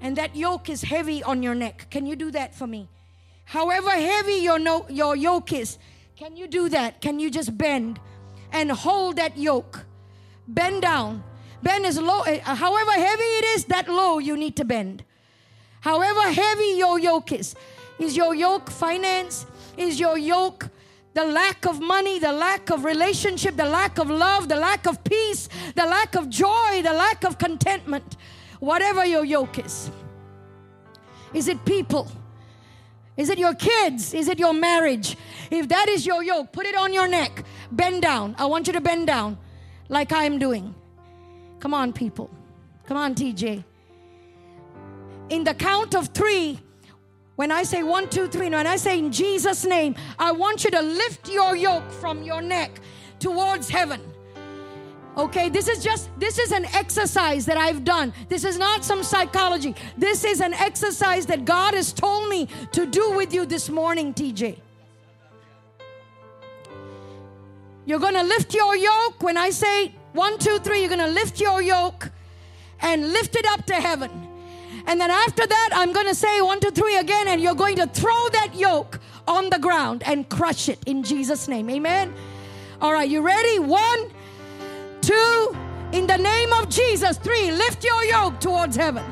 And 0.00 0.16
that 0.16 0.36
yoke 0.36 0.68
is 0.68 0.82
heavy 0.82 1.22
on 1.22 1.42
your 1.42 1.54
neck. 1.54 1.86
Can 1.90 2.04
you 2.04 2.16
do 2.16 2.30
that 2.32 2.54
for 2.54 2.66
me? 2.66 2.88
However 3.44 3.90
heavy 3.90 4.34
your, 4.34 4.58
no, 4.58 4.86
your 4.88 5.16
yoke 5.16 5.52
is, 5.52 5.78
can 6.16 6.36
you 6.36 6.46
do 6.46 6.68
that? 6.68 7.00
Can 7.00 7.18
you 7.18 7.30
just 7.30 7.56
bend 7.56 7.98
and 8.52 8.70
hold 8.70 9.16
that 9.16 9.36
yoke? 9.36 9.84
Bend 10.46 10.82
down. 10.82 11.24
Bend 11.62 11.86
as 11.86 11.98
low, 11.98 12.20
uh, 12.20 12.38
however 12.54 12.92
heavy 12.92 13.22
it 13.22 13.44
is, 13.56 13.64
that 13.66 13.88
low 13.88 14.18
you 14.18 14.36
need 14.36 14.56
to 14.56 14.64
bend. 14.64 15.02
However 15.80 16.20
heavy 16.32 16.74
your 16.76 16.98
yoke 16.98 17.32
is. 17.32 17.54
Is 17.98 18.16
your 18.16 18.34
yoke 18.34 18.70
finance? 18.70 19.46
Is 19.76 19.98
your 19.98 20.18
yoke 20.18 20.68
the 21.14 21.24
lack 21.24 21.64
of 21.64 21.80
money, 21.80 22.18
the 22.18 22.32
lack 22.32 22.70
of 22.70 22.84
relationship, 22.84 23.56
the 23.56 23.64
lack 23.64 23.98
of 23.98 24.10
love, 24.10 24.48
the 24.48 24.56
lack 24.56 24.86
of 24.86 25.02
peace, 25.04 25.48
the 25.76 25.86
lack 25.86 26.16
of 26.16 26.28
joy, 26.28 26.82
the 26.82 26.92
lack 26.92 27.24
of 27.24 27.38
contentment, 27.38 28.16
whatever 28.58 29.04
your 29.04 29.24
yoke 29.24 29.58
is. 29.64 29.90
Is 31.32 31.48
it 31.48 31.64
people? 31.64 32.10
Is 33.16 33.30
it 33.30 33.38
your 33.38 33.54
kids? 33.54 34.12
Is 34.12 34.28
it 34.28 34.40
your 34.40 34.52
marriage? 34.52 35.16
If 35.50 35.68
that 35.68 35.88
is 35.88 36.04
your 36.04 36.24
yoke, 36.24 36.52
put 36.52 36.66
it 36.66 36.74
on 36.76 36.92
your 36.92 37.06
neck. 37.06 37.44
Bend 37.70 38.02
down. 38.02 38.34
I 38.38 38.46
want 38.46 38.66
you 38.66 38.72
to 38.72 38.80
bend 38.80 39.06
down 39.06 39.38
like 39.88 40.12
I 40.12 40.24
am 40.24 40.38
doing. 40.38 40.74
Come 41.60 41.74
on, 41.74 41.92
people. 41.92 42.28
Come 42.86 42.96
on, 42.96 43.14
TJ. 43.14 43.62
In 45.30 45.44
the 45.44 45.54
count 45.54 45.94
of 45.94 46.08
three, 46.08 46.60
when 47.36 47.50
I 47.50 47.64
say 47.64 47.82
one, 47.82 48.08
two, 48.08 48.28
three, 48.28 48.48
when 48.48 48.66
I 48.66 48.76
say 48.76 48.98
in 48.98 49.10
Jesus' 49.10 49.64
name, 49.64 49.96
I 50.18 50.32
want 50.32 50.64
you 50.64 50.70
to 50.70 50.80
lift 50.80 51.28
your 51.28 51.56
yoke 51.56 51.90
from 51.90 52.22
your 52.22 52.40
neck 52.40 52.80
towards 53.18 53.68
heaven. 53.68 54.00
Okay, 55.16 55.48
this 55.48 55.68
is 55.68 55.82
just 55.82 56.10
this 56.18 56.38
is 56.40 56.50
an 56.50 56.64
exercise 56.66 57.46
that 57.46 57.56
I've 57.56 57.84
done. 57.84 58.12
This 58.28 58.44
is 58.44 58.58
not 58.58 58.84
some 58.84 59.04
psychology. 59.04 59.76
This 59.96 60.24
is 60.24 60.40
an 60.40 60.54
exercise 60.54 61.26
that 61.26 61.44
God 61.44 61.74
has 61.74 61.92
told 61.92 62.28
me 62.28 62.48
to 62.72 62.84
do 62.84 63.12
with 63.12 63.32
you 63.32 63.46
this 63.46 63.68
morning, 63.68 64.12
TJ. 64.12 64.58
You're 67.86 68.00
to 68.00 68.22
lift 68.22 68.54
your 68.54 68.74
yoke 68.74 69.22
when 69.22 69.36
I 69.36 69.50
say 69.50 69.94
one, 70.14 70.38
two, 70.38 70.58
three. 70.58 70.80
You're 70.80 70.96
to 70.96 71.06
lift 71.06 71.40
your 71.40 71.62
yoke 71.62 72.10
and 72.80 73.12
lift 73.12 73.36
it 73.36 73.46
up 73.46 73.66
to 73.66 73.74
heaven. 73.74 74.23
And 74.86 75.00
then 75.00 75.10
after 75.10 75.46
that, 75.46 75.70
I'm 75.72 75.92
going 75.92 76.06
to 76.06 76.14
say 76.14 76.40
one, 76.40 76.60
two, 76.60 76.70
three 76.70 76.96
again, 76.96 77.28
and 77.28 77.40
you're 77.40 77.54
going 77.54 77.76
to 77.76 77.86
throw 77.86 78.28
that 78.32 78.50
yoke 78.54 79.00
on 79.26 79.50
the 79.50 79.58
ground 79.58 80.02
and 80.04 80.28
crush 80.28 80.68
it 80.68 80.78
in 80.86 81.02
Jesus' 81.02 81.48
name. 81.48 81.70
Amen. 81.70 82.12
All 82.80 82.92
right, 82.92 83.08
you 83.08 83.22
ready? 83.22 83.58
One, 83.58 84.10
two, 85.00 85.56
in 85.92 86.06
the 86.06 86.18
name 86.18 86.52
of 86.52 86.68
Jesus. 86.68 87.16
Three, 87.16 87.50
lift 87.50 87.82
your 87.82 88.04
yoke 88.04 88.40
towards 88.40 88.76
heaven. 88.76 89.04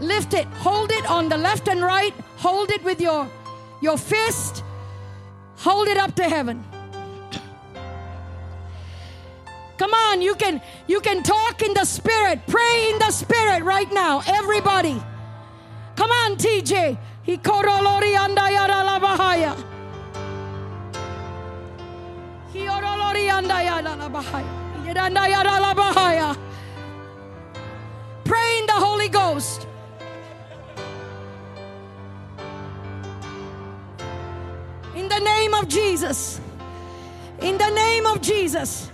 Lift 0.00 0.34
it, 0.34 0.46
hold 0.46 0.90
it 0.90 1.06
on 1.08 1.28
the 1.28 1.38
left 1.38 1.68
and 1.68 1.80
right, 1.80 2.12
hold 2.36 2.70
it 2.70 2.84
with 2.84 3.00
your, 3.00 3.30
your 3.80 3.96
fist, 3.96 4.62
hold 5.56 5.88
it 5.88 5.96
up 5.96 6.14
to 6.16 6.24
heaven. 6.24 6.62
Come 9.78 9.92
on, 9.92 10.22
you 10.22 10.34
can 10.34 10.62
you 10.86 11.00
can 11.00 11.22
talk 11.22 11.62
in 11.62 11.74
the 11.74 11.84
spirit, 11.84 12.40
pray 12.46 12.90
in 12.92 12.98
the 12.98 13.10
spirit 13.10 13.62
right 13.62 13.90
now, 13.92 14.22
everybody. 14.26 15.02
Come 15.96 16.10
on, 16.10 16.36
TJ. 16.36 16.98
Pray 28.24 28.58
in 28.58 28.66
the 28.66 28.72
Holy 28.72 29.08
Ghost. 29.08 29.66
In 34.94 35.08
the 35.08 35.18
name 35.18 35.54
of 35.54 35.68
Jesus. 35.68 36.40
In 37.40 37.58
the 37.58 37.70
name 37.70 38.06
of 38.06 38.22
Jesus. 38.22 38.90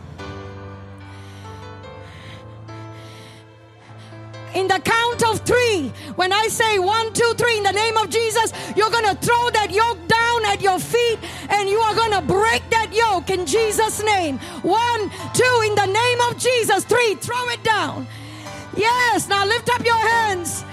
In 4.54 4.68
the 4.68 4.80
count 4.80 5.22
of 5.24 5.40
three, 5.40 5.92
when 6.16 6.32
I 6.32 6.48
say 6.48 6.78
one, 6.78 7.12
two, 7.12 7.32
three, 7.36 7.56
in 7.56 7.62
the 7.62 7.72
name 7.72 7.96
of 7.96 8.10
Jesus, 8.10 8.52
you're 8.76 8.90
going 8.90 9.04
to 9.04 9.16
throw 9.16 9.50
that 9.50 9.70
yoke 9.70 9.98
down 10.08 10.44
at 10.46 10.60
your 10.60 10.78
feet 10.78 11.18
and 11.48 11.68
you 11.68 11.78
are 11.78 11.94
going 11.94 12.12
to 12.12 12.22
break 12.22 12.62
that 12.70 12.92
yoke 12.92 13.30
in 13.30 13.46
Jesus' 13.46 14.02
name. 14.02 14.38
One, 14.62 15.10
two, 15.32 15.62
in 15.66 15.74
the 15.74 15.86
name 15.86 16.20
of 16.28 16.38
Jesus. 16.38 16.84
Three, 16.84 17.14
throw 17.16 17.48
it 17.48 17.62
down. 17.64 18.06
Yes, 18.76 19.28
now 19.28 19.44
lift 19.46 19.68
up 19.70 19.84
your 19.84 19.98
hands. 19.98 20.64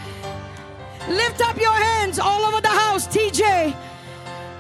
Lift 1.08 1.42
up 1.42 1.60
your 1.60 1.74
hands 1.74 2.20
all 2.20 2.42
over 2.46 2.62
the 2.62 2.68
house, 2.68 3.08
TJ. 3.08 3.76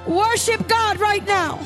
Worship 0.07 0.67
God 0.67 0.99
right 0.99 1.26
now. 1.26 1.59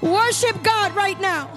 Worship 0.00 0.62
God 0.62 0.94
right 0.94 1.20
now. 1.20 1.50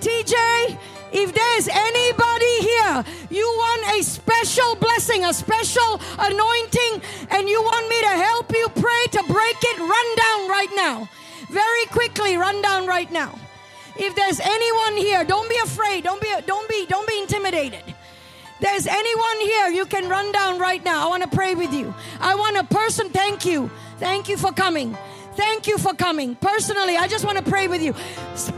TJ, 0.00 0.78
if 1.12 1.34
there's 1.34 1.68
anybody 1.68 2.60
here, 2.60 3.04
you 3.28 3.44
want 3.44 4.00
a 4.00 4.02
special 4.02 4.74
blessing, 4.76 5.26
a 5.26 5.34
special 5.34 6.00
anointing, 6.18 7.02
and 7.28 7.46
you 7.46 7.60
want 7.60 7.88
me 7.90 8.00
to 8.00 8.14
help 8.24 8.50
you 8.54 8.68
pray 8.70 9.04
to 9.12 9.22
break 9.24 9.56
it, 9.62 9.78
run 9.78 10.16
down 10.16 10.48
right 10.48 10.70
now. 10.74 11.08
Very 11.50 11.84
quickly, 11.90 12.38
run 12.38 12.62
down 12.62 12.86
right 12.86 13.12
now. 13.12 13.38
If 13.98 14.14
there's 14.14 14.40
anyone 14.40 14.96
here, 14.96 15.24
don't 15.24 15.48
be 15.48 15.58
afraid. 15.58 16.04
Don't 16.04 16.20
be 16.20 16.28
don't 16.46 16.68
be 16.68 16.86
don't 16.86 17.08
be 17.08 17.18
intimidated. 17.20 17.82
There's 18.60 18.86
anyone 18.88 19.40
here, 19.40 19.68
you 19.68 19.86
can 19.86 20.08
run 20.08 20.32
down 20.32 20.58
right 20.58 20.84
now. 20.84 21.06
I 21.06 21.08
want 21.08 21.22
to 21.22 21.28
pray 21.28 21.54
with 21.54 21.72
you. 21.72 21.94
I 22.20 22.34
want 22.34 22.56
a 22.56 22.64
person 22.64 23.08
thank 23.10 23.44
you. 23.44 23.70
Thank 23.98 24.28
you 24.28 24.36
for 24.36 24.52
coming. 24.52 24.96
Thank 25.36 25.68
you 25.68 25.78
for 25.78 25.94
coming. 25.94 26.34
Personally, 26.34 26.96
I 26.96 27.06
just 27.06 27.24
want 27.24 27.38
to 27.38 27.44
pray 27.44 27.68
with 27.68 27.80
you. 27.80 27.94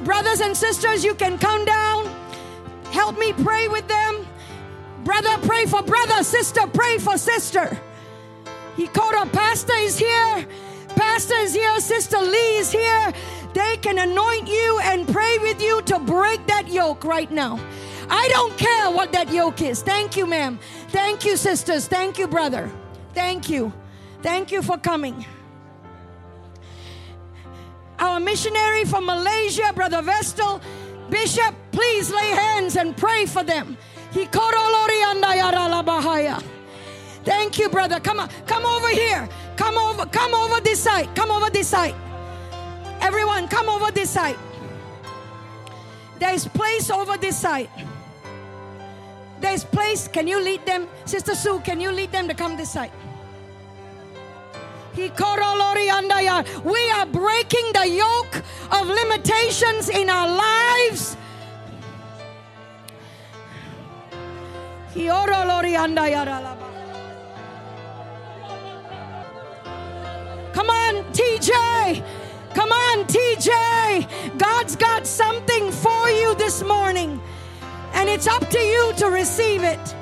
Brothers 0.05 0.41
and 0.41 0.57
sisters, 0.57 1.05
you 1.05 1.15
can 1.15 1.37
come 1.37 1.67
down. 1.67 2.07
Help 2.91 3.19
me 3.19 3.35
pray 3.35 3.69
with 3.69 3.87
them. 3.89 4.27
Brother, 5.05 5.37
pray 5.47 5.67
for 5.67 5.83
brother. 5.83 6.23
Sister, 6.23 6.67
pray 6.67 6.97
for 6.97 7.19
sister. 7.19 7.79
He 8.77 8.87
called 8.87 9.15
a 9.15 9.31
pastor 9.31 9.77
is 9.77 9.99
here. 9.99 10.47
Pastor 10.97 11.35
is 11.35 11.53
here. 11.53 11.79
Sister 11.81 12.19
Lee 12.19 12.57
is 12.57 12.73
here. 12.73 13.13
They 13.53 13.77
can 13.79 13.99
anoint 13.99 14.49
you 14.49 14.81
and 14.83 15.07
pray 15.09 15.39
with 15.39 15.61
you 15.61 15.83
to 15.83 15.99
break 15.99 16.47
that 16.47 16.69
yoke 16.69 17.05
right 17.05 17.31
now. 17.31 17.59
I 18.09 18.29
don't 18.29 18.57
care 18.57 18.91
what 18.91 19.13
that 19.13 19.33
yoke 19.33 19.63
is. 19.63 19.83
Thank 19.83 20.17
you, 20.17 20.27
ma'am. 20.27 20.59
Thank 20.89 21.25
you, 21.25 21.37
sisters. 21.37 21.87
Thank 21.87 22.19
you, 22.19 22.27
brother. 22.27 22.71
Thank 23.15 23.49
you. 23.49 23.73
Thank 24.23 24.53
you 24.53 24.63
for 24.63 24.77
coming. 24.79 25.25
Our 27.99 28.19
missionary 28.19 28.85
from 28.85 29.07
Malaysia, 29.07 29.73
Brother 29.75 30.03
Vestal, 30.03 30.61
Bishop, 31.11 31.55
please 31.71 32.11
lay 32.11 32.31
hands 32.31 32.77
and 32.77 32.97
pray 32.97 33.27
for 33.27 33.45
them. 33.45 33.77
He 34.13 34.27
Thank 37.23 37.59
you, 37.59 37.69
brother. 37.69 38.01
Come 38.01 38.21
on. 38.21 38.29
Come 38.47 38.65
over 38.65 38.89
here. 38.89 39.29
Come 39.57 39.77
over. 39.77 40.07
Come 40.07 40.35
over 40.35 40.61
this 40.61 40.81
side. 40.81 41.15
Come 41.15 41.31
over 41.31 41.51
this 41.51 41.69
side. 41.69 41.95
Everyone, 43.11 43.49
come 43.49 43.69
over 43.69 43.91
this 43.91 44.09
side. 44.11 44.37
There 46.21 46.33
is 46.33 46.47
place 46.47 46.93
over 46.93 47.17
this 47.17 47.37
side. 47.37 47.69
There's 49.41 49.65
place. 49.65 50.07
Can 50.07 50.29
you 50.29 50.39
lead 50.41 50.65
them? 50.65 50.87
Sister 51.07 51.35
Sue, 51.35 51.59
can 51.65 51.81
you 51.81 51.91
lead 51.91 52.13
them 52.13 52.29
to 52.29 52.35
come 52.35 52.57
this 52.57 52.71
side? 52.71 52.93
We 54.95 55.11
are 55.11 57.07
breaking 57.07 57.73
the 57.73 57.89
yoke 57.89 58.45
of 58.71 58.87
limitations 58.87 59.89
in 59.89 60.09
our 60.09 60.29
lives. 60.29 61.17
Come 70.55 70.71
on, 70.71 71.03
TJ. 71.13 72.20
Come 72.55 72.73
on, 72.73 73.05
TJ. 73.07 74.39
God's 74.39 74.75
got 74.75 75.07
something 75.07 75.71
for 75.71 76.11
you 76.11 76.35
this 76.35 76.63
morning, 76.65 77.21
and 77.95 78.09
it's 78.09 78.27
up 78.27 78.49
to 78.51 78.59
you 78.59 78.93
to 78.97 79.07
receive 79.07 79.63
it. 79.63 79.95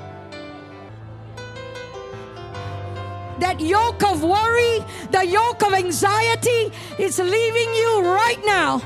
That 3.38 3.60
yoke 3.60 4.02
of 4.02 4.22
worry, 4.24 4.84
the 5.10 5.26
yoke 5.26 5.62
of 5.62 5.74
anxiety, 5.74 6.72
is 6.98 7.18
leaving 7.18 7.74
you 7.74 8.00
right 8.02 8.40
now. 8.46 8.80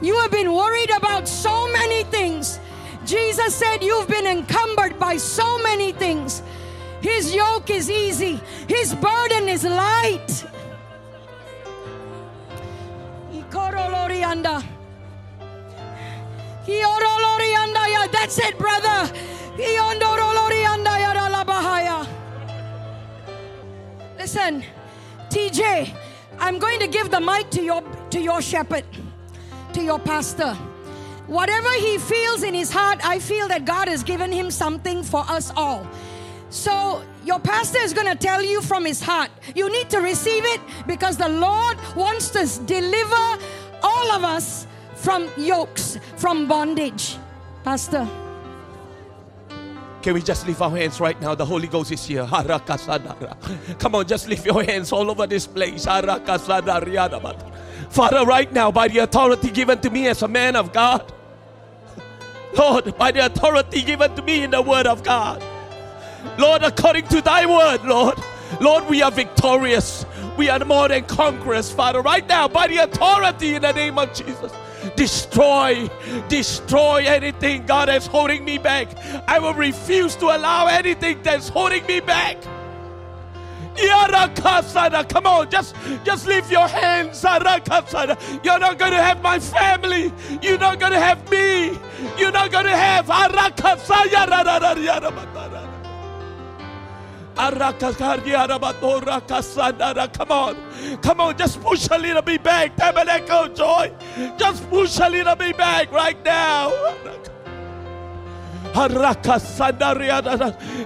You 0.00 0.16
have 0.20 0.30
been 0.30 0.54
worried 0.54 0.90
about 0.96 1.26
so 1.26 1.70
many 1.72 2.04
things. 2.04 2.60
Jesus 3.04 3.54
said, 3.54 3.82
You've 3.82 4.08
been 4.08 4.26
encumbered 4.26 4.98
by 4.98 5.16
so 5.16 5.58
many 5.58 5.92
things. 5.92 6.42
His 7.02 7.34
yoke 7.34 7.70
is 7.70 7.90
easy, 7.90 8.40
His 8.68 8.94
burden 8.94 9.48
is 9.48 9.64
light. 9.64 10.44
That's 18.30 18.38
it, 18.38 18.58
brother. 18.58 19.12
Listen, 24.16 24.62
TJ, 25.30 25.92
I'm 26.38 26.60
going 26.60 26.78
to 26.78 26.86
give 26.86 27.10
the 27.10 27.18
mic 27.18 27.50
to 27.50 27.62
your 27.62 27.82
to 28.10 28.20
your 28.20 28.40
shepherd, 28.40 28.84
to 29.72 29.82
your 29.82 29.98
pastor. 29.98 30.54
Whatever 31.26 31.72
he 31.72 31.98
feels 31.98 32.44
in 32.44 32.54
his 32.54 32.70
heart, 32.70 33.00
I 33.04 33.18
feel 33.18 33.48
that 33.48 33.64
God 33.64 33.88
has 33.88 34.04
given 34.04 34.30
him 34.30 34.50
something 34.50 35.02
for 35.02 35.24
us 35.28 35.52
all. 35.56 35.84
So, 36.50 37.02
your 37.24 37.38
pastor 37.38 37.78
is 37.78 37.92
going 37.92 38.08
to 38.08 38.16
tell 38.16 38.42
you 38.42 38.60
from 38.62 38.84
his 38.84 39.00
heart. 39.00 39.30
You 39.54 39.70
need 39.70 39.90
to 39.90 39.98
receive 40.00 40.44
it 40.44 40.60
because 40.86 41.16
the 41.16 41.28
Lord 41.28 41.78
wants 41.96 42.30
to 42.30 42.46
deliver 42.66 43.38
all 43.82 44.12
of 44.12 44.24
us 44.24 44.66
from 44.94 45.28
yokes, 45.36 45.98
from 46.16 46.46
bondage. 46.46 47.16
Pastor. 47.64 48.08
Can 50.02 50.14
we 50.14 50.22
just 50.22 50.46
lift 50.46 50.62
our 50.62 50.70
hands 50.70 50.98
right 50.98 51.20
now? 51.20 51.34
The 51.34 51.44
Holy 51.44 51.68
Ghost 51.68 51.92
is 51.92 52.06
here. 52.06 52.26
Come 52.26 53.94
on, 53.94 54.06
just 54.06 54.28
lift 54.28 54.46
your 54.46 54.64
hands 54.64 54.92
all 54.92 55.10
over 55.10 55.26
this 55.26 55.46
place. 55.46 55.84
Father, 55.84 56.18
right 58.24 58.50
now, 58.52 58.72
by 58.72 58.88
the 58.88 58.98
authority 58.98 59.50
given 59.50 59.78
to 59.80 59.90
me 59.90 60.08
as 60.08 60.22
a 60.22 60.28
man 60.28 60.56
of 60.56 60.72
God, 60.72 61.12
Lord, 62.56 62.96
by 62.96 63.12
the 63.12 63.26
authority 63.26 63.82
given 63.82 64.14
to 64.16 64.22
me 64.22 64.42
in 64.42 64.52
the 64.52 64.62
Word 64.62 64.86
of 64.86 65.02
God, 65.02 65.44
Lord, 66.38 66.62
according 66.62 67.06
to 67.08 67.20
Thy 67.20 67.44
Word, 67.44 67.84
Lord, 67.84 68.18
Lord, 68.60 68.88
we 68.88 69.02
are 69.02 69.10
victorious. 69.10 70.06
We 70.40 70.48
are 70.48 70.64
more 70.64 70.88
than 70.88 71.04
conquerors, 71.04 71.70
Father. 71.70 72.00
Right 72.00 72.26
now, 72.26 72.48
by 72.48 72.66
the 72.66 72.78
authority 72.78 73.56
in 73.56 73.60
the 73.60 73.72
name 73.72 73.98
of 73.98 74.14
Jesus, 74.14 74.50
destroy, 74.96 75.86
destroy 76.28 77.04
anything 77.04 77.66
God 77.66 77.90
is 77.90 78.06
holding 78.06 78.42
me 78.42 78.56
back. 78.56 78.88
I 79.28 79.38
will 79.38 79.52
refuse 79.52 80.16
to 80.16 80.34
allow 80.34 80.66
anything 80.66 81.22
that's 81.22 81.50
holding 81.50 81.84
me 81.84 82.00
back. 82.00 82.38
Come 85.10 85.26
on, 85.26 85.50
just 85.50 85.76
just 86.04 86.26
lift 86.26 86.50
your 86.50 86.68
hands. 86.68 87.22
You're 87.22 87.38
not 87.38 88.78
going 88.78 88.92
to 88.92 89.02
have 89.02 89.20
my 89.20 89.38
family. 89.38 90.10
You're 90.40 90.58
not 90.58 90.80
going 90.80 90.92
to 90.92 91.00
have 91.00 91.30
me. 91.30 91.78
You're 92.16 92.32
not 92.32 92.50
going 92.50 92.64
to 92.64 92.74
have. 92.74 93.10
Come 100.12 100.30
on. 100.30 100.56
Come 101.02 101.20
on. 101.20 101.36
Just 101.36 101.60
push 101.60 101.88
a 101.90 101.98
little 101.98 102.22
bit 102.22 102.42
back. 102.42 102.76
Tabernacle 102.76 103.48
joy. 103.48 103.92
Just 104.36 104.68
push 104.68 104.98
a 105.00 105.08
little 105.08 105.36
bit 105.36 105.56
back 105.56 105.90
right 105.92 106.22
now. 106.24 106.72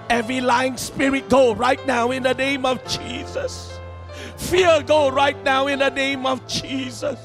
Every 0.09 0.41
lying 0.41 0.77
spirit 0.77 1.29
go 1.29 1.55
right 1.55 1.85
now 1.87 2.11
in 2.11 2.23
the 2.23 2.35
name 2.35 2.65
of 2.65 2.85
Jesus. 2.87 3.79
Fear 4.37 4.83
go 4.83 5.11
right 5.11 5.43
now 5.45 5.67
in 5.67 5.81
the 5.81 5.91
name 5.91 6.25
of 6.27 6.47
Jesus. 6.47 7.19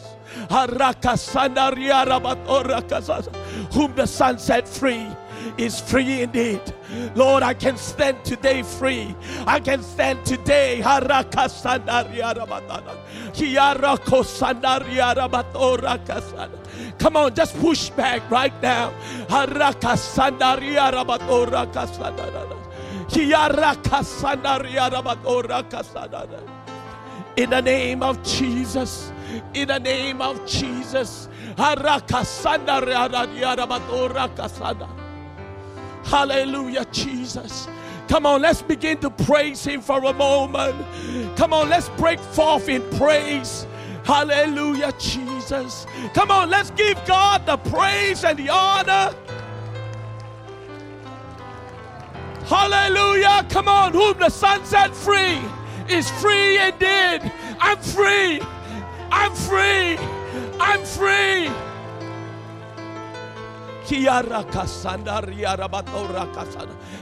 Whom 3.74 3.96
the 3.96 4.06
Son 4.06 4.38
set 4.40 4.68
free 4.68 5.08
is 5.58 5.80
free 5.80 6.22
indeed. 6.22 6.62
Lord, 7.16 7.44
I 7.44 7.54
can 7.54 7.78
stand 7.78 8.24
today 8.24 8.64
free. 8.64 9.16
I 9.46 9.60
can 9.60 9.84
stand 9.84 10.26
today. 10.26 10.82
Come 16.98 17.18
on, 17.18 17.36
just 17.36 17.58
push 17.60 17.90
back 17.90 18.30
right 18.30 18.54
now. 18.62 18.94
In 27.38 27.50
the 27.50 27.62
name 27.62 28.04
of 28.04 28.24
Jesus. 28.24 29.12
In 29.54 29.68
the 29.68 29.80
name 29.80 30.22
of 30.22 30.46
Jesus. 30.46 31.30
Hallelujah, 36.10 36.86
Jesus. 36.86 37.68
Come 38.08 38.26
on, 38.26 38.42
let's 38.42 38.64
begin 38.64 38.98
to 38.98 39.12
praise 39.12 39.64
Him 39.64 39.80
for 39.80 40.04
a 40.04 40.14
moment. 40.14 40.76
Come 41.38 41.54
on, 41.54 41.70
let's 41.70 41.90
break 41.90 42.20
forth 42.20 42.68
in 42.68 42.82
praise. 42.98 43.68
Hallelujah, 44.04 44.92
Jesus. 44.98 45.86
Come 46.16 46.32
on, 46.32 46.50
let's 46.50 46.72
give 46.72 46.98
God 47.06 47.46
the 47.46 47.58
praise 47.58 48.24
and 48.24 48.40
the 48.40 48.50
honor. 48.50 49.14
Hallelujah. 52.46 53.46
Come 53.48 53.68
on, 53.68 53.94
whom 53.94 54.18
the 54.18 54.30
Son 54.30 54.66
set 54.66 54.96
free 54.96 55.40
is 55.88 56.10
free 56.20 56.60
indeed. 56.60 57.32
I'm 57.60 57.78
free. 57.78 58.42
I'm 59.12 59.32
free. 59.36 59.98
I'm 60.60 60.84
free. 60.84 61.69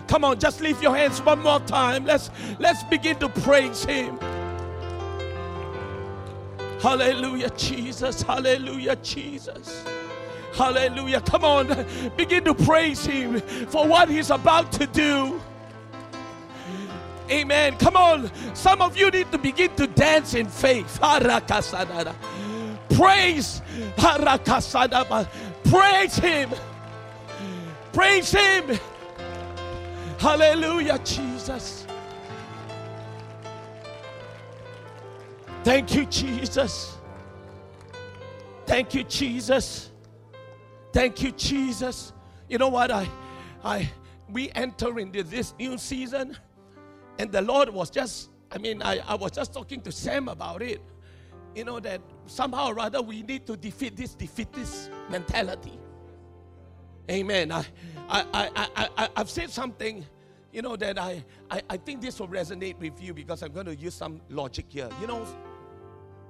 Come 0.07 0.23
on, 0.23 0.39
just 0.39 0.61
lift 0.61 0.81
your 0.81 0.95
hands 0.95 1.21
one 1.21 1.41
more 1.41 1.59
time. 1.61 2.05
Let's 2.05 2.29
let's 2.59 2.83
begin 2.83 3.17
to 3.19 3.29
praise 3.29 3.83
him. 3.83 4.17
Hallelujah, 6.81 7.49
Jesus. 7.51 8.21
Hallelujah, 8.21 8.95
Jesus. 8.97 9.83
Hallelujah. 10.53 11.21
Come 11.21 11.43
on, 11.43 11.85
begin 12.15 12.43
to 12.45 12.53
praise 12.53 13.05
him 13.05 13.41
for 13.41 13.87
what 13.87 14.09
he's 14.09 14.29
about 14.29 14.71
to 14.73 14.87
do. 14.87 15.41
Amen. 17.29 17.75
Come 17.77 17.97
on. 17.97 18.31
Some 18.55 18.81
of 18.81 18.97
you 18.97 19.09
need 19.11 19.31
to 19.31 19.37
begin 19.37 19.75
to 19.75 19.87
dance 19.87 20.33
in 20.33 20.47
faith. 20.47 20.97
Praise. 22.89 23.61
Praise 25.69 26.17
him. 26.17 26.49
Praise 27.93 28.31
Him. 28.31 28.79
Hallelujah, 30.19 30.99
Jesus. 30.99 31.85
Thank 35.63 35.93
you, 35.95 36.05
Jesus. 36.05 36.97
Thank 38.65 38.93
you, 38.93 39.03
Jesus. 39.03 39.91
Thank 40.93 41.21
you, 41.21 41.31
Jesus. 41.31 42.13
You 42.49 42.57
know 42.57 42.69
what? 42.69 42.89
I, 42.91 43.07
I, 43.63 43.91
we 44.29 44.51
enter 44.55 44.97
into 44.99 45.23
this 45.23 45.53
new 45.59 45.77
season, 45.77 46.37
and 47.19 47.31
the 47.31 47.41
Lord 47.41 47.69
was 47.69 47.89
just, 47.89 48.29
I 48.51 48.57
mean, 48.57 48.81
I, 48.81 48.99
I 49.07 49.15
was 49.15 49.31
just 49.31 49.53
talking 49.53 49.81
to 49.81 49.91
Sam 49.91 50.27
about 50.27 50.61
it. 50.61 50.81
You 51.55 51.65
know, 51.65 51.79
that 51.79 52.01
somehow 52.27 52.69
or 52.69 52.75
rather 52.75 53.01
we 53.01 53.23
need 53.23 53.45
to 53.47 53.57
defeat 53.57 53.95
this 53.95 54.13
defeatist 54.13 54.91
mentality. 55.09 55.79
Amen. 57.09 57.51
I, 57.51 57.65
I, 58.09 58.25
I, 58.33 58.49
I, 58.75 58.89
I, 58.97 59.09
have 59.15 59.29
said 59.29 59.49
something, 59.49 60.05
you 60.51 60.61
know, 60.61 60.75
that 60.75 60.99
I, 60.99 61.23
I, 61.49 61.61
I 61.69 61.77
think 61.77 62.01
this 62.01 62.19
will 62.19 62.27
resonate 62.27 62.77
with 62.79 63.01
you 63.01 63.13
because 63.13 63.43
I'm 63.43 63.53
going 63.53 63.65
to 63.65 63.75
use 63.75 63.93
some 63.93 64.21
logic 64.29 64.65
here. 64.69 64.89
You 64.99 65.07
know, 65.07 65.25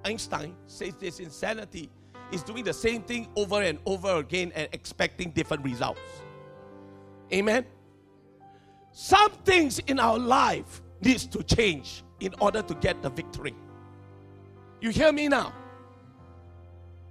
Einstein 0.06 0.56
says 0.68 0.96
this 0.96 1.20
insanity 1.20 1.90
is 2.32 2.44
doing 2.44 2.64
the 2.64 2.74
same 2.74 3.02
thing 3.04 3.28
over 3.36 3.62
and 3.62 3.80
over 3.86 4.18
again 4.18 4.52
and 4.56 4.68
expecting 4.72 5.32
different 5.32 5.64
results. 5.64 6.02
Amen. 7.34 7.66
Some 8.92 9.32
things 9.46 9.80
in 9.80 10.00
our 10.00 10.18
life 10.18 10.82
needs 11.02 11.26
to 11.28 11.44
change 11.44 12.04
in 12.20 12.34
order 12.40 12.62
to 12.62 12.74
get 12.76 13.02
the 13.02 13.10
victory. 13.10 13.56
You 14.82 14.90
hear 14.90 15.12
me 15.12 15.28
now? 15.28 15.54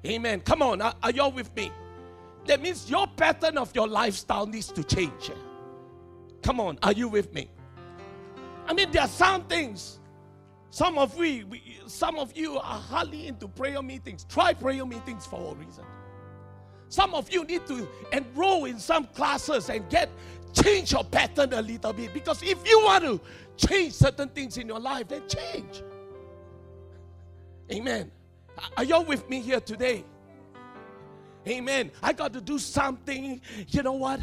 Amen. 0.04 0.40
Come 0.40 0.62
on, 0.62 0.80
are, 0.80 0.94
are 1.02 1.10
y'all 1.10 1.32
with 1.32 1.54
me? 1.56 1.70
That 2.47 2.62
means 2.62 2.88
your 2.90 3.07
pattern 3.07 3.59
of 3.59 3.74
your 3.74 3.88
lifestyle 3.88 4.47
needs 4.47 4.68
to 4.72 4.84
change. 4.84 5.30
Come 6.42 6.61
on, 6.61 6.78
are 6.82 6.92
you 6.92 7.09
with 7.09 7.32
me? 7.34 7.51
I 8.66 8.72
mean, 8.72 8.90
there 8.90 9.03
are 9.03 9.09
some 9.09 9.44
things. 9.44 9.99
Some 10.70 10.99
of 10.99 11.16
we, 11.16 11.44
we, 11.44 11.80
some 11.86 12.18
of 12.18 12.36
you 12.36 12.57
are 12.57 12.80
hardly 12.80 13.28
into 13.28 13.49
prayer 13.49 13.82
meetings. 13.82 14.24
Try 14.24 14.53
prayer 14.53 14.84
meetings 14.84 15.26
for 15.26 15.53
a 15.53 15.55
reason. 15.55 15.84
Some 16.88 17.14
of 17.14 17.32
you 17.32 17.44
need 17.44 17.66
to 17.66 17.88
enroll 18.12 18.66
in 18.66 18.78
some 18.78 19.07
classes 19.07 19.70
and 19.70 19.88
get 19.88 20.09
change 20.53 20.92
your 20.92 21.05
pattern 21.05 21.53
a 21.53 21.62
little 21.62 21.92
bit. 21.92 22.12
Because 22.14 22.42
if 22.42 22.66
you 22.68 22.80
want 22.84 23.05
to 23.05 23.20
change 23.57 23.92
certain 23.92 24.28
things 24.28 24.57
in 24.57 24.68
your 24.68 24.80
life, 24.80 25.09
then 25.09 25.22
change. 25.28 25.82
Amen. 27.72 28.11
Are 28.76 28.84
y'all 28.84 29.05
with 29.05 29.28
me 29.28 29.40
here 29.40 29.61
today? 29.61 30.05
Amen. 31.47 31.90
I 32.03 32.12
got 32.12 32.32
to 32.32 32.40
do 32.40 32.59
something. 32.59 33.40
You 33.68 33.82
know 33.82 33.92
what? 33.92 34.20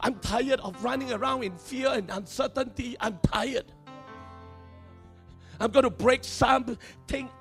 I'm 0.00 0.14
tired 0.20 0.60
of 0.60 0.82
running 0.84 1.12
around 1.12 1.42
in 1.42 1.56
fear 1.56 1.88
and 1.88 2.10
uncertainty. 2.10 2.96
I'm 3.00 3.18
tired. 3.22 3.64
I'm 5.58 5.70
going 5.70 5.84
to 5.84 5.90
break 5.90 6.22
something 6.22 6.78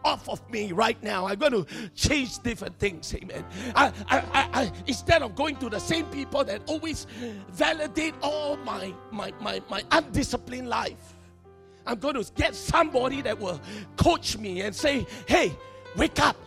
off 0.03 0.29
of 0.29 0.49
me 0.49 0.71
right 0.71 1.01
now. 1.03 1.27
I'm 1.27 1.37
going 1.37 1.51
to 1.51 1.89
change 1.95 2.39
different 2.39 2.79
things. 2.79 3.13
Amen. 3.13 3.43
I, 3.75 3.91
I, 4.07 4.23
I, 4.53 4.71
instead 4.87 5.21
of 5.21 5.35
going 5.35 5.57
to 5.57 5.69
the 5.69 5.79
same 5.79 6.05
people 6.05 6.43
that 6.45 6.61
always 6.65 7.07
validate 7.51 8.15
all 8.21 8.57
my, 8.57 8.93
my, 9.11 9.33
my, 9.41 9.61
my 9.69 9.83
undisciplined 9.91 10.69
life, 10.69 11.15
I'm 11.85 11.99
going 11.99 12.15
to 12.15 12.31
get 12.33 12.55
somebody 12.55 13.21
that 13.23 13.37
will 13.39 13.59
coach 13.97 14.37
me 14.37 14.61
and 14.61 14.73
say, 14.73 15.05
hey, 15.27 15.55
wake 15.97 16.19
up. 16.19 16.37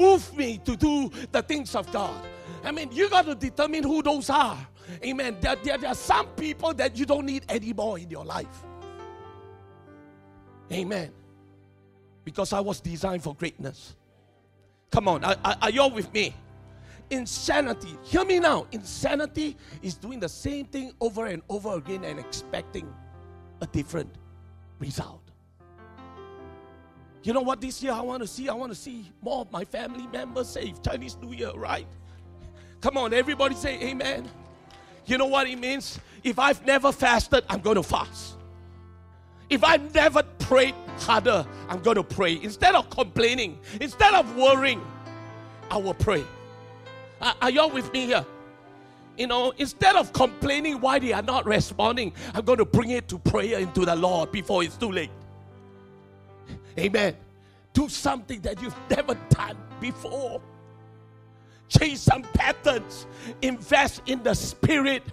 Move 0.00 0.34
me 0.34 0.58
to 0.64 0.76
do 0.76 1.10
the 1.30 1.42
things 1.42 1.74
of 1.74 1.92
God. 1.92 2.24
I 2.64 2.72
mean, 2.72 2.90
you 2.90 3.10
got 3.10 3.26
to 3.26 3.34
determine 3.34 3.82
who 3.82 4.02
those 4.02 4.30
are. 4.30 4.56
Amen. 5.04 5.36
There, 5.42 5.56
there, 5.56 5.76
there 5.76 5.90
are 5.90 5.94
some 5.94 6.26
people 6.28 6.72
that 6.74 6.96
you 6.96 7.04
don't 7.04 7.26
need 7.26 7.44
anymore 7.50 7.98
in 7.98 8.08
your 8.08 8.24
life. 8.24 8.64
Amen. 10.72 11.10
Because 12.24 12.54
I 12.54 12.60
was 12.60 12.80
designed 12.80 13.22
for 13.22 13.34
greatness. 13.34 13.94
Come 14.90 15.06
on, 15.06 15.22
are, 15.22 15.36
are 15.44 15.70
you 15.70 15.82
all 15.82 15.90
with 15.90 16.12
me? 16.14 16.34
Insanity, 17.10 17.96
hear 18.02 18.24
me 18.24 18.38
now. 18.40 18.66
Insanity 18.72 19.56
is 19.82 19.96
doing 19.96 20.18
the 20.18 20.28
same 20.28 20.64
thing 20.64 20.92
over 21.00 21.26
and 21.26 21.42
over 21.50 21.74
again 21.74 22.04
and 22.04 22.18
expecting 22.18 22.90
a 23.60 23.66
different 23.66 24.10
result. 24.78 25.29
You 27.22 27.34
know 27.34 27.42
what 27.42 27.60
this 27.60 27.82
year 27.82 27.92
I 27.92 28.00
want 28.00 28.22
to 28.22 28.28
see? 28.28 28.48
I 28.48 28.54
want 28.54 28.72
to 28.72 28.78
see 28.78 29.10
more 29.20 29.42
of 29.42 29.52
my 29.52 29.64
family 29.64 30.06
members 30.06 30.48
saved. 30.48 30.84
Chinese 30.84 31.16
New 31.20 31.32
Year, 31.32 31.52
right? 31.54 31.86
Come 32.80 32.96
on, 32.96 33.12
everybody 33.12 33.54
say 33.54 33.78
amen. 33.82 34.28
You 35.04 35.18
know 35.18 35.26
what 35.26 35.46
it 35.46 35.58
means? 35.58 35.98
If 36.24 36.38
I've 36.38 36.64
never 36.64 36.92
fasted, 36.92 37.44
I'm 37.48 37.60
going 37.60 37.76
to 37.76 37.82
fast. 37.82 38.36
If 39.50 39.64
I've 39.64 39.94
never 39.94 40.22
prayed 40.22 40.74
harder, 40.98 41.44
I'm 41.68 41.80
going 41.80 41.96
to 41.96 42.04
pray. 42.04 42.40
Instead 42.42 42.74
of 42.74 42.88
complaining, 42.88 43.58
instead 43.80 44.14
of 44.14 44.36
worrying, 44.36 44.80
I 45.70 45.76
will 45.76 45.94
pray. 45.94 46.24
Are, 47.20 47.34
are 47.42 47.50
y'all 47.50 47.70
with 47.70 47.92
me 47.92 48.06
here? 48.06 48.24
You 49.18 49.26
know, 49.26 49.52
instead 49.58 49.96
of 49.96 50.12
complaining 50.12 50.80
why 50.80 50.98
they 51.00 51.12
are 51.12 51.22
not 51.22 51.44
responding, 51.44 52.14
I'm 52.32 52.44
going 52.44 52.58
to 52.58 52.64
bring 52.64 52.90
it 52.90 53.08
to 53.08 53.18
prayer 53.18 53.58
into 53.58 53.84
the 53.84 53.96
Lord 53.96 54.32
before 54.32 54.62
it's 54.62 54.76
too 54.76 54.90
late. 54.90 55.10
Amen. 56.78 57.16
Do 57.72 57.88
something 57.88 58.40
that 58.42 58.60
you've 58.60 58.76
never 58.90 59.14
done 59.28 59.56
before. 59.80 60.40
Change 61.68 61.98
some 61.98 62.22
patterns. 62.22 63.06
Invest 63.42 64.02
in 64.06 64.22
the 64.22 64.34
Spirit 64.34 65.04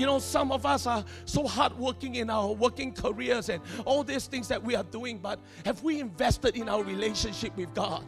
you 0.00 0.06
know, 0.06 0.18
some 0.18 0.50
of 0.50 0.64
us 0.64 0.86
are 0.86 1.04
so 1.26 1.46
hardworking 1.46 2.14
in 2.14 2.30
our 2.30 2.52
working 2.52 2.92
careers 2.92 3.50
and 3.50 3.62
all 3.84 4.02
these 4.02 4.26
things 4.26 4.48
that 4.48 4.62
we 4.62 4.74
are 4.74 4.84
doing, 4.84 5.18
but 5.18 5.38
have 5.66 5.82
we 5.82 6.00
invested 6.00 6.56
in 6.56 6.70
our 6.70 6.82
relationship 6.82 7.54
with 7.56 7.74
God? 7.74 8.04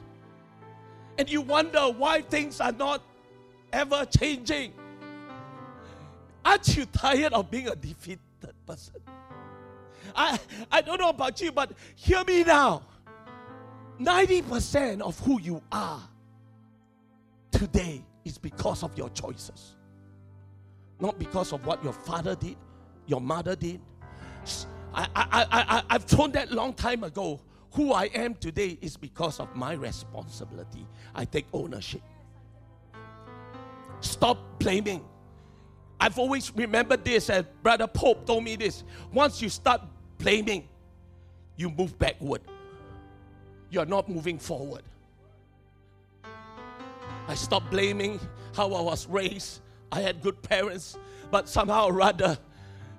And 1.18 1.30
you 1.30 1.42
wonder 1.42 1.80
why 1.80 2.22
things 2.22 2.60
are 2.60 2.72
not 2.72 3.02
ever 3.72 4.06
changing. 4.06 4.72
Aren't 6.44 6.76
you 6.76 6.86
tired 6.86 7.34
of 7.34 7.50
being 7.50 7.68
a 7.68 7.76
defeated 7.76 8.20
person? 8.66 8.94
I, 10.14 10.38
I 10.70 10.80
don't 10.80 11.00
know 11.00 11.10
about 11.10 11.40
you, 11.40 11.52
but 11.52 11.72
hear 11.94 12.22
me 12.24 12.44
now. 12.44 12.82
90% 14.00 15.00
of 15.00 15.18
who 15.20 15.40
you 15.40 15.62
are 15.70 16.02
today 17.50 18.04
is 18.24 18.38
because 18.38 18.82
of 18.82 18.96
your 18.96 19.10
choices 19.10 19.76
not 21.02 21.18
because 21.18 21.52
of 21.52 21.66
what 21.66 21.82
your 21.82 21.92
father 21.92 22.36
did, 22.36 22.56
your 23.06 23.20
mother 23.20 23.56
did. 23.56 23.80
I, 24.94 25.08
I, 25.14 25.46
I, 25.50 25.82
I've 25.90 26.06
told 26.06 26.32
that 26.34 26.52
long 26.52 26.72
time 26.72 27.02
ago. 27.02 27.40
Who 27.72 27.92
I 27.92 28.04
am 28.14 28.34
today 28.34 28.78
is 28.80 28.96
because 28.96 29.40
of 29.40 29.54
my 29.56 29.72
responsibility. 29.72 30.86
I 31.14 31.24
take 31.24 31.46
ownership. 31.52 32.02
Stop 34.00 34.38
blaming. 34.58 35.02
I've 35.98 36.18
always 36.18 36.54
remembered 36.54 37.04
this, 37.04 37.30
and 37.30 37.46
Brother 37.62 37.86
Pope 37.86 38.26
told 38.26 38.44
me 38.44 38.56
this. 38.56 38.84
Once 39.12 39.40
you 39.40 39.48
start 39.48 39.80
blaming, 40.22 40.68
you 41.56 41.70
move 41.70 41.98
backward. 41.98 42.42
You're 43.70 43.86
not 43.86 44.08
moving 44.08 44.38
forward. 44.38 44.82
I 47.28 47.34
stopped 47.34 47.70
blaming 47.70 48.20
how 48.54 48.72
I 48.72 48.80
was 48.80 49.06
raised. 49.08 49.60
I 49.90 50.00
had 50.00 50.22
good 50.22 50.40
parents, 50.42 50.96
but 51.30 51.48
somehow 51.48 51.86
or 51.86 51.92
rather, 51.92 52.38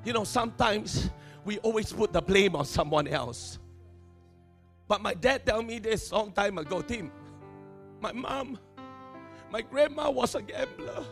you 0.03 0.13
know, 0.13 0.23
sometimes 0.23 1.09
we 1.45 1.59
always 1.59 1.91
put 1.91 2.13
the 2.13 2.21
blame 2.21 2.55
on 2.55 2.65
someone 2.65 3.07
else. 3.07 3.59
But 4.87 5.01
my 5.01 5.13
dad 5.13 5.45
told 5.45 5.65
me 5.65 5.79
this 5.79 6.11
long 6.11 6.31
time 6.31 6.57
ago, 6.57 6.81
Tim. 6.81 7.11
My 8.01 8.11
mom, 8.11 8.59
my 9.49 9.61
grandma 9.61 10.09
was 10.11 10.35
a 10.35 10.41
gambler. 10.41 11.05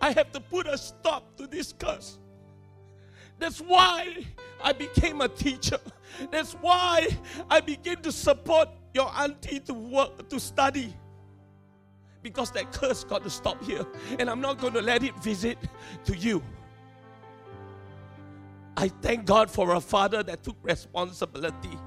I 0.00 0.12
have 0.12 0.30
to 0.32 0.40
put 0.40 0.66
a 0.66 0.76
stop 0.76 1.36
to 1.36 1.46
this 1.46 1.72
curse. 1.72 2.18
That's 3.38 3.60
why 3.60 4.24
I 4.62 4.72
became 4.72 5.20
a 5.20 5.28
teacher. 5.28 5.78
That's 6.30 6.54
why 6.54 7.08
I 7.50 7.60
began 7.60 8.02
to 8.02 8.12
support 8.12 8.68
your 8.94 9.10
auntie 9.16 9.60
to 9.60 9.74
work 9.74 10.28
to 10.30 10.40
study 10.40 10.94
because 12.22 12.50
that 12.50 12.72
curse 12.72 13.04
got 13.04 13.22
to 13.22 13.30
stop 13.30 13.62
here. 13.62 13.86
And 14.18 14.28
I'm 14.28 14.40
not 14.40 14.58
going 14.58 14.72
to 14.72 14.82
let 14.82 15.04
it 15.04 15.14
visit 15.22 15.58
to 16.06 16.16
you. 16.16 16.42
I 18.76 18.88
thank 18.88 19.26
God 19.26 19.50
for 19.50 19.74
a 19.74 19.80
father 19.80 20.22
that 20.22 20.42
took 20.42 20.56
responsibility. 20.62 21.78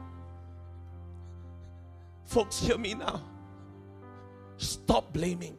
Folks, 2.26 2.60
hear 2.60 2.78
me 2.78 2.94
now. 2.94 3.22
Stop 4.58 5.12
blaming. 5.14 5.58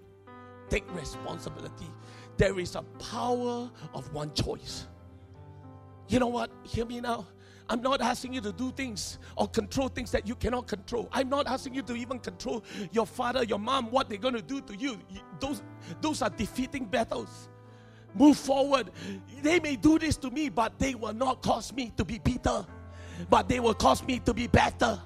Take 0.68 0.91
responsibility. 0.95 1.91
There 2.36 2.59
is 2.59 2.74
a 2.74 2.82
power 2.99 3.70
of 3.93 4.12
one 4.14 4.32
choice. 4.34 4.86
You 6.11 6.19
know 6.19 6.27
what? 6.27 6.51
Hear 6.65 6.85
me 6.85 7.01
now. 7.01 7.29
I'm 7.69 7.83
not 7.83 8.01
asking 8.01 8.35
you 8.35 8.41
to 8.41 8.51
do 8.51 8.73
things 8.73 9.21
or 9.37 9.47
control 9.47 9.87
things 9.87 10.11
that 10.11 10.27
you 10.27 10.35
cannot 10.35 10.67
control. 10.67 11.09
I'm 11.13 11.29
not 11.29 11.47
asking 11.47 11.75
you 11.75 11.83
to 11.83 11.95
even 11.95 12.19
control 12.19 12.65
your 12.91 13.07
father, 13.07 13.45
your 13.45 13.61
mom, 13.61 13.93
what 13.93 14.09
they're 14.09 14.19
going 14.19 14.35
to 14.35 14.43
do 14.43 14.61
to 14.61 14.75
you. 14.75 14.99
Those, 15.39 15.63
those 16.01 16.21
are 16.21 16.31
defeating 16.31 16.85
battles. 16.85 17.49
Move 18.13 18.37
forward. 18.37 18.91
They 19.41 19.61
may 19.61 19.77
do 19.77 20.01
this 20.01 20.17
to 20.17 20.33
me, 20.33 20.49
but 20.49 20.77
they 20.81 20.97
will 20.97 21.15
not 21.15 21.43
cause 21.43 21.73
me 21.73 21.93
to 21.97 22.05
be 22.05 22.19
bitter, 22.19 22.67
but 23.31 23.49
they 23.49 23.61
will 23.61 23.75
cause 23.75 24.03
me 24.03 24.19
to 24.19 24.35
be 24.35 24.49
better. 24.49 25.01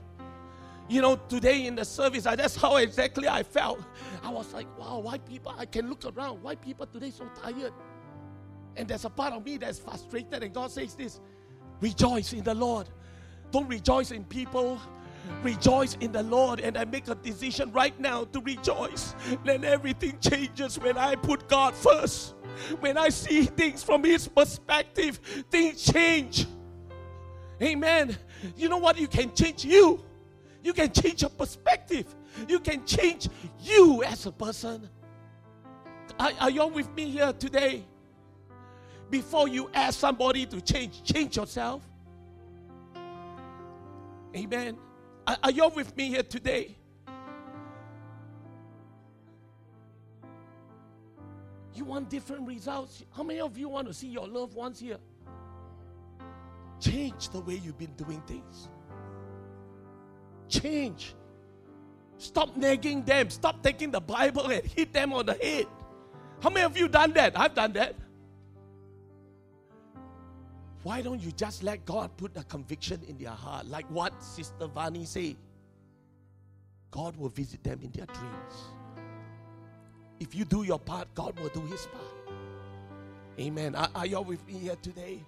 You 0.88 1.02
know, 1.02 1.16
today 1.16 1.66
in 1.66 1.74
the 1.74 1.84
service, 1.84 2.24
I, 2.24 2.34
that's 2.34 2.56
how 2.56 2.76
exactly 2.76 3.28
I 3.28 3.42
felt. 3.42 3.80
I 4.22 4.30
was 4.30 4.54
like, 4.54 4.66
wow, 4.78 5.00
why 5.00 5.18
people, 5.18 5.54
I 5.58 5.66
can 5.66 5.90
look 5.90 6.06
around, 6.06 6.42
why 6.42 6.54
people 6.54 6.86
today 6.86 7.10
so 7.10 7.28
tired? 7.42 7.74
And 8.76 8.88
there's 8.88 9.04
a 9.04 9.10
part 9.10 9.32
of 9.32 9.44
me 9.44 9.56
that's 9.56 9.78
frustrated, 9.78 10.42
and 10.42 10.52
God 10.52 10.70
says 10.70 10.94
this 10.94 11.20
Rejoice 11.80 12.32
in 12.32 12.42
the 12.44 12.54
Lord. 12.54 12.88
Don't 13.50 13.68
rejoice 13.68 14.10
in 14.10 14.24
people. 14.24 14.80
Rejoice 15.42 15.96
in 16.00 16.12
the 16.12 16.22
Lord, 16.22 16.60
and 16.60 16.76
I 16.76 16.84
make 16.84 17.08
a 17.08 17.14
decision 17.14 17.72
right 17.72 17.98
now 17.98 18.24
to 18.24 18.40
rejoice. 18.40 19.14
Then 19.44 19.64
everything 19.64 20.18
changes 20.20 20.78
when 20.78 20.98
I 20.98 21.14
put 21.14 21.48
God 21.48 21.74
first. 21.74 22.34
When 22.80 22.98
I 22.98 23.08
see 23.08 23.44
things 23.44 23.82
from 23.82 24.04
His 24.04 24.28
perspective, 24.28 25.16
things 25.50 25.82
change. 25.82 26.46
Amen. 27.62 28.16
You 28.56 28.68
know 28.68 28.78
what? 28.78 28.98
You 28.98 29.08
can 29.08 29.34
change 29.34 29.64
you. 29.64 30.04
You 30.62 30.72
can 30.72 30.92
change 30.92 31.22
your 31.22 31.30
perspective. 31.30 32.14
You 32.48 32.60
can 32.60 32.84
change 32.84 33.28
you 33.60 34.02
as 34.02 34.26
a 34.26 34.32
person. 34.32 34.88
Are, 36.18 36.32
are 36.40 36.50
you 36.50 36.62
all 36.62 36.70
with 36.70 36.92
me 36.94 37.10
here 37.10 37.32
today? 37.32 37.84
Before 39.14 39.46
you 39.46 39.70
ask 39.72 40.00
somebody 40.00 40.44
to 40.46 40.60
change, 40.60 41.04
change 41.04 41.36
yourself. 41.36 41.82
Amen. 44.34 44.76
Are, 45.24 45.36
are 45.40 45.52
you 45.52 45.68
with 45.68 45.96
me 45.96 46.08
here 46.08 46.24
today? 46.24 46.74
You 51.72 51.84
want 51.84 52.10
different 52.10 52.48
results? 52.48 53.04
How 53.16 53.22
many 53.22 53.38
of 53.38 53.56
you 53.56 53.68
want 53.68 53.86
to 53.86 53.94
see 53.94 54.08
your 54.08 54.26
loved 54.26 54.56
ones 54.56 54.80
here? 54.80 54.98
Change 56.80 57.28
the 57.28 57.38
way 57.38 57.54
you've 57.54 57.78
been 57.78 57.94
doing 57.94 58.20
things. 58.26 58.68
Change. 60.48 61.14
Stop 62.18 62.56
nagging 62.56 63.04
them. 63.04 63.30
Stop 63.30 63.62
taking 63.62 63.92
the 63.92 64.00
Bible 64.00 64.48
and 64.48 64.64
hit 64.64 64.92
them 64.92 65.12
on 65.12 65.26
the 65.26 65.34
head. 65.34 65.68
How 66.42 66.50
many 66.50 66.64
of 66.64 66.76
you 66.76 66.88
done 66.88 67.12
that? 67.12 67.38
I've 67.38 67.54
done 67.54 67.74
that. 67.74 67.94
Why 70.84 71.00
don't 71.00 71.20
you 71.20 71.32
just 71.32 71.62
let 71.62 71.84
God 71.86 72.14
put 72.18 72.36
a 72.36 72.44
conviction 72.44 73.00
in 73.08 73.16
their 73.16 73.30
heart? 73.30 73.66
Like 73.66 73.86
what 73.90 74.22
Sister 74.22 74.68
Vani 74.68 75.06
said. 75.06 75.36
God 76.90 77.16
will 77.16 77.30
visit 77.30 77.64
them 77.64 77.80
in 77.82 77.90
their 77.90 78.06
dreams. 78.06 78.54
If 80.20 80.34
you 80.34 80.44
do 80.44 80.62
your 80.62 80.78
part, 80.78 81.12
God 81.14 81.40
will 81.40 81.48
do 81.48 81.62
his 81.62 81.86
part. 81.86 82.38
Amen. 83.40 83.74
Are, 83.74 83.88
are 83.94 84.06
you 84.06 84.20
with 84.20 84.46
me 84.46 84.52
here 84.52 84.76
today? 84.80 85.24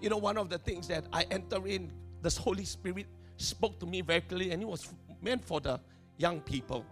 You 0.00 0.10
know, 0.10 0.18
one 0.18 0.36
of 0.36 0.48
the 0.50 0.58
things 0.58 0.86
that 0.88 1.06
I 1.12 1.24
enter 1.30 1.66
in, 1.66 1.90
the 2.22 2.30
Holy 2.30 2.64
Spirit 2.64 3.06
spoke 3.36 3.80
to 3.80 3.86
me 3.86 4.02
very 4.02 4.20
clearly, 4.20 4.52
and 4.52 4.62
it 4.62 4.68
was 4.68 4.88
meant 5.20 5.44
for 5.44 5.60
the 5.60 5.80
young 6.18 6.40
people. 6.42 6.84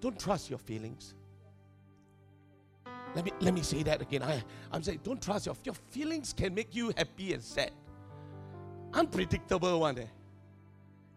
Don't 0.00 0.20
trust 0.20 0.50
your 0.50 0.58
feelings. 0.58 1.14
Let 3.16 3.24
me, 3.24 3.32
let 3.40 3.54
me 3.54 3.62
say 3.62 3.82
that 3.84 4.02
again. 4.02 4.22
I, 4.22 4.44
I'm 4.70 4.82
saying, 4.82 5.00
don't 5.02 5.20
trust 5.22 5.46
your, 5.46 5.56
your 5.64 5.74
feelings 5.74 6.34
can 6.34 6.54
make 6.54 6.76
you 6.76 6.92
happy 6.94 7.32
and 7.32 7.42
sad. 7.42 7.70
Unpredictable 8.92 9.80
one. 9.80 9.98
Eh? 9.98 10.04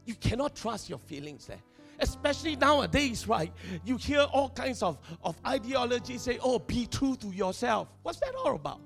You 0.06 0.16
cannot 0.16 0.56
trust 0.56 0.90
your 0.90 1.00
feelings. 1.00 1.50
Eh? 1.50 1.58
Especially 2.00 2.56
nowadays, 2.56 3.28
right? 3.28 3.52
You 3.84 3.98
hear 3.98 4.22
all 4.22 4.50
kinds 4.50 4.82
of, 4.82 4.98
of 5.22 5.36
ideologies 5.46 6.22
say, 6.22 6.40
oh, 6.42 6.58
be 6.58 6.86
true 6.86 7.18
to 7.18 7.28
yourself. 7.28 7.90
What's 8.02 8.22
that 8.22 8.34
all 8.34 8.56
about? 8.56 8.80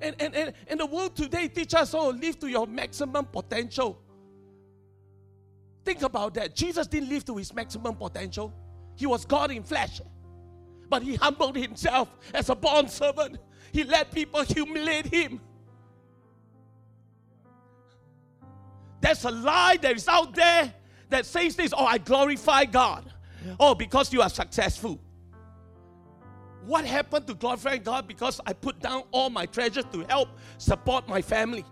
And, 0.00 0.16
and, 0.18 0.34
and, 0.34 0.52
and 0.66 0.80
the 0.80 0.86
world 0.86 1.14
today 1.14 1.46
teaches 1.46 1.74
us, 1.74 1.94
oh, 1.94 2.08
live 2.08 2.36
to 2.40 2.48
your 2.48 2.66
maximum 2.66 3.26
potential. 3.26 4.02
Think 5.84 6.02
about 6.02 6.34
that. 6.34 6.56
Jesus 6.56 6.88
didn't 6.88 7.10
live 7.10 7.24
to 7.26 7.36
his 7.36 7.54
maximum 7.54 7.94
potential. 7.94 8.52
He 8.96 9.06
was 9.06 9.24
God 9.24 9.52
in 9.52 9.62
flesh. 9.62 10.00
But 10.94 11.02
he 11.02 11.16
humbled 11.16 11.56
himself 11.56 12.08
as 12.32 12.50
a 12.50 12.54
born 12.54 12.86
servant. 12.86 13.38
He 13.72 13.82
let 13.82 14.12
people 14.12 14.42
humiliate 14.44 15.06
him. 15.06 15.40
There's 19.00 19.24
a 19.24 19.32
lie 19.32 19.76
that 19.82 19.96
is 19.96 20.06
out 20.06 20.36
there 20.36 20.72
that 21.08 21.26
says 21.26 21.56
this 21.56 21.72
oh, 21.76 21.84
I 21.84 21.98
glorify 21.98 22.66
God. 22.66 23.12
Oh, 23.58 23.74
because 23.74 24.12
you 24.12 24.22
are 24.22 24.28
successful. 24.28 25.00
What 26.64 26.84
happened 26.84 27.26
to 27.26 27.34
glorifying 27.34 27.82
God? 27.82 28.06
Because 28.06 28.40
I 28.46 28.52
put 28.52 28.78
down 28.78 29.02
all 29.10 29.30
my 29.30 29.46
treasures 29.46 29.86
to 29.92 30.04
help 30.08 30.28
support 30.58 31.08
my 31.08 31.20
family. 31.20 31.64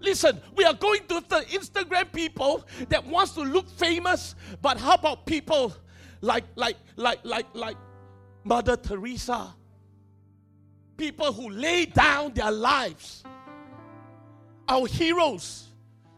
Listen, 0.00 0.40
we 0.56 0.64
are 0.64 0.72
going 0.72 1.02
to 1.08 1.22
the 1.28 1.44
Instagram 1.50 2.10
people 2.10 2.64
that 2.88 3.06
wants 3.06 3.32
to 3.32 3.42
look 3.42 3.68
famous, 3.68 4.34
but 4.62 4.78
how 4.78 4.94
about 4.94 5.26
people 5.26 5.74
like 6.20 6.44
like 6.56 6.76
like 6.96 7.20
like 7.24 7.46
like 7.54 7.76
Mother 8.44 8.76
Teresa? 8.76 9.54
People 10.96 11.32
who 11.32 11.50
lay 11.50 11.86
down 11.86 12.34
their 12.34 12.50
lives. 12.50 13.24
Our 14.68 14.86
heroes 14.86 15.68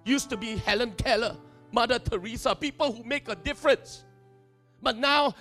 used 0.04 0.28
to 0.30 0.36
be 0.36 0.56
Helen 0.56 0.92
Keller, 0.92 1.36
Mother 1.70 1.98
Teresa, 1.98 2.54
people 2.54 2.92
who 2.92 3.04
make 3.04 3.28
a 3.28 3.34
difference. 3.34 4.04
But 4.82 4.98
now, 4.98 5.34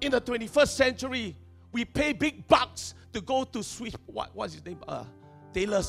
in 0.00 0.12
the 0.12 0.20
21st 0.20 0.68
century, 0.68 1.36
we 1.72 1.84
pay 1.84 2.12
big 2.12 2.46
bucks 2.46 2.94
to 3.12 3.20
go 3.20 3.44
to 3.44 3.62
Swift. 3.62 3.96
What 4.06 4.34
was 4.34 4.54
his 4.54 4.64
name? 4.64 4.78
Uh, 4.86 5.04
Taylor, 5.52 5.82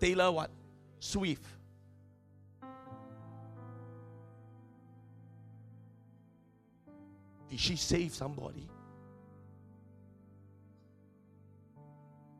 Taylor 0.00 0.30
what? 0.30 0.50
Swift. 1.00 1.42
Did 7.54 7.60
she 7.60 7.76
save 7.76 8.12
somebody? 8.12 8.66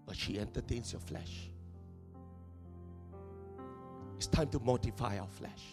But 0.07 0.17
she 0.17 0.41
entertains 0.41 0.91
your 0.91 1.03
flesh. 1.03 1.51
It's 4.17 4.27
time 4.27 4.49
to 4.49 4.59
mortify 4.59 5.21
our 5.21 5.29
flesh. 5.29 5.71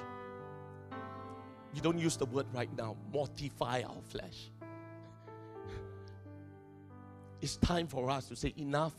You 1.73 1.81
don't 1.81 1.97
use 1.97 2.17
the 2.17 2.27
word 2.27 2.45
right 2.53 2.69
now, 2.77 2.95
mortify 3.11 3.81
our 3.81 4.01
flesh. 4.09 4.51
It's 7.41 7.55
time 7.55 7.87
for 7.87 8.11
us 8.11 8.27
to 8.27 8.35
say, 8.35 8.53
enough 8.57 8.93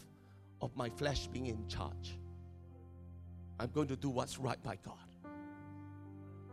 of 0.60 0.76
my 0.76 0.88
flesh 0.88 1.28
being 1.28 1.46
in 1.46 1.68
charge. 1.68 2.18
I'm 3.60 3.70
going 3.70 3.86
to 3.86 3.96
do 3.96 4.10
what's 4.10 4.40
right 4.40 4.60
by 4.64 4.76
God. 4.84 4.96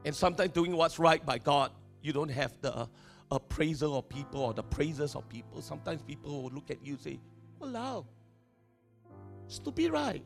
And 0.06 0.16
sometimes 0.16 0.52
doing 0.52 0.78
what's 0.78 1.00
right 1.00 1.26
by 1.26 1.40
God, 1.40 1.72
you 2.04 2.14
don't 2.14 2.30
have 2.30 2.54
the 2.62 2.88
appraisal 3.32 3.98
of 3.98 4.10
people 4.10 4.42
or 4.42 4.54
the 4.54 4.64
praises 4.64 5.16
of 5.16 5.28
people. 5.30 5.62
Sometimes 5.62 6.02
people 6.02 6.44
will 6.44 6.52
look 6.52 6.72
at 6.72 6.84
you 6.84 6.94
and 6.94 7.02
say, 7.02 7.20
Wow, 7.60 8.06
stupid, 9.48 9.92
right? 9.92 10.24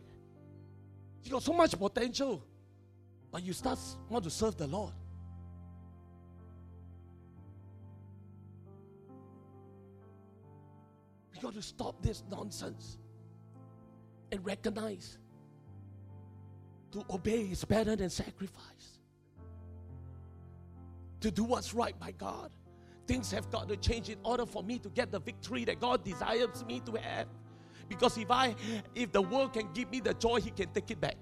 You 1.24 1.32
got 1.32 1.43
so 1.43 1.54
much 1.54 1.78
potential, 1.78 2.43
but 3.32 3.43
you 3.43 3.54
start 3.54 3.80
want 4.10 4.24
to 4.26 4.30
serve 4.30 4.58
the 4.58 4.68
Lord. 4.68 4.93
We 11.34 11.39
got 11.39 11.54
to 11.54 11.62
stop 11.62 12.01
this 12.01 12.24
nonsense 12.30 12.97
and 14.32 14.45
recognize 14.45 15.18
to 16.91 17.04
obey 17.10 17.41
is 17.41 17.66
better 17.66 17.95
than 17.95 18.10
sacrifice. 18.10 18.99
To 21.22 21.32
do 21.32 21.43
what's 21.43 21.74
right 21.74 21.97
by 21.99 22.12
God. 22.12 22.51
Things 23.06 23.32
have 23.32 23.49
got 23.49 23.68
to 23.70 23.78
change 23.78 24.10
in 24.10 24.18
order 24.24 24.45
for 24.45 24.64
me 24.64 24.80
to 24.80 24.89
get 24.89 25.12
the 25.12 25.20
victory 25.20 25.66
that 25.66 25.80
God 25.80 26.04
desires 26.04 26.64
me 26.66 26.82
to 26.86 26.93
have. 26.93 27.28
Because 27.89 28.18
if 28.18 28.32
I 28.32 28.56
if 28.95 29.12
the 29.12 29.22
world 29.22 29.54
can 29.54 29.70
give 29.74 29.91
me 29.91 29.99
the 29.99 30.14
joy, 30.14 30.39
he 30.39 30.51
can 30.51 30.70
take 30.70 30.89
it 30.91 31.01
back. 31.01 31.16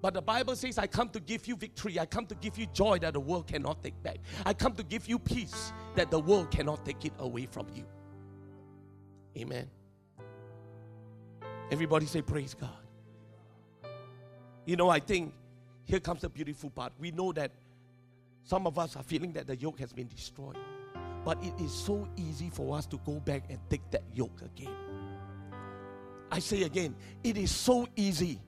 But 0.00 0.14
the 0.14 0.22
Bible 0.22 0.54
says, 0.54 0.78
I 0.78 0.86
come 0.86 1.08
to 1.10 1.20
give 1.20 1.48
you 1.48 1.56
victory. 1.56 1.98
I 1.98 2.06
come 2.06 2.26
to 2.26 2.34
give 2.36 2.56
you 2.56 2.66
joy 2.66 2.98
that 3.00 3.14
the 3.14 3.20
world 3.20 3.48
cannot 3.48 3.82
take 3.82 4.00
back. 4.02 4.18
I 4.46 4.54
come 4.54 4.72
to 4.74 4.84
give 4.84 5.08
you 5.08 5.18
peace 5.18 5.72
that 5.96 6.10
the 6.10 6.20
world 6.20 6.52
cannot 6.52 6.84
take 6.84 7.04
it 7.04 7.12
away 7.18 7.46
from 7.46 7.66
you. 7.74 7.84
Amen. 9.36 9.68
Everybody 11.70 12.06
say, 12.06 12.22
Praise 12.22 12.54
God. 12.54 12.70
You 14.66 14.76
know, 14.76 14.88
I 14.88 15.00
think 15.00 15.34
here 15.84 15.98
comes 16.00 16.20
the 16.20 16.28
beautiful 16.28 16.70
part. 16.70 16.92
We 16.98 17.10
know 17.10 17.32
that 17.32 17.50
some 18.48 18.66
of 18.66 18.78
us 18.78 18.96
are 18.96 19.02
feeling 19.02 19.30
that 19.34 19.46
the 19.46 19.54
yoke 19.56 19.78
has 19.78 19.92
been 19.92 20.06
destroyed. 20.08 20.56
But 21.22 21.36
it 21.44 21.52
is 21.60 21.70
so 21.70 22.08
easy 22.16 22.48
for 22.48 22.78
us 22.78 22.86
to 22.86 22.98
go 23.04 23.20
back 23.20 23.44
and 23.50 23.58
take 23.68 23.82
that 23.90 24.02
yoke 24.14 24.40
again. 24.40 24.74
I 26.32 26.38
say 26.38 26.62
again, 26.62 26.96
it 27.22 27.36
is 27.36 27.54
so 27.54 27.86
easy. 27.94 28.40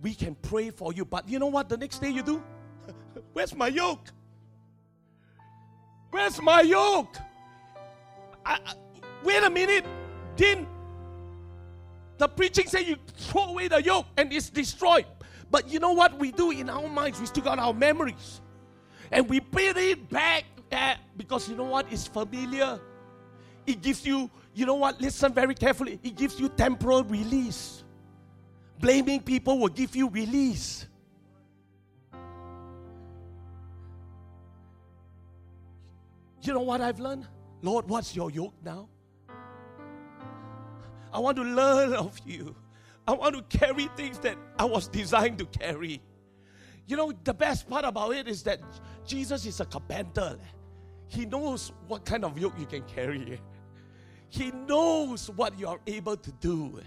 We 0.00 0.14
can 0.14 0.36
pray 0.36 0.70
for 0.70 0.94
you, 0.94 1.04
but 1.04 1.28
you 1.28 1.38
know 1.38 1.48
what 1.48 1.68
the 1.68 1.76
next 1.76 1.98
day 1.98 2.08
you 2.08 2.22
do? 2.22 2.42
Where's 3.34 3.54
my 3.54 3.68
yoke? 3.68 4.06
Where's 6.10 6.40
my 6.40 6.62
yoke? 6.62 7.18
I, 8.46 8.54
I, 8.54 8.74
wait 9.22 9.42
a 9.42 9.50
minute. 9.50 9.84
Didn't 10.34 10.66
the 12.16 12.26
preaching 12.26 12.68
say 12.68 12.84
you 12.84 12.96
throw 13.18 13.50
away 13.50 13.68
the 13.68 13.82
yoke 13.82 14.06
and 14.16 14.32
it's 14.32 14.48
destroyed? 14.48 15.04
But 15.50 15.68
you 15.68 15.78
know 15.78 15.92
what 15.92 16.18
we 16.18 16.32
do 16.32 16.52
in 16.52 16.70
our 16.70 16.88
minds? 16.88 17.20
We 17.20 17.26
still 17.26 17.44
got 17.44 17.58
our 17.58 17.74
memories. 17.74 18.40
And 19.12 19.28
we 19.28 19.40
put 19.40 19.76
it 19.76 20.08
back 20.08 20.44
because 21.16 21.48
you 21.48 21.54
know 21.54 21.64
what? 21.64 21.86
It's 21.92 22.06
familiar. 22.06 22.80
It 23.66 23.82
gives 23.82 24.04
you, 24.06 24.30
you 24.54 24.66
know 24.66 24.74
what? 24.74 25.00
Listen 25.00 25.32
very 25.32 25.54
carefully. 25.54 26.00
It 26.02 26.16
gives 26.16 26.40
you 26.40 26.48
temporal 26.48 27.04
release. 27.04 27.84
Blaming 28.80 29.22
people 29.22 29.58
will 29.58 29.68
give 29.68 29.94
you 29.94 30.08
release. 30.08 30.86
You 36.40 36.54
know 36.54 36.62
what 36.62 36.80
I've 36.80 36.98
learned? 36.98 37.28
Lord, 37.60 37.88
what's 37.88 38.16
your 38.16 38.30
yoke 38.30 38.54
now? 38.64 38.88
I 41.12 41.18
want 41.20 41.36
to 41.36 41.44
learn 41.44 41.92
of 41.92 42.18
you. 42.26 42.56
I 43.06 43.12
want 43.12 43.36
to 43.36 43.58
carry 43.58 43.88
things 43.96 44.18
that 44.20 44.36
I 44.58 44.64
was 44.64 44.88
designed 44.88 45.38
to 45.38 45.44
carry. 45.46 46.00
You 46.86 46.96
know, 46.96 47.12
the 47.24 47.34
best 47.34 47.68
part 47.68 47.84
about 47.84 48.14
it 48.14 48.28
is 48.28 48.42
that 48.42 48.60
Jesus 49.06 49.46
is 49.46 49.60
a 49.60 49.64
carpenter. 49.64 50.38
He 51.06 51.26
knows 51.26 51.72
what 51.88 52.04
kind 52.04 52.24
of 52.24 52.38
yoke 52.38 52.54
you 52.58 52.66
can 52.66 52.82
carry. 52.82 53.40
He 54.28 54.50
knows 54.50 55.30
what 55.30 55.58
you 55.58 55.68
are 55.68 55.80
able 55.86 56.16
to 56.16 56.32
do. 56.32 56.80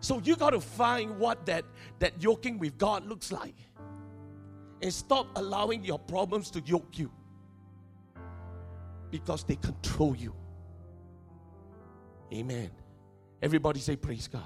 So 0.00 0.20
you 0.22 0.36
got 0.36 0.50
to 0.50 0.60
find 0.60 1.18
what 1.18 1.46
that, 1.46 1.64
that 2.00 2.22
yoking 2.22 2.58
with 2.58 2.76
God 2.76 3.06
looks 3.06 3.32
like. 3.32 3.54
And 4.82 4.92
stop 4.92 5.28
allowing 5.36 5.84
your 5.84 5.98
problems 5.98 6.50
to 6.50 6.60
yoke 6.60 6.98
you. 6.98 7.10
Because 9.10 9.44
they 9.44 9.56
control 9.56 10.14
you. 10.16 10.34
Amen. 12.32 12.70
Everybody 13.40 13.80
say 13.80 13.96
praise 13.96 14.28
God. 14.28 14.42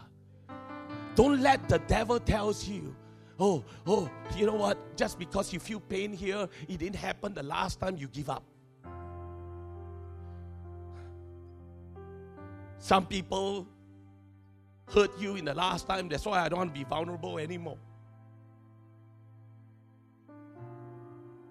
Don't 1.15 1.41
let 1.41 1.69
the 1.69 1.79
devil 1.81 2.21
tells 2.21 2.69
you, 2.69 2.95
oh, 3.39 3.65
oh, 3.87 4.11
you 4.37 4.47
know 4.47 4.55
what? 4.55 4.97
Just 4.97 5.19
because 5.19 5.53
you 5.53 5.61
feel 5.61 5.81
pain 5.81 6.13
here, 6.13 6.49
it 6.69 6.79
didn't 6.79 6.97
happen 6.97 7.35
the 7.35 7.43
last 7.43 7.81
time 7.81 7.97
you 7.97 8.09
give 8.09 8.31
up. 8.31 8.43
Some 12.79 13.07
people 13.07 13.67
hurt 14.93 15.19
you 15.19 15.37
in 15.37 15.45
the 15.45 15.55
last 15.55 15.87
time. 15.87 16.09
That's 16.09 16.25
why 16.25 16.41
I 16.41 16.49
don't 16.49 16.59
want 16.59 16.75
to 16.75 16.79
be 16.79 16.85
vulnerable 16.85 17.39
anymore. 17.39 17.79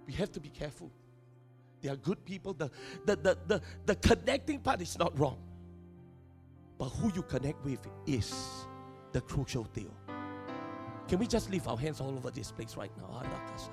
We 0.05 0.14
have 0.14 0.31
to 0.31 0.39
be 0.39 0.49
careful. 0.49 0.89
They 1.81 1.89
are 1.89 1.97
good 1.97 2.23
people. 2.26 2.53
The, 2.53 2.72
the, 3.05 3.15
the, 3.18 3.38
the, 3.47 3.61
the 3.85 3.95
connecting 3.95 4.59
part 4.59 4.81
is 4.81 4.97
not 4.97 5.18
wrong. 5.19 5.38
But 6.77 6.89
who 6.89 7.11
you 7.14 7.23
connect 7.23 7.64
with 7.65 7.80
is 8.05 8.34
the 9.11 9.22
crucial 9.22 9.64
deal. 9.65 9.93
Can 11.08 11.20
we 11.20 11.28
just 11.28 11.50
lift 11.50 11.68
our 11.68 11.78
hands 11.78 12.02
all 12.02 12.16
over 12.16 12.32
this 12.32 12.52
place 12.52 12.76
right 12.76 12.92
now? 12.98 13.10
Ah, 13.12 13.70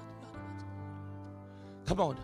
Come 1.86 2.00
on. 2.00 2.18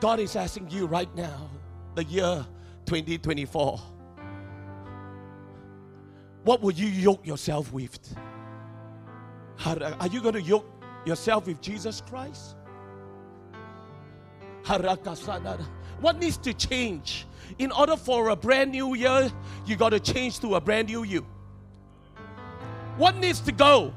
God 0.00 0.18
is 0.20 0.34
asking 0.36 0.70
you 0.70 0.86
right 0.86 1.14
now, 1.14 1.48
the 1.94 2.04
year 2.04 2.44
2024. 2.86 3.80
What 6.44 6.60
will 6.60 6.72
you 6.72 6.86
yoke 6.88 7.26
yourself 7.26 7.72
with? 7.72 7.98
Are 9.64 10.08
you 10.08 10.20
going 10.20 10.34
to 10.34 10.42
yoke 10.42 10.66
yourself 11.06 11.46
with 11.46 11.60
Jesus 11.60 12.02
Christ? 12.02 12.56
What 16.00 16.18
needs 16.18 16.36
to 16.38 16.52
change? 16.54 17.26
In 17.58 17.70
order 17.72 17.96
for 17.96 18.30
a 18.30 18.36
brand 18.36 18.72
new 18.72 18.94
year, 18.94 19.30
you 19.66 19.76
got 19.76 19.90
to 19.90 20.00
change 20.00 20.40
to 20.40 20.54
a 20.54 20.60
brand 20.60 20.88
new 20.88 21.02
you. 21.02 21.26
What 22.96 23.16
needs 23.16 23.40
to 23.40 23.52
go? 23.52 23.92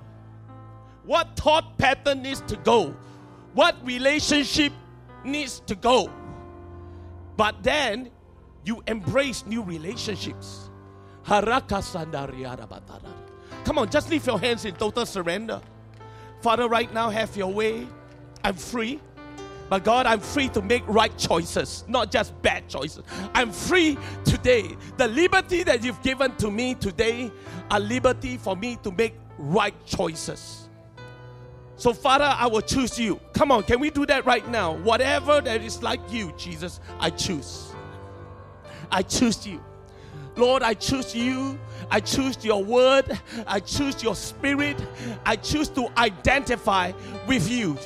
What 1.08 1.38
thought 1.38 1.78
pattern 1.78 2.22
needs 2.22 2.42
to 2.42 2.58
go? 2.58 2.94
What 3.54 3.78
relationship 3.84 4.74
needs 5.24 5.62
to 5.62 5.74
go? 5.76 6.12
But 7.38 7.64
then 7.64 8.12
you 8.66 8.84
embrace 8.88 9.46
new 9.46 9.64
relationships. 9.64 10.70
Come 11.24 11.48
on, 13.78 13.90
just 13.90 14.10
leave 14.10 14.28
your 14.28 14.38
hands 14.38 14.66
in 14.66 14.76
total 14.76 15.06
surrender. 15.06 15.62
Father, 16.42 16.68
right 16.68 16.94
now, 16.94 17.10
have 17.10 17.38
your 17.38 17.54
way. 17.54 17.88
I'm 18.44 18.56
free. 18.56 19.00
But 19.70 19.86
God, 19.86 20.06
I'm 20.06 20.20
free 20.20 20.50
to 20.50 20.62
make 20.62 20.84
right 20.88 21.18
choices, 21.18 21.86
not 21.88 22.12
just 22.12 22.40
bad 22.42 22.68
choices. 22.68 23.04
I'm 23.34 23.54
free 23.54 23.98
today. 24.26 24.76
The 24.98 25.08
liberty 25.08 25.64
that 25.64 25.84
you've 25.84 26.02
given 26.02 26.36
to 26.36 26.52
me 26.52 26.76
today, 26.76 27.32
a 27.72 27.80
liberty 27.80 28.38
for 28.38 28.58
me 28.58 28.78
to 28.84 28.92
make 28.92 29.16
right 29.38 29.74
choices. 29.86 30.67
So, 31.78 31.94
Father, 31.94 32.26
I 32.26 32.48
will 32.48 32.62
choose 32.62 33.00
you. 33.00 33.20
Come 33.34 33.52
on, 33.52 33.64
can 33.64 33.80
we 33.80 33.92
do 33.92 34.06
that 34.08 34.26
right 34.26 34.48
now? 34.50 34.74
Whatever 34.74 35.42
that 35.42 35.62
is 35.62 35.84
like 35.84 36.02
you, 36.12 36.34
Jesus, 36.36 36.80
I 37.00 37.12
choose. 37.12 37.72
I 38.92 39.04
choose 39.04 39.46
you. 39.46 39.64
Lord, 40.36 40.64
I 40.64 40.74
choose 40.74 41.16
you. 41.16 41.60
I 41.90 42.00
choose 42.00 42.44
your 42.44 42.64
word. 42.64 43.20
I 43.46 43.60
choose 43.60 44.04
your 44.04 44.16
spirit. 44.16 44.78
I 45.26 45.36
choose 45.36 45.70
to 45.70 45.88
identify 45.98 46.94
with 47.28 47.50
you. 47.50 47.78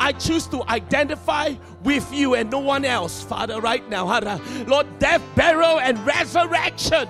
I 0.00 0.12
choose 0.12 0.46
to 0.48 0.62
identify 0.68 1.54
with 1.84 2.12
you 2.12 2.34
and 2.34 2.50
no 2.50 2.58
one 2.58 2.84
else, 2.84 3.22
Father, 3.22 3.60
right 3.60 3.88
now. 3.88 4.06
Lord, 4.66 4.98
death, 4.98 5.22
burial, 5.36 5.80
and 5.80 5.98
resurrection. 6.06 7.08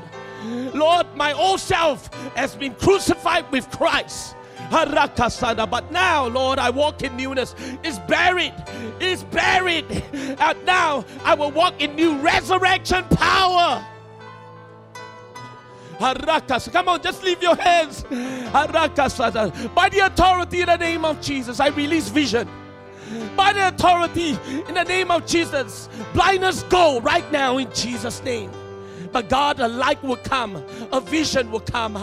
Lord, 0.75 1.07
my 1.17 1.33
old 1.33 1.61
self 1.61 2.13
has 2.35 2.55
been 2.55 2.75
crucified 2.75 3.51
with 3.51 3.71
Christ. 3.71 4.35
But 4.73 5.93
now, 5.93 6.27
Lord, 6.27 6.59
I 6.59 6.71
walk 6.71 7.03
in 7.03 7.15
newness. 7.17 7.55
It's 7.85 7.99
buried. 8.01 8.55
It's 9.01 9.23
buried. 9.25 9.85
And 10.13 10.65
now 10.65 11.05
I 11.25 11.35
will 11.35 11.51
walk 11.51 11.81
in 11.81 11.95
new 11.95 12.17
resurrection 12.19 13.05
power. 13.11 13.87
Come 15.99 16.89
on, 16.89 17.03
just 17.03 17.23
leave 17.23 17.43
your 17.43 17.55
hands. 17.55 18.03
By 18.03 18.67
the 18.67 20.01
authority 20.05 20.61
in 20.63 20.67
the 20.67 20.77
name 20.77 21.05
of 21.05 21.21
Jesus, 21.21 21.61
I 21.61 21.69
release 21.69 22.09
vision. 22.09 22.49
By 23.37 23.53
the 23.53 23.69
authority 23.69 24.39
in 24.69 24.75
the 24.75 24.85
name 24.85 25.11
of 25.11 25.27
Jesus, 25.27 25.91
blindness 26.15 26.63
go 26.65 26.99
right 27.01 27.31
now 27.31 27.59
in 27.59 27.71
Jesus' 27.73 28.23
name. 28.25 28.51
But 29.13 29.29
God, 29.29 29.61
a 29.61 29.69
light 29.69 30.03
will 30.03 30.17
come, 30.17 30.57
a 30.91 31.01
vision 31.01 31.51
will 31.51 31.61
come. 31.61 31.95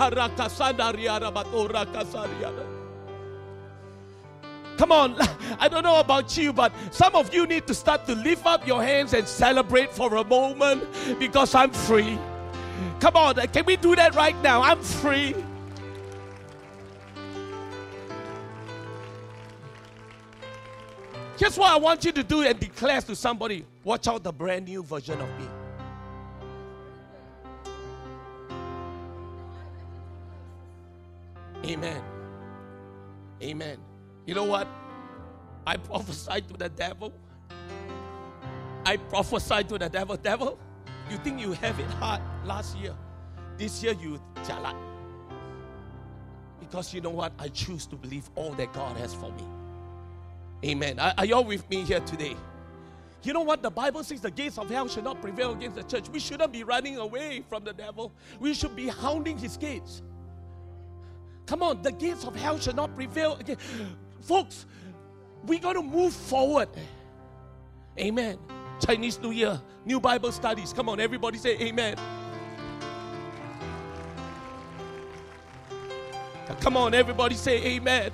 Come 4.78 4.92
on, 4.92 5.16
I 5.60 5.68
don't 5.68 5.84
know 5.84 6.00
about 6.00 6.38
you, 6.38 6.54
but 6.54 6.72
some 6.92 7.16
of 7.16 7.34
you 7.34 7.48
need 7.48 7.66
to 7.68 7.74
start 7.74 8.06
to 8.06 8.16
lift 8.16 8.46
up 8.46 8.66
your 8.68 8.84
hands 8.84 9.14
and 9.14 9.28
celebrate 9.28 9.92
for 9.92 10.16
a 10.16 10.24
moment 10.24 10.84
because 11.18 11.56
I'm 11.56 11.72
free. 11.72 12.18
Come 13.00 13.16
on, 13.16 13.36
can 13.36 13.66
we 13.66 13.76
do 13.76 13.96
that 13.96 14.16
right 14.16 14.40
now? 14.42 14.62
I'm 14.62 14.82
free. 14.82 15.36
Here's 21.38 21.58
what 21.58 21.72
I 21.72 21.78
want 21.78 22.04
you 22.04 22.12
to 22.12 22.24
do 22.24 22.42
and 22.44 22.60
declare 22.60 23.02
to 23.02 23.16
somebody 23.16 23.66
watch 23.84 24.08
out 24.08 24.24
the 24.24 24.32
brand 24.32 24.66
new 24.66 24.84
version 24.84 25.20
of 25.20 25.30
me. 25.40 25.59
Amen. 31.66 32.02
Amen. 33.42 33.78
You 34.26 34.36
know 34.36 34.46
what? 34.46 34.68
I 35.66 35.78
prophesied 35.78 36.48
to 36.50 36.54
the 36.56 36.70
devil. 36.70 37.14
I 38.86 38.98
prophesied 38.98 39.70
to 39.70 39.78
the 39.78 39.90
devil, 39.90 40.18
devil, 40.18 40.58
you 41.10 41.18
think 41.18 41.40
you 41.40 41.54
have 41.54 41.80
it 41.80 41.86
hard 41.86 42.22
last 42.46 42.78
year. 42.78 42.96
This 43.58 43.84
year 43.84 43.94
you 43.94 44.22
jalat. 44.44 44.76
Because 46.60 46.94
you 46.94 47.02
know 47.02 47.10
what? 47.10 47.34
I 47.40 47.48
choose 47.50 47.86
to 47.88 47.96
believe 47.96 48.30
all 48.36 48.52
that 48.54 48.74
God 48.74 48.96
has 48.98 49.14
for 49.14 49.32
me. 49.32 49.44
Amen. 50.66 51.00
Are, 51.00 51.14
are 51.18 51.26
you 51.26 51.36
all 51.36 51.44
with 51.44 51.70
me 51.70 51.84
here 51.84 52.00
today? 52.02 52.36
You 53.24 53.34
know 53.34 53.42
what? 53.42 53.62
The 53.62 53.70
Bible 53.70 54.04
says 54.04 54.22
the 54.22 54.32
gates 54.32 54.58
of 54.58 54.70
hell 54.70 54.88
should 54.88 55.04
not 55.04 55.22
prevail 55.22 55.52
against 55.52 55.76
the 55.76 55.84
church. 55.84 56.10
We 56.10 56.20
shouldn't 56.20 56.54
be 56.54 56.64
running 56.64 56.98
away 56.98 57.44
from 57.50 57.64
the 57.64 57.74
devil. 57.74 58.14
We 58.40 58.54
should 58.54 58.76
be 58.76 58.88
hounding 58.88 59.38
his 59.38 59.58
gates. 59.58 60.02
Come 61.50 61.64
on, 61.64 61.82
the 61.82 61.92
gates 61.92 62.26
of 62.26 62.36
hell 62.36 62.60
should 62.60 62.76
not 62.76 62.96
prevail 62.96 63.36
again. 63.40 63.58
Folks, 64.22 64.68
we 65.48 65.58
got 65.58 65.74
to 65.74 65.82
move 65.82 66.14
forward. 66.14 66.70
Amen. 67.98 68.38
Chinese 68.86 69.20
New 69.20 69.32
Year, 69.32 69.60
new 69.84 70.00
Bible 70.00 70.32
studies. 70.32 70.74
Come 70.74 70.90
on, 70.90 71.00
everybody 71.00 71.40
say 71.40 71.58
amen. 71.58 71.96
Come 76.60 76.78
on, 76.78 76.94
everybody 76.94 77.34
say 77.34 77.66
amen. 77.66 78.12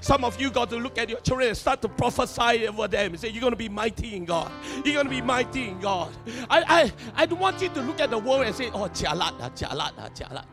Some 0.00 0.24
of 0.24 0.40
you 0.40 0.50
got 0.50 0.70
to 0.70 0.76
look 0.76 0.96
at 0.96 1.10
your 1.10 1.20
children 1.20 1.48
and 1.48 1.56
start 1.56 1.82
to 1.82 1.88
prophesy 1.90 2.66
over 2.66 2.88
them 2.88 3.12
and 3.12 3.20
say, 3.20 3.28
You're 3.28 3.42
going 3.42 3.52
to 3.52 3.58
be 3.58 3.68
mighty 3.68 4.16
in 4.16 4.24
God. 4.24 4.50
You're 4.86 4.94
going 4.94 5.06
to 5.06 5.10
be 5.10 5.20
mighty 5.20 5.68
in 5.68 5.80
God. 5.80 6.10
I, 6.48 6.64
I, 6.66 6.92
I 7.22 7.26
don't 7.26 7.38
want 7.38 7.60
you 7.60 7.68
to 7.68 7.82
look 7.82 8.00
at 8.00 8.10
the 8.10 8.18
world 8.18 8.46
and 8.46 8.54
say, 8.54 8.70
Oh, 8.70 8.88
jalat, 8.88 9.38
jalat, 9.54 10.16
jalat. 10.16 10.44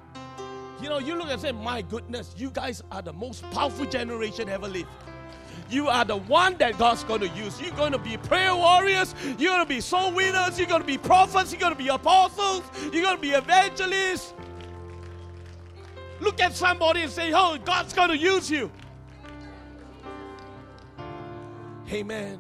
You 0.82 0.90
know, 0.90 1.00
you 1.00 1.16
look 1.16 1.30
and 1.30 1.42
say, 1.42 1.52
My 1.52 1.82
goodness, 1.82 2.34
you 2.38 2.50
guys 2.52 2.84
are 2.92 3.02
the 3.02 3.14
most 3.14 3.50
powerful 3.52 3.86
generation 3.86 4.50
ever 4.50 4.68
lived. 4.68 4.88
You 5.70 5.88
are 5.88 6.04
the 6.06 6.16
one 6.16 6.58
that 6.58 6.78
God's 6.78 7.04
going 7.04 7.22
to 7.22 7.28
use. 7.30 7.62
You're 7.62 7.76
going 7.76 7.92
to 7.92 8.00
be 8.00 8.18
prayer 8.18 8.56
warriors. 8.56 9.14
You're 9.38 9.52
going 9.52 9.66
to 9.66 9.70
be 9.70 9.82
soul 9.82 10.12
winners. 10.12 10.58
You're 10.58 10.68
going 10.68 10.82
to 10.82 10.88
be 10.88 10.98
prophets. 10.98 11.52
You're 11.52 11.60
going 11.60 11.74
to 11.74 11.78
be 11.78 11.90
apostles. 11.90 12.64
You're 12.92 13.04
going 13.04 13.18
to 13.18 13.22
be 13.22 13.32
evangelists. 13.32 14.34
Look 16.20 16.42
at 16.42 16.56
somebody 16.56 17.04
and 17.04 17.12
say, 17.12 17.32
Oh, 17.34 17.58
God's 17.64 17.94
going 17.94 18.10
to 18.10 18.18
use 18.18 18.50
you. 18.50 18.72
Amen. 21.92 22.40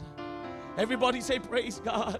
Everybody 0.77 1.21
say, 1.21 1.39
Praise 1.39 1.79
God. 1.83 2.19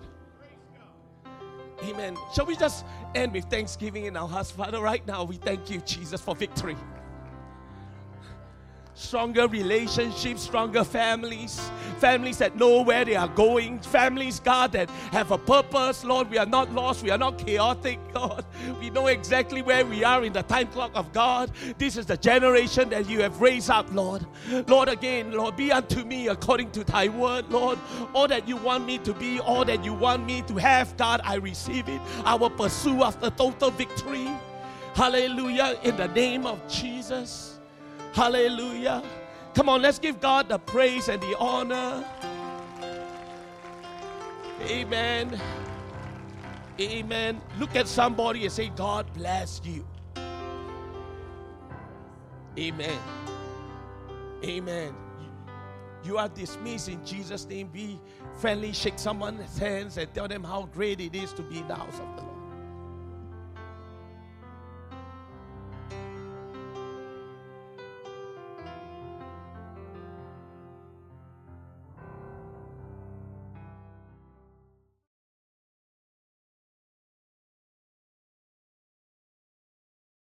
Amen. 1.84 2.18
Shall 2.34 2.46
we 2.46 2.56
just 2.56 2.86
end 3.16 3.34
with 3.34 3.46
thanksgiving 3.46 4.06
in 4.06 4.18
our 4.18 4.28
hearts? 4.28 4.52
Father, 4.52 4.82
right 4.82 5.06
now 5.08 5.24
we 5.24 5.36
thank 5.36 5.70
you, 5.70 5.80
Jesus, 5.82 6.22
for 6.22 6.36
victory 6.36 6.76
stronger 9.00 9.48
relationships, 9.48 10.42
stronger 10.42 10.84
families, 10.84 11.72
families 12.00 12.38
that 12.38 12.58
know 12.58 12.82
where 12.82 13.06
they 13.06 13.16
are 13.16 13.30
going, 13.30 13.80
families, 13.80 14.42
God, 14.42 14.74
that 14.74 14.90
have 15.12 15.32
a 15.32 15.38
purpose. 15.38 16.04
Lord, 16.04 16.30
we 16.30 16.38
are 16.38 16.46
not 16.46 16.72
lost, 16.74 17.02
we 17.02 17.10
are 17.10 17.18
not 17.18 17.38
chaotic, 17.38 17.98
God. 18.14 18.46
We 18.80 18.90
know 18.90 19.08
exactly 19.08 19.62
where 19.62 19.86
we 19.86 20.04
are 20.04 20.26
in 20.26 20.34
the 20.34 20.44
time 20.44 20.68
clock 20.68 20.92
of 20.96 21.14
God. 21.14 21.50
This 21.78 21.96
is 21.96 22.06
the 22.08 22.18
generation 22.18 22.90
that 22.90 23.10
you 23.10 23.22
have 23.22 23.40
raised 23.40 23.70
up, 23.70 23.92
Lord. 23.94 24.26
Lord, 24.68 24.90
again, 24.90 25.32
Lord, 25.32 25.56
be 25.56 25.72
unto 25.72 26.04
me 26.04 26.28
according 26.28 26.72
to 26.72 26.84
thy 26.84 27.08
word, 27.08 27.50
Lord. 27.50 27.80
All 28.14 28.28
that 28.28 28.48
you 28.50 28.58
want 28.58 28.86
me 28.86 28.98
to 29.00 29.14
be, 29.14 29.40
all 29.40 29.64
that 29.64 29.84
you 29.84 29.94
want 29.94 30.26
me 30.26 30.42
to 30.44 30.56
have, 30.58 30.96
God, 30.98 31.22
I 31.24 31.36
receive 31.36 31.88
it. 31.88 32.02
I 32.26 32.36
will 32.36 32.50
pursue 32.50 33.04
after 33.04 33.30
total 33.30 33.72
victory. 33.72 34.28
Hallelujah. 34.94 35.80
In 35.84 35.96
the 35.96 36.10
name 36.10 36.46
of 36.46 36.68
Jesus. 36.68 37.49
Hallelujah. 38.20 39.02
Come 39.54 39.70
on, 39.70 39.82
let's 39.82 39.98
give 39.98 40.20
God 40.20 40.50
the 40.50 40.60
praise 40.60 41.08
and 41.08 41.22
the 41.22 41.38
honor. 41.38 42.04
Amen. 44.64 45.40
Amen. 46.82 47.42
Look 47.58 47.78
at 47.78 47.88
somebody 47.88 48.44
and 48.44 48.52
say, 48.52 48.74
God 48.76 49.06
bless 49.14 49.62
you. 49.64 49.88
Amen. 52.58 53.00
Amen. 54.44 54.94
You 56.04 56.18
are 56.18 56.28
dismissed 56.28 56.90
in 56.90 57.06
Jesus' 57.06 57.48
name. 57.48 57.68
Be 57.68 58.02
friendly, 58.42 58.74
shake 58.74 59.00
someone's 59.00 59.58
hands, 59.58 59.98
and 59.98 60.14
tell 60.14 60.28
them 60.28 60.44
how 60.44 60.64
great 60.74 61.00
it 61.00 61.16
is 61.16 61.32
to 61.32 61.42
be 61.42 61.60
in 61.60 61.70
the 61.70 61.76
house 61.76 61.98
of 61.98 62.18
the 62.18 62.24
Lord. 62.24 62.29